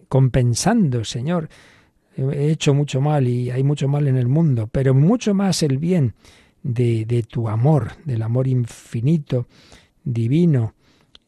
compensando, 0.08 1.04
Señor, 1.04 1.48
he 2.16 2.50
hecho 2.50 2.72
mucho 2.72 3.00
mal 3.00 3.26
y 3.26 3.50
hay 3.50 3.64
mucho 3.64 3.88
mal 3.88 4.06
en 4.06 4.16
el 4.16 4.28
mundo, 4.28 4.68
pero 4.70 4.94
mucho 4.94 5.34
más 5.34 5.62
el 5.62 5.78
bien 5.78 6.14
de, 6.62 7.04
de 7.04 7.22
tu 7.22 7.48
amor, 7.48 7.92
del 8.04 8.22
amor 8.22 8.46
infinito, 8.46 9.46
divino, 10.04 10.74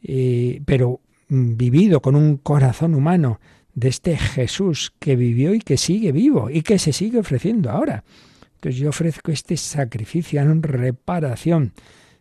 eh, 0.03 0.61
pero 0.64 1.01
vivido 1.28 2.01
con 2.01 2.16
un 2.16 2.37
corazón 2.37 2.95
humano, 2.95 3.41
de 3.74 3.89
este 3.89 4.16
Jesús 4.16 4.93
que 4.99 5.16
vivió 5.16 5.55
y 5.55 5.61
que 5.61 5.76
sigue 5.76 6.12
vivo 6.12 6.49
y 6.51 6.62
que 6.62 6.78
se 6.78 6.93
sigue 6.93 7.18
ofreciendo 7.18 7.70
ahora. 7.70 8.05
Entonces 8.55 8.80
yo 8.80 8.91
ofrezco 8.91 9.32
este 9.32 9.57
sacrificio 9.57 10.41
en 10.41 10.62
reparación 10.62 11.72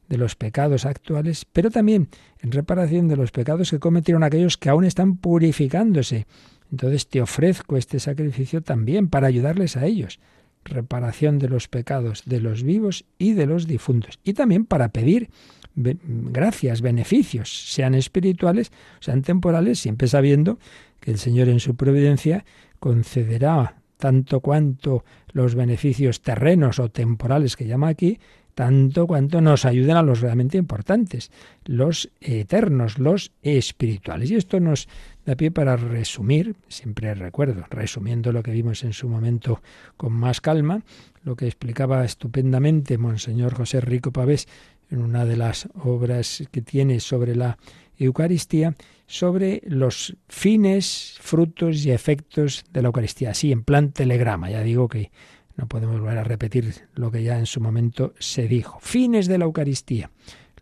de 0.09 0.18
los 0.18 0.36
pecados 0.36 0.86
actuales, 0.86 1.45
pero 1.51 1.72
también 1.72 2.09
en 2.41 2.51
reparación 2.51 3.07
de 3.07 3.16
los 3.16 3.32
pecados 3.32 3.72
que 3.72 3.80
cometieron 3.80 4.24
aquellos 4.24 4.57
que 4.57 4.70
aún 4.70 4.84
están 4.84 5.18
purificándose. 5.18 6.26
Entonces 6.72 7.07
te 7.07 7.22
ofrezco 7.22 7.78
este 7.78 7.99
sacrificio 7.99 8.61
también 8.61 9.07
para 9.07 9.28
ayudarles 9.28 9.78
a 9.78 9.86
ellos. 9.86 10.20
Reparación 10.66 11.39
de 11.39 11.49
los 11.49 11.68
pecados 11.68 12.24
de 12.26 12.39
los 12.39 12.64
vivos 12.64 13.05
y 13.18 13.34
de 13.34 13.45
los 13.45 13.68
difuntos. 13.68 14.20
Y 14.24 14.34
también 14.34 14.66
para 14.66 14.89
pedir 14.89 15.30
gracias, 15.76 16.82
beneficios, 16.82 17.72
sean 17.72 17.95
espirituales, 17.95 18.72
sean 18.99 19.22
temporales, 19.22 19.80
siempre 19.80 20.07
sabiendo 20.07 20.59
que 20.99 21.11
el 21.11 21.18
Señor 21.18 21.49
en 21.49 21.59
su 21.59 21.76
providencia 21.76 22.45
concederá 22.80 23.76
tanto 23.97 24.41
cuanto 24.41 25.03
los 25.32 25.55
beneficios 25.55 26.22
terrenos 26.22 26.80
o 26.80 26.89
temporales 26.89 27.55
que 27.55 27.68
llama 27.68 27.88
aquí, 27.88 28.20
tanto 28.53 29.07
cuanto 29.07 29.41
nos 29.41 29.66
ayuden 29.66 29.97
a 29.97 30.03
los 30.03 30.22
realmente 30.22 30.57
importantes, 30.57 31.32
los 31.66 32.11
eternos, 32.22 32.99
los 32.99 33.32
espirituales. 33.41 34.30
Y 34.30 34.36
esto 34.36 34.59
nos 34.59 34.88
da 35.26 35.36
pie 35.36 35.51
para 35.51 35.78
resumir, 35.78 36.55
siempre 36.67 37.13
recuerdo, 37.15 37.65
resumiendo 37.69 38.32
lo 38.32 38.43
que 38.43 38.51
vimos 38.51 38.84
en 38.84 38.93
su 38.93 39.07
momento 39.07 39.61
con 39.97 40.13
más 40.13 40.41
calma, 40.41 40.84
lo 41.24 41.36
que 41.36 41.47
explicaba 41.47 42.03
estupendamente 42.03 42.97
Monseñor 42.97 43.53
José 43.53 43.82
Rico 43.82 44.11
Pavés 44.11 44.47
en 44.89 45.01
una 45.01 45.26
de 45.26 45.38
las 45.38 45.69
obras 45.76 46.43
que 46.51 46.61
tiene 46.61 46.99
sobre 46.99 47.36
la 47.36 47.57
Eucaristía, 47.97 48.76
sobre 49.05 49.61
los 49.65 50.15
fines, 50.28 51.17
frutos 51.21 51.86
y 51.86 51.91
efectos 51.91 52.65
de 52.71 52.82
la 52.82 52.88
Eucaristía, 52.88 53.32
así 53.32 53.51
en 53.51 53.63
plan 53.63 53.91
telegrama. 53.91 54.49
Ya 54.49 54.61
digo 54.61 54.88
que 54.88 55.11
no 55.55 55.67
podemos 55.67 55.99
volver 55.99 56.17
a 56.17 56.24
repetir 56.24 56.74
lo 56.95 57.11
que 57.11 57.24
ya 57.24 57.38
en 57.38 57.45
su 57.45 57.61
momento 57.61 58.13
se 58.19 58.47
dijo. 58.47 58.80
Fines 58.82 59.28
de 59.28 59.38
la 59.38 59.45
Eucaristía. 59.45 60.09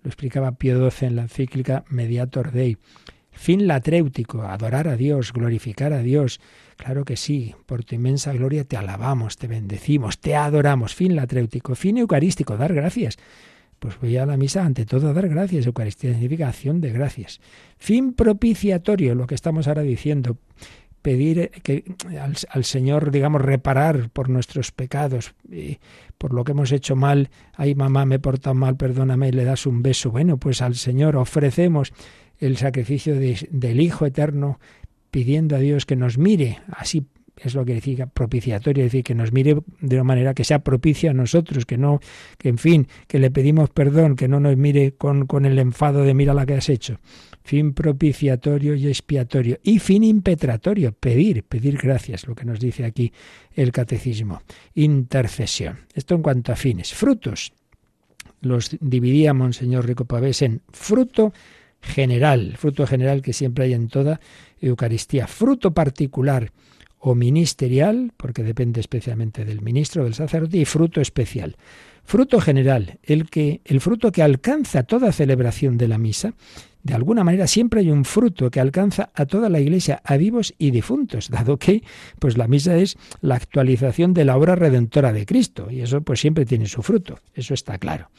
Lo 0.04 0.10
explicaba 0.10 0.54
Pío 0.54 0.90
XII 0.90 1.08
en 1.08 1.16
la 1.16 1.22
encíclica 1.24 1.86
Mediator 1.90 2.52
Dei. 2.52 2.78
Fin 3.42 3.66
latréutico, 3.66 4.44
adorar 4.44 4.88
a 4.88 4.96
Dios, 4.96 5.34
glorificar 5.34 5.94
a 5.94 6.04
Dios. 6.04 6.40
Claro 6.78 7.06
que 7.06 7.18
sí, 7.18 7.56
por 7.66 7.84
tu 7.84 7.96
inmensa 7.96 8.34
gloria 8.34 8.66
te 8.66 8.78
alabamos, 8.78 9.36
te 9.38 9.48
bendecimos, 9.48 10.20
te 10.20 10.36
adoramos. 10.36 10.94
Fin 10.94 11.16
latréutico. 11.16 11.74
Fin 11.74 11.98
eucarístico, 11.98 12.56
dar 12.56 12.76
gracias 12.76 13.18
pues 13.80 14.00
voy 14.00 14.16
a 14.16 14.28
la 14.28 14.38
misa 14.38 14.64
ante 14.64 14.86
todo 14.86 15.10
a 15.10 15.14
dar 15.14 15.28
gracias. 15.28 15.66
Eucaristía 15.66 16.12
significa 16.12 16.50
acción 16.50 16.82
de 16.82 16.92
gracias. 16.92 17.42
Fin 17.80 18.14
propiciatorio, 18.14 19.16
lo 19.16 19.26
que 19.26 19.34
estamos 19.34 19.68
ahora 19.68 19.82
diciendo. 19.82 20.38
Pedir 21.02 21.50
que 21.64 21.84
al, 22.20 22.64
Señor, 22.64 23.10
digamos, 23.10 23.42
reparar 23.42 24.12
por 24.12 24.30
nuestros 24.30 24.72
pecados, 24.72 25.34
por 26.20 26.32
lo 26.32 26.44
que 26.44 26.52
hemos 26.52 26.72
hecho 26.72 26.96
mal. 26.96 27.32
Ay, 27.56 27.74
mamá, 27.74 28.06
me 28.06 28.16
he 28.16 28.20
portado 28.20 28.54
mal, 28.54 28.78
perdóname, 28.78 29.30
y 29.30 29.32
le 29.32 29.46
das 29.46 29.66
un 29.66 29.82
beso. 29.82 30.12
Bueno, 30.12 30.38
pues 30.38 30.62
al 30.62 30.76
Señor 30.76 31.16
ofrecemos 31.16 31.92
el 32.42 32.58
sacrificio 32.58 33.16
del 33.16 33.80
Hijo 33.80 34.06
Eterno, 34.06 34.60
pidiendo 35.12 35.56
a 35.56 35.60
Dios 35.60 35.86
que 35.86 35.96
nos 35.96 36.18
mire 36.18 36.60
así 36.68 37.06
es 37.38 37.56
lo 37.56 37.66
que 37.66 37.74
decía 37.74 38.06
propiciatorio, 38.06 38.84
es 38.84 38.92
decir, 38.92 39.04
que 39.04 39.16
nos 39.16 39.32
mire 39.32 39.58
de 39.80 39.96
una 39.96 40.04
manera 40.04 40.34
que 40.34 40.44
sea 40.44 40.60
propicia 40.60 41.12
a 41.12 41.14
nosotros, 41.14 41.66
que 41.66 41.78
no, 41.78 42.00
que 42.38 42.50
en 42.50 42.58
fin, 42.58 42.88
que 43.08 43.20
le 43.20 43.32
pedimos 43.32 43.70
perdón, 43.70 44.16
que 44.16 44.28
no 44.28 44.40
nos 44.40 44.58
mire 44.58 44.94
con, 44.94 45.26
con 45.26 45.46
el 45.46 45.58
enfado 45.58 46.04
de 46.04 46.14
mira 46.14 46.34
la 46.34 46.46
que 46.46 46.56
has 46.56 46.70
hecho. 46.70 47.00
Fin 47.44 47.74
propiciatorio 47.74 48.76
y 48.76 48.88
expiatorio. 48.88 49.58
Y 49.64 49.80
fin 49.80 50.04
impetratorio, 50.04 50.92
pedir, 50.92 51.44
pedir 51.44 51.78
gracias, 51.78 52.28
lo 52.28 52.36
que 52.36 52.46
nos 52.46 52.60
dice 52.60 52.86
aquí 52.86 53.12
el 53.54 53.72
catecismo. 53.72 54.44
Intercesión. 54.76 55.80
Esto 55.96 56.16
en 56.16 56.22
cuanto 56.22 56.52
a 56.52 56.56
fines. 56.56 56.94
Frutos. 56.94 57.54
Los 58.42 58.76
dividía 58.80 59.34
Monseñor 59.34 59.88
Rico 59.88 60.06
Pavés 60.06 60.42
en 60.44 60.62
fruto 60.72 61.34
general, 61.82 62.56
fruto 62.58 62.86
general 62.88 63.22
que 63.22 63.34
siempre 63.34 63.66
hay 63.66 63.74
en 63.74 63.88
toda 63.88 64.20
Eucaristía, 64.60 65.28
fruto 65.28 65.72
particular 65.72 66.52
o 67.00 67.16
ministerial, 67.16 68.14
porque 68.16 68.44
depende 68.44 68.80
especialmente 68.80 69.44
del 69.44 69.62
ministro, 69.62 70.04
del 70.04 70.14
sacerdote, 70.14 70.58
y 70.58 70.66
fruto 70.66 71.02
especial. 71.02 71.58
Fruto 72.04 72.40
general, 72.40 73.00
el 73.04 73.30
que 73.30 73.62
el 73.66 73.82
fruto 73.82 74.12
que 74.12 74.22
alcanza 74.22 74.84
toda 74.84 75.12
celebración 75.12 75.78
de 75.78 75.88
la 75.88 75.98
misa, 75.98 76.34
de 76.84 76.94
alguna 76.94 77.24
manera 77.24 77.48
siempre 77.48 77.82
hay 77.82 77.92
un 77.92 78.06
fruto 78.06 78.50
que 78.50 78.60
alcanza 78.60 79.12
a 79.14 79.26
toda 79.26 79.50
la 79.50 79.60
iglesia, 79.60 80.02
a 80.04 80.18
vivos 80.18 80.54
y 80.58 80.72
difuntos, 80.72 81.30
dado 81.30 81.58
que 81.58 81.84
pues 82.20 82.38
la 82.38 82.48
misa 82.48 82.76
es 82.78 82.98
la 83.22 83.36
actualización 83.36 84.14
de 84.14 84.26
la 84.26 84.38
obra 84.38 84.56
redentora 84.56 85.14
de 85.14 85.26
Cristo 85.26 85.70
y 85.70 85.82
eso 85.82 86.02
pues 86.02 86.20
siempre 86.20 86.46
tiene 86.46 86.66
su 86.66 86.82
fruto, 86.82 87.20
eso 87.34 87.54
está 87.54 87.78
claro. 87.78 88.10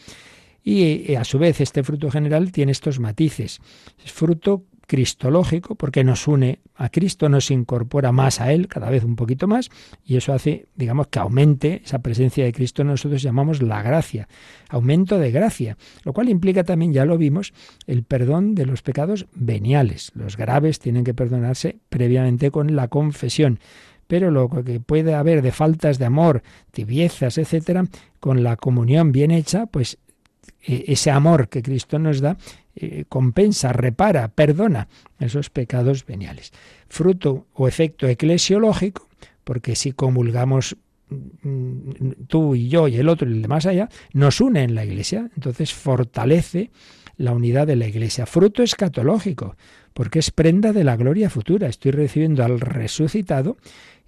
Y 0.63 1.13
eh, 1.13 1.17
a 1.17 1.25
su 1.25 1.39
vez 1.39 1.61
este 1.61 1.83
fruto 1.83 2.11
general 2.11 2.53
tiene 2.53 2.73
estos 2.73 3.01
matices. 3.01 3.61
Es 4.05 4.13
fruto 4.13 4.65
cristológico 4.87 5.75
porque 5.75 6.05
nos 6.05 6.29
une 6.29 6.61
a 6.75 6.91
Cristo, 6.91 7.29
nos 7.29 7.51
incorpora 7.51 8.13
más 8.13 8.41
a 8.41 8.53
Él, 8.53 8.69
cada 8.69 8.91
vez 8.91 9.05
un 9.05 9.17
poquito 9.17 9.47
más, 9.47 9.71
y 10.05 10.17
eso 10.17 10.33
hace, 10.35 10.67
digamos, 10.75 11.07
que 11.07 11.19
aumente 11.19 11.81
esa 11.83 12.01
presencia 12.01 12.45
de 12.45 12.53
Cristo, 12.53 12.85
nosotros 12.85 13.23
llamamos 13.23 13.63
la 13.63 13.83
gracia, 13.83 14.29
aumento 14.69 15.19
de 15.19 15.31
gracia, 15.31 15.79
lo 16.05 16.13
cual 16.13 16.29
implica 16.29 16.65
también, 16.65 16.93
ya 16.93 17.05
lo 17.05 17.17
vimos, 17.17 17.55
el 17.87 18.03
perdón 18.03 18.55
de 18.55 18.67
los 18.67 18.83
pecados 18.83 19.27
veniales. 19.35 20.13
Los 20.15 20.37
graves 20.37 20.79
tienen 20.79 21.05
que 21.05 21.15
perdonarse 21.15 21.79
previamente 21.89 22.51
con 22.51 22.77
la 22.77 22.89
confesión 22.89 23.61
pero 24.09 24.31
lo 24.31 24.51
que 24.51 24.79
puede 24.79 25.15
haber 25.15 25.41
de 25.41 25.53
faltas 25.53 25.99
de 25.99 26.05
amor, 26.05 26.43
tibiezas, 26.71 27.39
etcétera, 27.39 27.87
con 28.21 28.43
la 28.43 28.57
comunión 28.57 29.11
bien 29.11 29.31
hecha, 29.31 29.65
pues 29.65 29.97
ese 30.63 31.11
amor 31.11 31.49
que 31.49 31.63
Cristo 31.63 31.99
nos 31.99 32.21
da 32.21 32.37
eh, 32.75 33.05
compensa, 33.09 33.73
repara, 33.73 34.29
perdona 34.29 34.89
esos 35.19 35.51
pecados 35.51 36.07
veniales. 36.07 36.53
Fruto 36.89 37.47
o 37.55 37.69
efecto 37.69 38.09
eclesiológico, 38.09 39.09
porque 39.45 39.77
si 39.77 39.93
comulgamos 39.93 40.77
mm, 41.11 42.27
tú 42.29 42.55
y 42.55 42.69
yo 42.69 42.89
y 42.89 42.97
el 42.97 43.09
otro 43.09 43.29
y 43.29 43.33
el 43.33 43.43
de 43.43 43.49
más 43.49 43.67
allá, 43.67 43.89
nos 44.13 44.41
une 44.41 44.63
en 44.63 44.75
la 44.75 44.85
iglesia, 44.85 45.31
entonces 45.35 45.75
fortalece 45.75 46.71
la 47.17 47.33
unidad 47.33 47.67
de 47.67 47.77
la 47.77 47.87
iglesia. 47.87 48.27
Fruto 48.27 48.63
escatológico, 48.63 49.57
porque 49.93 50.19
es 50.19 50.31
prenda 50.31 50.73
de 50.73 50.85
la 50.85 50.97
gloria 50.97 51.29
futura. 51.29 51.69
Estoy 51.69 51.93
recibiendo 51.93 52.45
al 52.45 52.61
resucitado 52.61 53.59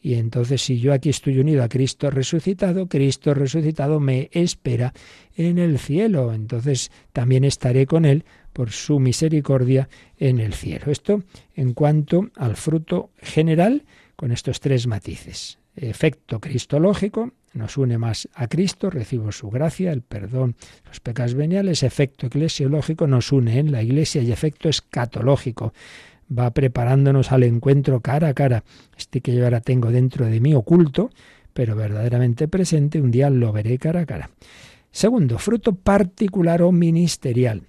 y 0.05 0.17
entonces 0.17 0.61
si 0.61 0.79
yo 0.79 0.93
aquí 0.93 1.09
estoy 1.09 1.39
unido 1.39 1.63
a 1.65 1.69
Cristo 1.71 2.11
resucitado, 2.11 2.89
Cristo 2.89 3.33
resucitado 3.33 4.01
me 4.01 4.29
espera 4.33 4.93
en 5.35 5.57
el 5.57 5.79
cielo. 5.79 6.35
Entonces 6.35 6.91
también 7.15 7.43
estaré 7.43 7.87
con 7.87 8.05
Él 8.05 8.27
por 8.53 8.71
su 8.71 9.01
misericordia 9.01 9.89
en 10.19 10.41
el 10.41 10.53
cielo. 10.53 10.93
Esto 10.93 11.23
en 11.55 11.73
cuanto 11.73 12.29
al 12.37 12.57
fruto 12.57 13.13
general 13.17 13.85
con 14.15 14.31
estos 14.31 14.61
tres 14.61 14.87
matices. 14.87 15.59
Efecto 15.75 16.39
cristológico, 16.39 17.33
nos 17.55 17.79
une 17.79 17.97
más 17.97 18.29
a 18.35 18.47
Cristo, 18.47 18.91
recibo 18.91 19.33
su 19.33 19.49
gracia, 19.49 19.91
el 19.91 20.03
perdón, 20.03 20.55
los 20.87 21.01
pecados 21.01 21.33
veniales. 21.33 21.83
Efecto 21.83 22.27
eclesiológico 22.27 23.07
nos 23.07 23.33
une 23.33 23.59
en 23.59 23.73
la 23.73 23.83
Iglesia 23.83 24.21
y 24.21 24.33
efecto 24.33 24.69
escatológico 24.69 25.73
va 26.31 26.51
preparándonos 26.53 27.33
al 27.33 27.43
encuentro 27.43 28.01
cara 28.01 28.29
a 28.29 28.35
cara. 28.35 28.65
Este 28.97 29.21
que 29.21 29.35
yo 29.35 29.45
ahora 29.45 29.61
tengo 29.61 29.91
dentro 29.91 30.27
de 30.27 30.41
mí 30.41 30.55
oculto, 30.55 31.11
pero 31.53 31.77
verdaderamente 31.77 32.49
presente, 32.49 33.01
un 33.01 33.11
día 33.11 33.31
lo 33.31 33.53
veré 33.53 33.79
cara 33.79 34.01
a 34.01 34.07
cara. 34.07 34.31
Segundo, 34.91 35.39
fruto 35.39 35.75
particular 35.75 36.63
o 36.63 36.73
ministerial. 36.73 37.63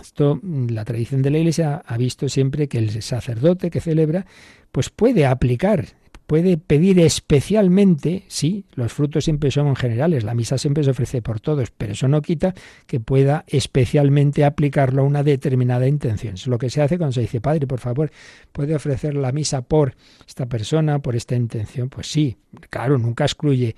Esto, 0.00 0.40
la 0.42 0.84
tradición 0.84 1.22
de 1.22 1.30
la 1.30 1.38
Iglesia 1.38 1.82
ha 1.84 1.96
visto 1.96 2.28
siempre 2.28 2.68
que 2.68 2.78
el 2.78 3.02
sacerdote 3.02 3.70
que 3.70 3.80
celebra, 3.80 4.26
pues 4.70 4.90
puede 4.90 5.26
aplicar 5.26 5.86
puede 6.28 6.58
pedir 6.58 7.00
especialmente, 7.00 8.24
sí, 8.28 8.66
los 8.74 8.92
frutos 8.92 9.24
siempre 9.24 9.50
son 9.50 9.74
generales, 9.74 10.24
la 10.24 10.34
misa 10.34 10.58
siempre 10.58 10.84
se 10.84 10.90
ofrece 10.90 11.22
por 11.22 11.40
todos, 11.40 11.70
pero 11.70 11.92
eso 11.92 12.06
no 12.06 12.20
quita 12.20 12.54
que 12.86 13.00
pueda 13.00 13.46
especialmente 13.46 14.44
aplicarlo 14.44 15.00
a 15.00 15.06
una 15.06 15.22
determinada 15.22 15.88
intención. 15.88 16.34
Es 16.34 16.46
lo 16.46 16.58
que 16.58 16.68
se 16.68 16.82
hace 16.82 16.98
cuando 16.98 17.14
se 17.14 17.22
dice, 17.22 17.40
Padre, 17.40 17.66
por 17.66 17.80
favor, 17.80 18.10
¿puede 18.52 18.74
ofrecer 18.74 19.14
la 19.14 19.32
misa 19.32 19.62
por 19.62 19.94
esta 20.26 20.44
persona, 20.44 20.98
por 20.98 21.16
esta 21.16 21.34
intención? 21.34 21.88
Pues 21.88 22.08
sí, 22.08 22.36
claro, 22.68 22.98
nunca 22.98 23.24
excluye 23.24 23.74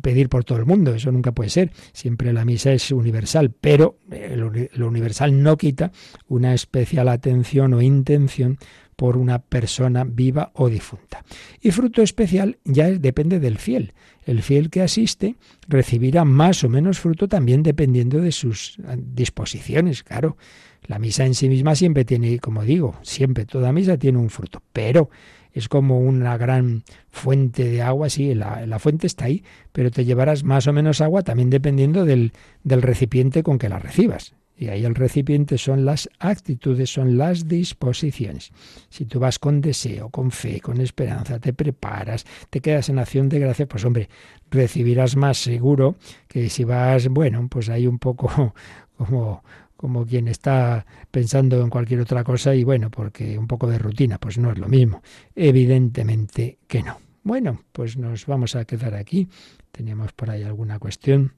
pedir 0.00 0.30
por 0.30 0.44
todo 0.44 0.56
el 0.56 0.64
mundo, 0.64 0.94
eso 0.94 1.12
nunca 1.12 1.32
puede 1.32 1.50
ser. 1.50 1.70
Siempre 1.92 2.32
la 2.32 2.46
misa 2.46 2.72
es 2.72 2.92
universal, 2.92 3.52
pero 3.60 3.98
lo 4.08 4.88
universal 4.88 5.42
no 5.42 5.58
quita 5.58 5.92
una 6.28 6.54
especial 6.54 7.08
atención 7.08 7.74
o 7.74 7.82
intención 7.82 8.56
por 9.00 9.16
una 9.16 9.38
persona 9.38 10.04
viva 10.04 10.50
o 10.52 10.68
difunta. 10.68 11.24
Y 11.62 11.70
fruto 11.70 12.02
especial 12.02 12.58
ya 12.64 12.90
depende 12.90 13.40
del 13.40 13.56
fiel. 13.56 13.94
El 14.26 14.42
fiel 14.42 14.68
que 14.68 14.82
asiste 14.82 15.36
recibirá 15.68 16.26
más 16.26 16.64
o 16.64 16.68
menos 16.68 17.00
fruto 17.00 17.26
también 17.26 17.62
dependiendo 17.62 18.20
de 18.20 18.30
sus 18.30 18.78
eh, 18.80 18.98
disposiciones, 18.98 20.02
claro. 20.02 20.36
La 20.82 20.98
misa 20.98 21.24
en 21.24 21.34
sí 21.34 21.48
misma 21.48 21.76
siempre 21.76 22.04
tiene, 22.04 22.40
como 22.40 22.62
digo, 22.62 22.94
siempre 23.00 23.46
toda 23.46 23.72
misa 23.72 23.96
tiene 23.96 24.18
un 24.18 24.28
fruto, 24.28 24.62
pero 24.70 25.08
es 25.54 25.70
como 25.70 26.00
una 26.00 26.36
gran 26.36 26.82
fuente 27.08 27.70
de 27.70 27.80
agua, 27.80 28.10
sí, 28.10 28.34
la, 28.34 28.66
la, 28.66 28.78
fuente 28.78 29.06
está 29.06 29.24
ahí, 29.24 29.44
pero 29.72 29.90
te 29.90 30.04
llevarás 30.04 30.44
más 30.44 30.66
o 30.66 30.74
menos 30.74 31.00
agua 31.00 31.22
también 31.22 31.48
dependiendo 31.48 32.04
del, 32.04 32.32
del 32.64 32.82
recipiente 32.82 33.42
con 33.42 33.58
que 33.58 33.70
la 33.70 33.78
recibas. 33.78 34.34
Y 34.60 34.68
ahí 34.68 34.84
el 34.84 34.94
recipiente 34.94 35.56
son 35.56 35.86
las 35.86 36.10
actitudes, 36.18 36.92
son 36.92 37.16
las 37.16 37.48
disposiciones. 37.48 38.52
Si 38.90 39.06
tú 39.06 39.18
vas 39.18 39.38
con 39.38 39.62
deseo, 39.62 40.10
con 40.10 40.30
fe, 40.30 40.60
con 40.60 40.82
esperanza, 40.82 41.38
te 41.38 41.54
preparas, 41.54 42.26
te 42.50 42.60
quedas 42.60 42.90
en 42.90 42.98
acción 42.98 43.30
de 43.30 43.38
gracia, 43.38 43.66
pues 43.66 43.86
hombre, 43.86 44.10
recibirás 44.50 45.16
más 45.16 45.38
seguro 45.38 45.96
que 46.28 46.50
si 46.50 46.64
vas, 46.64 47.08
bueno, 47.08 47.48
pues 47.48 47.70
ahí 47.70 47.86
un 47.86 47.98
poco 47.98 48.54
como 48.98 49.42
como 49.78 50.04
quien 50.04 50.28
está 50.28 50.84
pensando 51.10 51.62
en 51.62 51.70
cualquier 51.70 52.00
otra 52.00 52.22
cosa 52.22 52.54
y 52.54 52.62
bueno, 52.62 52.90
porque 52.90 53.38
un 53.38 53.46
poco 53.46 53.66
de 53.66 53.78
rutina, 53.78 54.18
pues 54.18 54.36
no 54.36 54.52
es 54.52 54.58
lo 54.58 54.68
mismo. 54.68 55.00
Evidentemente 55.34 56.58
que 56.66 56.82
no. 56.82 56.98
Bueno, 57.22 57.62
pues 57.72 57.96
nos 57.96 58.26
vamos 58.26 58.56
a 58.56 58.66
quedar 58.66 58.94
aquí. 58.94 59.26
Teníamos 59.72 60.12
por 60.12 60.28
ahí 60.28 60.42
alguna 60.42 60.78
cuestión, 60.78 61.32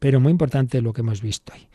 pero 0.00 0.18
muy 0.18 0.32
importante 0.32 0.82
lo 0.82 0.92
que 0.92 1.02
hemos 1.02 1.22
visto 1.22 1.52
hoy 1.52 1.68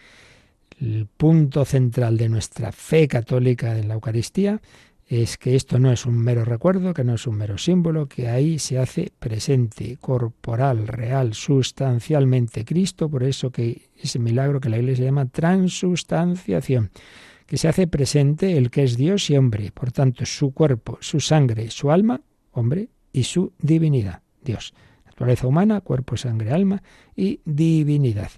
el 0.80 1.08
punto 1.08 1.66
central 1.66 2.18
de 2.18 2.30
nuestra 2.30 2.72
fe 2.72 3.08
católica 3.08 3.78
en 3.78 3.88
la 3.88 3.94
Eucaristía 3.96 4.62
es 5.08 5.38
que 5.38 5.56
esto 5.56 5.78
no 5.78 5.92
es 5.92 6.06
un 6.06 6.18
mero 6.18 6.46
recuerdo, 6.46 6.94
que 6.94 7.04
no 7.04 7.14
es 7.14 7.28
un 7.28 7.36
mero 7.36 7.58
símbolo, 7.58 8.08
que 8.08 8.28
ahí 8.28 8.58
se 8.58 8.80
hace 8.80 9.12
presente, 9.20 9.98
corporal, 10.02 10.88
real, 10.88 11.36
sustancialmente 11.36 12.66
Cristo, 12.66 13.08
por 13.08 13.24
eso 13.24 13.52
que 13.52 13.90
ese 14.02 14.18
milagro 14.18 14.60
que 14.60 14.70
la 14.70 14.80
Iglesia 14.80 15.06
llama 15.06 15.28
transustanciación, 15.28 16.90
que 17.46 17.58
se 17.58 17.68
hace 17.68 17.86
presente 17.86 18.58
el 18.58 18.72
que 18.72 18.84
es 18.84 18.98
Dios 18.98 19.30
y 19.30 19.38
hombre, 19.38 19.72
por 19.72 19.92
tanto 19.92 20.26
su 20.26 20.54
cuerpo, 20.54 20.98
su 21.02 21.20
sangre, 21.20 21.70
su 21.70 21.92
alma, 21.92 22.22
hombre, 22.52 22.90
y 23.14 23.24
su 23.24 23.54
divinidad, 23.60 24.24
Dios. 24.44 24.74
Naturaleza 25.16 25.48
humana, 25.48 25.80
cuerpo, 25.80 26.18
sangre, 26.18 26.52
alma 26.52 26.84
y 27.16 27.40
divinidad 27.46 28.30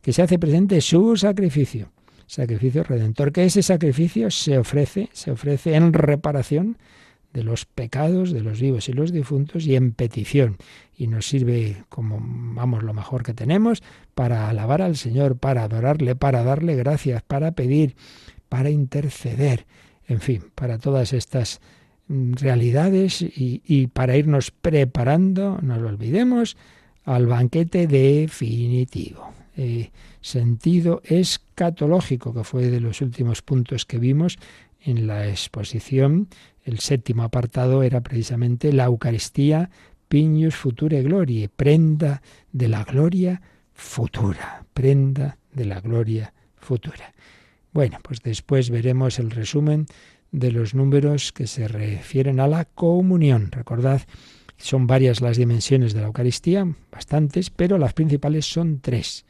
que 0.00 0.12
se 0.12 0.22
hace 0.22 0.38
presente 0.38 0.80
su 0.80 1.16
sacrificio, 1.16 1.92
sacrificio 2.26 2.82
redentor, 2.82 3.32
que 3.32 3.44
ese 3.44 3.62
sacrificio 3.62 4.30
se 4.30 4.58
ofrece, 4.58 5.10
se 5.12 5.30
ofrece 5.30 5.74
en 5.74 5.92
reparación 5.92 6.78
de 7.32 7.44
los 7.44 7.64
pecados 7.64 8.32
de 8.32 8.40
los 8.40 8.60
vivos 8.60 8.88
y 8.88 8.92
los 8.92 9.12
difuntos 9.12 9.66
y 9.66 9.76
en 9.76 9.92
petición. 9.92 10.56
Y 10.96 11.06
nos 11.06 11.26
sirve 11.26 11.84
como, 11.88 12.18
vamos, 12.20 12.82
lo 12.82 12.92
mejor 12.92 13.22
que 13.22 13.32
tenemos 13.32 13.82
para 14.14 14.48
alabar 14.48 14.82
al 14.82 14.96
Señor, 14.96 15.36
para 15.36 15.64
adorarle, 15.64 16.16
para 16.16 16.42
darle 16.42 16.76
gracias, 16.76 17.22
para 17.22 17.52
pedir, 17.52 17.94
para 18.48 18.70
interceder, 18.70 19.66
en 20.06 20.20
fin, 20.20 20.44
para 20.54 20.78
todas 20.78 21.12
estas 21.12 21.60
realidades 22.32 23.22
y, 23.22 23.62
y 23.66 23.86
para 23.88 24.16
irnos 24.16 24.50
preparando, 24.50 25.58
no 25.62 25.78
lo 25.78 25.88
olvidemos, 25.88 26.56
al 27.04 27.26
banquete 27.26 27.86
definitivo. 27.86 29.32
Eh, 29.56 29.90
sentido 30.20 31.02
escatológico, 31.04 32.32
que 32.32 32.44
fue 32.44 32.68
de 32.68 32.80
los 32.80 33.00
últimos 33.00 33.42
puntos 33.42 33.84
que 33.84 33.98
vimos 33.98 34.38
en 34.84 35.06
la 35.06 35.28
exposición 35.28 36.28
el 36.64 36.78
séptimo 36.78 37.24
apartado 37.24 37.82
era 37.82 38.00
precisamente 38.00 38.72
la 38.72 38.84
Eucaristía 38.84 39.70
Piñus 40.08 40.54
Future 40.54 41.02
Glorie, 41.02 41.48
prenda 41.48 42.22
de 42.52 42.68
la 42.68 42.84
gloria 42.84 43.40
futura, 43.72 44.64
prenda 44.72 45.38
de 45.52 45.64
la 45.64 45.80
gloria 45.80 46.32
futura. 46.56 47.12
Bueno, 47.72 47.98
pues 48.02 48.20
después 48.22 48.70
veremos 48.70 49.18
el 49.18 49.30
resumen 49.30 49.86
de 50.32 50.50
los 50.50 50.74
números 50.74 51.30
que 51.32 51.46
se 51.46 51.68
refieren 51.68 52.40
a 52.40 52.48
la 52.48 52.64
comunión. 52.64 53.52
Recordad, 53.52 54.02
son 54.56 54.86
varias 54.86 55.20
las 55.20 55.36
dimensiones 55.36 55.92
de 55.92 56.00
la 56.00 56.06
Eucaristía, 56.06 56.66
bastantes, 56.90 57.50
pero 57.50 57.78
las 57.78 57.92
principales 57.92 58.46
son 58.46 58.80
tres. 58.80 59.24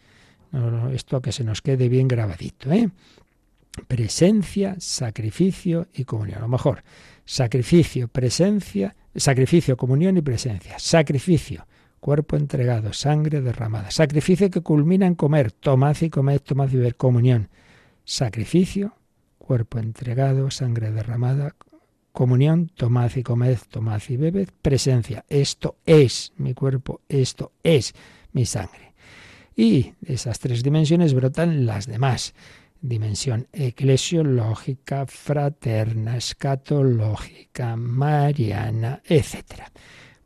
esto 0.92 1.20
que 1.20 1.32
se 1.32 1.44
nos 1.44 1.60
quede 1.60 1.88
bien 1.88 2.06
grabadito, 2.06 2.70
¿eh? 2.72 2.88
Presencia, 3.88 4.76
sacrificio 4.78 5.88
y 5.94 6.04
comunión. 6.04 6.38
A 6.38 6.42
lo 6.42 6.48
mejor, 6.48 6.84
sacrificio, 7.24 8.08
presencia, 8.08 8.94
sacrificio, 9.14 9.76
comunión 9.78 10.18
y 10.18 10.20
presencia. 10.20 10.78
Sacrificio, 10.78 11.66
cuerpo 11.98 12.36
entregado, 12.36 12.92
sangre 12.92 13.40
derramada. 13.40 13.90
Sacrificio 13.90 14.50
que 14.50 14.60
culmina 14.60 15.06
en 15.06 15.14
comer, 15.14 15.52
tomad 15.52 15.96
y 16.02 16.10
comed, 16.10 16.40
tomad 16.40 16.70
y 16.70 16.76
beber, 16.76 16.96
comunión. 16.96 17.48
Sacrificio, 18.04 18.94
cuerpo 19.42 19.78
entregado, 19.78 20.50
sangre 20.50 20.92
derramada, 20.92 21.54
comunión, 22.12 22.70
tomad 22.74 23.10
y 23.16 23.22
comed, 23.22 23.58
tomad 23.68 24.00
y 24.08 24.16
bebed, 24.16 24.48
presencia. 24.62 25.24
Esto 25.28 25.76
es 25.84 26.32
mi 26.36 26.54
cuerpo, 26.54 27.00
esto 27.08 27.52
es 27.62 27.92
mi 28.32 28.46
sangre. 28.46 28.94
Y 29.56 29.94
de 30.00 30.14
esas 30.14 30.38
tres 30.38 30.62
dimensiones 30.62 31.12
brotan 31.12 31.66
las 31.66 31.86
demás 31.86 32.34
dimensión 32.82 33.46
eclesiológica, 33.52 35.06
fraterna, 35.06 36.16
escatológica, 36.16 37.76
mariana, 37.76 39.00
etc. 39.04 39.62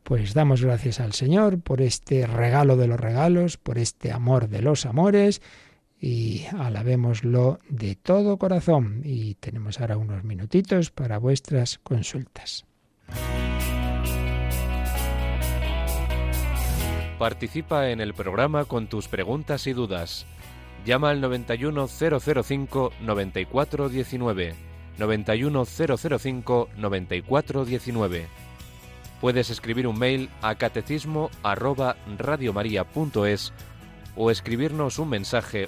Pues 0.03 0.33
damos 0.33 0.63
gracias 0.63 0.99
al 0.99 1.13
Señor 1.13 1.61
por 1.61 1.81
este 1.81 2.25
regalo 2.25 2.75
de 2.75 2.87
los 2.87 2.99
regalos, 2.99 3.57
por 3.57 3.77
este 3.77 4.11
amor 4.11 4.49
de 4.49 4.61
los 4.61 4.85
amores 4.85 5.41
y 5.99 6.45
alabémoslo 6.57 7.59
de 7.69 7.95
todo 7.95 8.37
corazón. 8.37 9.01
Y 9.03 9.35
tenemos 9.35 9.79
ahora 9.79 9.97
unos 9.97 10.23
minutitos 10.23 10.91
para 10.91 11.17
vuestras 11.17 11.77
consultas. 11.79 12.65
Participa 17.17 17.89
en 17.89 17.99
el 17.99 18.13
programa 18.13 18.65
con 18.65 18.87
tus 18.87 19.07
preguntas 19.07 19.65
y 19.65 19.73
dudas 19.73 20.27
Llama 20.87 21.09
al 21.09 21.19
91005 21.19 22.93
9419. 23.01 24.55
91005 24.97 26.69
9419. 26.77 28.27
Puedes 29.19 29.49
escribir 29.49 29.85
un 29.87 29.99
mail 29.99 30.29
a 30.41 30.55
catecismo 30.55 31.29
arroba 31.43 31.97
radiomaria.es 32.17 33.51
o 34.15 34.31
escribirnos 34.31 34.97
un 34.97 35.09
mensaje 35.09 35.67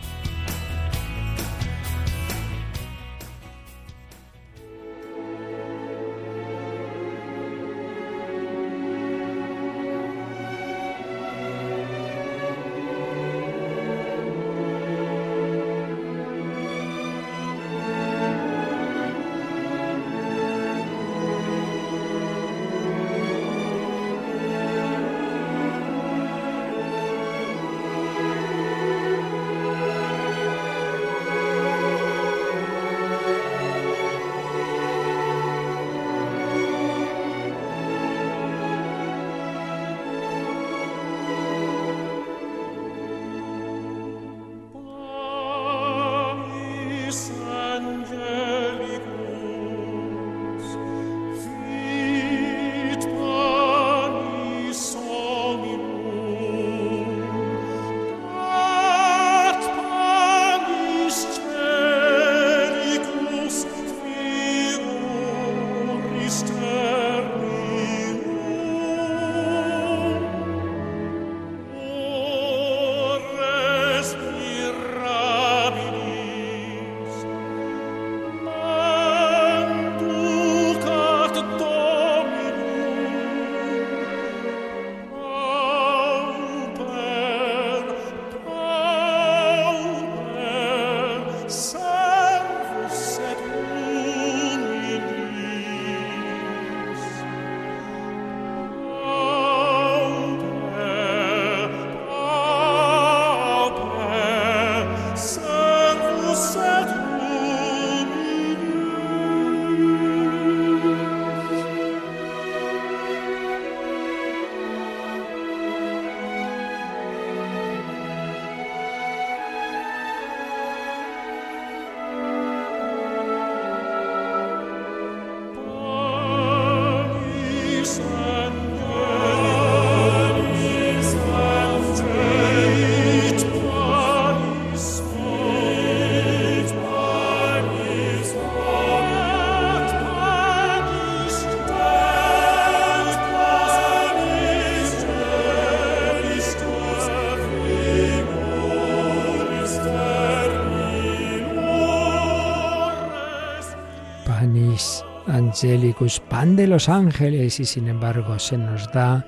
Angelicus, 155.63 156.19
pan 156.19 156.55
de 156.55 156.65
los 156.65 156.89
ángeles, 156.89 157.59
y 157.59 157.65
sin 157.65 157.87
embargo 157.87 158.39
se 158.39 158.57
nos 158.57 158.91
da 158.91 159.23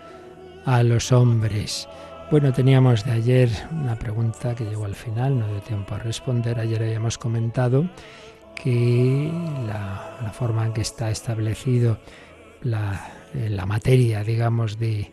a 0.66 0.82
los 0.82 1.12
hombres. 1.12 1.88
Bueno, 2.32 2.52
teníamos 2.52 3.06
de 3.06 3.12
ayer 3.12 3.50
una 3.72 4.00
pregunta 4.00 4.56
que 4.56 4.64
llegó 4.66 4.86
al 4.86 4.96
final, 4.96 5.38
no 5.38 5.48
dio 5.48 5.62
tiempo 5.62 5.94
a 5.94 6.00
responder. 6.00 6.60
Ayer 6.60 6.82
habíamos 6.82 7.20
comentado 7.20 7.88
que 8.56 9.32
la, 9.68 10.32
forma 10.34 10.66
en 10.66 10.74
que 10.74 10.82
está 10.82 11.12
establecido 11.12 12.00
la, 12.64 13.12
eh, 13.36 13.56
materia, 13.68 14.24
digamos, 14.24 14.80
de 14.80 15.12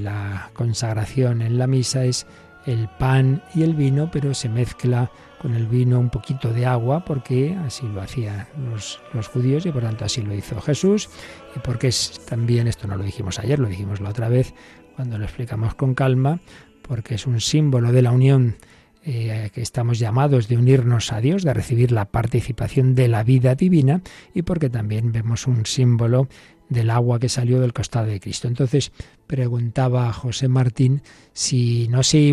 la 0.00 0.50
consagración 0.52 1.42
en 1.42 1.58
la 1.58 1.68
misa 1.68 2.06
es 2.06 2.26
el 2.66 2.88
pan 2.88 3.40
y 3.54 3.62
el 3.62 3.74
vino, 3.74 4.10
pero 4.10 4.34
se 4.34 4.48
mezcla 4.48 5.12
con 5.44 5.54
el 5.54 5.66
vino 5.66 6.00
un 6.00 6.08
poquito 6.08 6.54
de 6.54 6.64
agua, 6.64 7.04
porque 7.04 7.54
así 7.66 7.86
lo 7.86 8.00
hacían 8.00 8.46
los, 8.70 8.98
los 9.12 9.28
judíos 9.28 9.66
y 9.66 9.72
por 9.72 9.82
tanto 9.82 10.06
así 10.06 10.22
lo 10.22 10.34
hizo 10.34 10.58
Jesús, 10.58 11.10
y 11.54 11.58
porque 11.58 11.88
es 11.88 12.18
también, 12.24 12.66
esto 12.66 12.88
no 12.88 12.96
lo 12.96 13.04
dijimos 13.04 13.38
ayer, 13.38 13.58
lo 13.58 13.68
dijimos 13.68 14.00
la 14.00 14.08
otra 14.08 14.30
vez, 14.30 14.54
cuando 14.96 15.18
lo 15.18 15.24
explicamos 15.24 15.74
con 15.74 15.92
calma, 15.92 16.40
porque 16.80 17.16
es 17.16 17.26
un 17.26 17.42
símbolo 17.42 17.92
de 17.92 18.00
la 18.00 18.12
unión 18.12 18.56
eh, 19.04 19.50
que 19.52 19.60
estamos 19.60 19.98
llamados 19.98 20.48
de 20.48 20.56
unirnos 20.56 21.12
a 21.12 21.20
Dios, 21.20 21.42
de 21.42 21.52
recibir 21.52 21.92
la 21.92 22.06
participación 22.06 22.94
de 22.94 23.08
la 23.08 23.22
vida 23.22 23.54
divina 23.54 24.00
y 24.32 24.40
porque 24.40 24.70
también 24.70 25.12
vemos 25.12 25.46
un 25.46 25.66
símbolo 25.66 26.26
del 26.68 26.90
agua 26.90 27.18
que 27.18 27.28
salió 27.28 27.60
del 27.60 27.72
costado 27.72 28.06
de 28.06 28.20
Cristo. 28.20 28.48
Entonces 28.48 28.92
preguntaba 29.26 30.12
José 30.12 30.48
Martín 30.48 31.02
si 31.32 31.88
no 31.88 32.02
se 32.02 32.32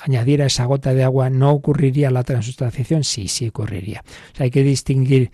añadiera 0.00 0.46
esa 0.46 0.64
gota 0.64 0.94
de 0.94 1.04
agua, 1.04 1.30
¿no 1.30 1.52
ocurriría 1.52 2.10
la 2.10 2.24
transustanciación? 2.24 3.04
Sí, 3.04 3.28
sí 3.28 3.48
ocurriría. 3.48 4.02
hay 4.38 4.50
que 4.50 4.62
distinguir 4.62 5.30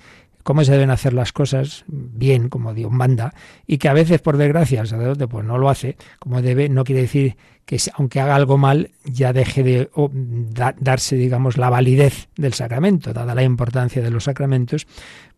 cómo 0.46 0.62
se 0.62 0.70
deben 0.70 0.90
hacer 0.90 1.12
las 1.12 1.32
cosas 1.32 1.84
bien, 1.88 2.48
como 2.48 2.72
Dios 2.72 2.92
manda, 2.92 3.34
y 3.66 3.78
que 3.78 3.88
a 3.88 3.92
veces, 3.92 4.20
por 4.20 4.36
desgracia, 4.36 4.80
el 4.80 4.86
sacerdote 4.86 5.26
pues 5.26 5.44
no 5.44 5.58
lo 5.58 5.68
hace 5.68 5.96
como 6.20 6.40
debe, 6.40 6.68
no 6.68 6.84
quiere 6.84 7.00
decir 7.00 7.36
que 7.64 7.80
aunque 7.94 8.20
haga 8.20 8.36
algo 8.36 8.56
mal, 8.56 8.92
ya 9.04 9.32
deje 9.32 9.64
de 9.64 9.90
darse, 10.78 11.16
digamos, 11.16 11.58
la 11.58 11.68
validez 11.68 12.28
del 12.36 12.54
sacramento, 12.54 13.12
dada 13.12 13.34
la 13.34 13.42
importancia 13.42 14.00
de 14.00 14.10
los 14.12 14.22
sacramentos, 14.22 14.86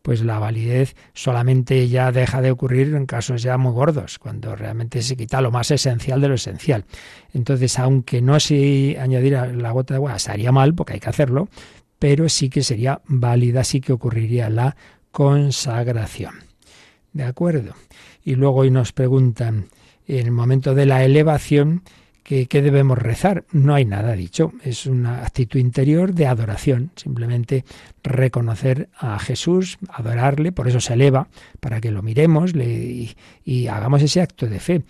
pues 0.03 0.23
la 0.23 0.39
validez 0.39 0.95
solamente 1.15 1.89
ya 1.89 2.13
deja 2.13 2.43
de 2.43 2.51
ocurrir 2.51 2.95
en 2.95 3.07
casos 3.07 3.43
ya 3.43 3.57
muy 3.57 3.73
gordos, 3.73 4.19
cuando 4.19 4.55
realmente 4.57 5.01
se 5.01 5.17
quita 5.17 5.41
lo 5.41 5.51
más 5.51 5.71
esencial 5.71 6.21
de 6.21 6.29
lo 6.29 6.35
esencial. 6.35 6.85
Entonces, 7.33 7.79
aunque 7.79 8.21
no 8.21 8.39
se 8.41 8.99
añadiera 9.01 9.47
la 9.47 9.71
gota 9.71 9.95
de 9.95 9.97
agua, 9.97 10.19
sería 10.19 10.53
mal, 10.53 10.75
porque 10.75 10.93
hay 10.93 11.01
que 11.01 11.09
hacerlo, 11.09 11.49
pero 11.99 12.29
sí 12.29 12.49
que 12.49 12.63
sería 12.63 13.01
válida, 13.07 13.65
sí 13.65 13.81
que 13.81 13.93
ocurriría 13.93 14.51
la 14.51 14.77
consagración. 15.19 16.35
¿De 17.13 17.25
acuerdo? 17.25 17.75
Y 18.25 18.37
luego 18.37 18.61
hoy 18.61 18.71
nos 18.71 18.93
preguntan, 18.93 19.67
en 20.07 20.27
el 20.27 20.31
momento 20.31 20.77
de 20.77 20.87
la 20.87 21.05
elevación, 21.05 21.83
¿qué, 22.23 22.47
debemos 22.49 22.99
rezar? 22.99 23.45
No 23.51 23.75
hay 23.75 23.85
nada 23.85 24.13
dicho, 24.13 24.53
es 24.63 24.87
una 24.87 25.25
actitud 25.25 25.59
interior 25.59 26.15
de 26.15 26.29
adoración, 26.29 26.93
simplemente 26.95 27.65
reconocer 28.05 28.91
a 28.97 29.19
Jesús, 29.19 29.79
adorarle, 29.89 30.53
por 30.53 30.69
eso 30.69 30.79
se 30.79 30.95
eleva, 30.95 31.27
para 31.59 31.81
que 31.81 31.91
lo 31.91 32.01
miremos 32.01 32.55
y, 32.55 33.17
y 33.45 33.67
hagamos 33.67 34.03
ese 34.03 34.21
acto 34.21 34.47
de 34.47 34.61
fe. 34.61 34.83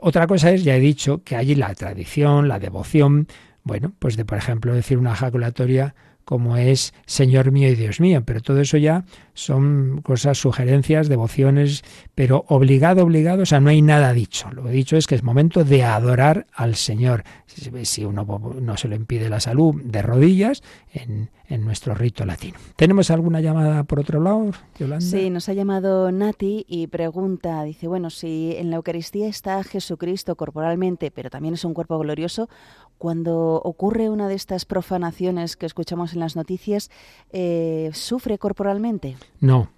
Otra 0.00 0.26
cosa 0.26 0.50
es, 0.50 0.64
ya 0.64 0.74
he 0.74 0.80
dicho, 0.80 1.22
que 1.22 1.36
hay 1.36 1.54
la 1.54 1.72
tradición, 1.76 2.48
la 2.48 2.58
devoción, 2.58 3.28
bueno, 3.62 3.92
pues 4.00 4.16
de, 4.16 4.24
por 4.24 4.38
ejemplo, 4.38 4.74
decir 4.74 4.98
una 4.98 5.12
ejaculatoria 5.12 5.94
como 6.28 6.58
es 6.58 6.92
Señor 7.06 7.52
mío 7.52 7.70
y 7.70 7.74
Dios 7.74 8.00
mío. 8.00 8.22
Pero 8.22 8.42
todo 8.42 8.60
eso 8.60 8.76
ya 8.76 9.06
son 9.32 10.02
cosas, 10.02 10.36
sugerencias, 10.36 11.08
devociones, 11.08 11.82
pero 12.14 12.44
obligado, 12.48 13.02
obligado, 13.02 13.44
o 13.44 13.46
sea, 13.46 13.60
no 13.60 13.70
hay 13.70 13.80
nada 13.80 14.12
dicho. 14.12 14.50
Lo 14.52 14.68
he 14.68 14.72
dicho 14.72 14.98
es 14.98 15.06
que 15.06 15.14
es 15.14 15.22
momento 15.22 15.64
de 15.64 15.84
adorar 15.84 16.46
al 16.52 16.74
Señor. 16.74 17.24
Si 17.46 18.04
uno 18.04 18.26
no 18.60 18.76
se 18.76 18.88
lo 18.88 18.94
impide 18.94 19.30
la 19.30 19.40
salud, 19.40 19.80
de 19.82 20.02
rodillas, 20.02 20.62
en, 20.92 21.30
en 21.48 21.64
nuestro 21.64 21.94
rito 21.94 22.26
latino. 22.26 22.58
¿Tenemos 22.76 23.10
alguna 23.10 23.40
llamada 23.40 23.84
por 23.84 24.00
otro 24.00 24.20
lado, 24.20 24.50
Yolanda? 24.78 25.04
Sí, 25.04 25.30
nos 25.30 25.48
ha 25.48 25.54
llamado 25.54 26.12
Nati 26.12 26.66
y 26.68 26.88
pregunta, 26.88 27.62
dice, 27.62 27.88
bueno, 27.88 28.10
si 28.10 28.54
en 28.56 28.68
la 28.68 28.76
Eucaristía 28.76 29.28
está 29.28 29.64
Jesucristo 29.64 30.36
corporalmente, 30.36 31.10
pero 31.10 31.30
también 31.30 31.54
es 31.54 31.64
un 31.64 31.72
cuerpo 31.72 31.98
glorioso, 31.98 32.50
cuando 32.98 33.62
ocurre 33.64 34.10
una 34.10 34.28
de 34.28 34.34
estas 34.34 34.64
profanaciones 34.64 35.56
que 35.56 35.66
escuchamos 35.66 36.12
en 36.12 36.20
las 36.20 36.36
noticias, 36.36 36.90
eh, 37.32 37.90
¿sufre 37.94 38.38
corporalmente? 38.38 39.16
No, 39.40 39.70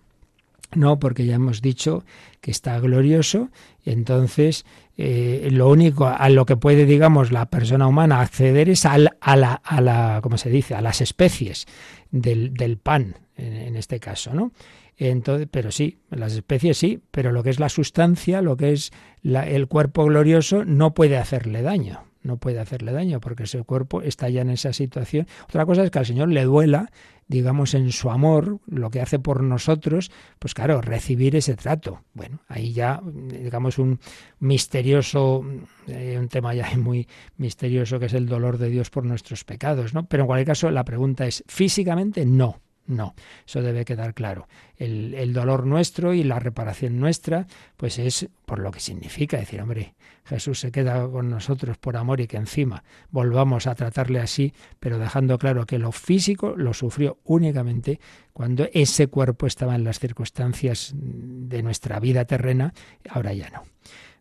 no, 0.75 0.99
porque 1.01 1.27
ya 1.27 1.35
hemos 1.35 1.63
dicho 1.63 2.05
que 2.41 2.51
está 2.51 2.79
glorioso, 2.79 3.51
entonces 3.85 4.65
eh, 4.97 5.49
lo 5.51 5.69
único 5.69 6.07
a 6.07 6.29
lo 6.29 6.47
que 6.47 6.57
puede, 6.57 6.87
digamos, 6.87 7.33
la 7.33 7.47
persona 7.47 7.89
humana 7.89 8.21
acceder 8.21 8.69
es 8.69 8.87
al, 8.87 9.17
a, 9.21 9.37
la, 9.37 9.55
a 9.55 9.81
la, 9.81 10.21
¿cómo 10.23 10.39
se 10.39 10.49
dice?, 10.49 10.75
a 10.75 10.81
las 10.81 11.01
especies 11.01 11.67
del, 12.11 12.79
pan, 12.81 13.17
en, 13.37 13.77
este 13.77 13.99
caso, 13.99 14.33
¿no? 14.33 14.53
Entonces, 14.97 15.49
pero 15.51 15.71
sí, 15.71 15.99
las 16.11 16.35
especies 16.35 16.77
sí, 16.77 17.01
pero 17.11 17.33
lo 17.33 17.43
que 17.43 17.51
es 17.51 17.59
la 17.59 17.71
sustancia, 17.71 18.43
lo 18.43 18.57
que 18.57 18.73
es 18.73 18.93
el 19.25 19.67
cuerpo 19.67 20.05
glorioso, 20.05 20.65
no 20.65 20.95
puede 20.95 21.17
hacerle 21.17 21.63
daño 21.63 22.10
no 22.23 22.37
puede 22.37 22.61
hacerle 22.61 22.93
daño 22.93 23.21
porque 23.21 23.45
ese 23.45 23.63
cuerpo 23.63 24.03
está 24.03 24.29
ya 24.29 24.43
en 24.43 24.51
esa 24.51 24.73
situación. 24.73 25.27
Otra 25.45 25.67
cosa 25.67 25.85
es 25.85 25.91
que 25.91 25.99
al 25.99 26.07
Señor 26.07 26.29
le 26.29 26.45
duela, 26.45 26.91
digamos, 27.29 27.75
en 27.75 27.93
su 27.93 28.11
amor, 28.11 28.59
lo 28.67 28.91
que 28.91 29.01
hace 29.01 29.19
por 29.19 29.43
nosotros, 29.43 30.11
pues 30.39 30.55
claro, 30.55 30.81
recibir 30.81 31.37
ese 31.37 31.57
trato. 31.57 32.03
Bueno, 32.13 32.41
ahí 32.49 32.73
ya, 32.73 33.01
digamos, 33.05 33.79
un 33.79 34.01
misterioso, 34.39 35.45
eh, 35.87 36.17
un 36.19 36.29
tema 36.29 36.55
ya 36.55 36.69
muy 36.77 37.09
misterioso 37.37 37.99
que 37.99 38.07
es 38.07 38.15
el 38.15 38.27
dolor 38.27 38.59
de 38.59 38.69
Dios 38.69 38.91
por 38.91 39.05
nuestros 39.05 39.45
pecados, 39.45 39.95
¿no? 39.95 40.07
Pero 40.07 40.25
en 40.25 40.27
cualquier 40.27 40.47
caso, 40.47 40.71
la 40.71 40.85
pregunta 40.85 41.27
es, 41.27 41.45
físicamente 41.47 42.27
no, 42.27 42.61
no, 42.91 43.15
eso 43.47 43.63
debe 43.63 43.85
quedar 43.85 44.15
claro. 44.15 44.49
El, 44.77 45.15
el, 45.15 45.33
dolor 45.33 45.67
nuestro 45.67 46.13
y 46.13 46.25
la 46.25 46.39
reparación 46.39 46.99
nuestra, 46.99 47.47
pues 47.77 47.99
es 47.99 48.29
por 48.45 48.59
lo 48.59 48.71
que 48.71 48.81
significa 48.81 49.39
decir, 49.39 49.61
hombre, 49.61 49.95
Jesús 50.25 50.61
se 50.61 50.71
queda 50.71 51.09
con 51.09 51.29
nosotros 51.29 51.77
por 51.79 51.97
amor 51.97 52.21
y 52.21 52.27
que 52.27 52.37
encima 52.37 52.85
volvamos 53.11 53.67
a 53.67 53.75
tratarle 53.75 54.21
así, 54.21 54.55
pero 54.79 54.99
dejando 54.99 55.39
claro 55.39 55.67
que 55.67 55.79
lo 55.79 55.93
físico 55.93 56.55
lo 56.57 56.73
sufrió 56.73 57.19
únicamente 57.25 58.01
cuando 58.33 58.69
ese 58.73 59.09
cuerpo 59.09 59.47
estaba 59.47 59.75
en 59.75 59.85
las 59.85 59.99
circunstancias 59.99 60.93
de 60.95 61.63
nuestra 61.63 61.99
vida 62.01 62.25
terrena, 62.25 62.73
ahora 63.09 63.33
ya 63.33 63.51
no. 63.51 63.65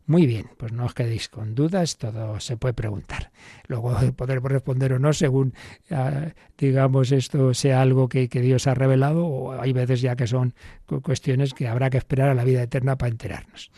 Muy 0.10 0.26
bien, 0.26 0.50
pues 0.58 0.72
no 0.72 0.86
os 0.86 0.96
quedéis 0.96 1.30
con 1.30 1.54
dudas, 1.54 1.98
todo 1.98 2.40
se 2.40 2.58
puede 2.58 2.74
preguntar. 2.74 3.30
Luego 3.68 3.96
poder 4.18 4.42
responder 4.42 4.94
o 4.94 4.98
no 4.98 5.14
según, 5.14 5.54
ah, 5.92 6.34
digamos, 6.58 7.12
esto 7.12 7.54
sea 7.54 7.80
algo 7.84 8.10
que, 8.10 8.28
que, 8.28 8.42
Dios 8.42 8.66
ha 8.66 8.74
revelado 8.74 9.28
o 9.28 9.62
hay 9.62 9.72
veces 9.72 10.02
ya 10.02 10.16
que 10.16 10.26
son 10.26 10.56
cuestiones 11.04 11.54
que 11.54 11.68
habrá 11.68 11.92
que 11.92 12.00
esperar 12.00 12.30
a 12.30 12.34
la 12.34 12.44
vida 12.44 12.64
eterna 12.64 12.98
para 12.98 13.12
enterarnos. 13.12 13.70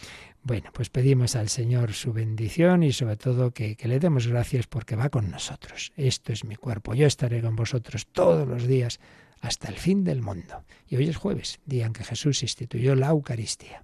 Bueno, 0.42 0.70
pues 0.74 0.90
pedimos 0.90 1.36
al 1.36 1.50
Señor 1.50 1.92
su 1.92 2.14
bendición 2.14 2.84
y 2.84 2.94
sobre 2.94 3.18
todo 3.18 3.52
que, 3.52 3.76
que 3.76 3.90
le 3.90 4.00
demos 4.00 4.28
gracias 4.28 4.68
porque 4.68 4.96
va 4.96 5.10
con 5.10 5.32
nosotros. 5.32 5.92
Esto 5.98 6.32
es 6.32 6.46
mi 6.46 6.56
cuerpo, 6.56 6.94
yo 6.94 7.08
estaré 7.08 7.42
con 7.42 7.58
vosotros 7.58 8.08
todos 8.08 8.48
los 8.48 8.68
días 8.68 9.02
hasta 9.42 9.68
el 9.68 9.76
fin 9.76 10.06
del 10.06 10.22
mundo. 10.22 10.64
Y 10.88 10.96
hoy 10.96 11.10
es 11.10 11.18
jueves, 11.18 11.60
día 11.66 11.88
en 11.88 11.92
que 11.92 12.06
Jesús 12.06 12.42
instituyó 12.42 12.96
la 12.96 13.10
Eucaristía. 13.10 13.84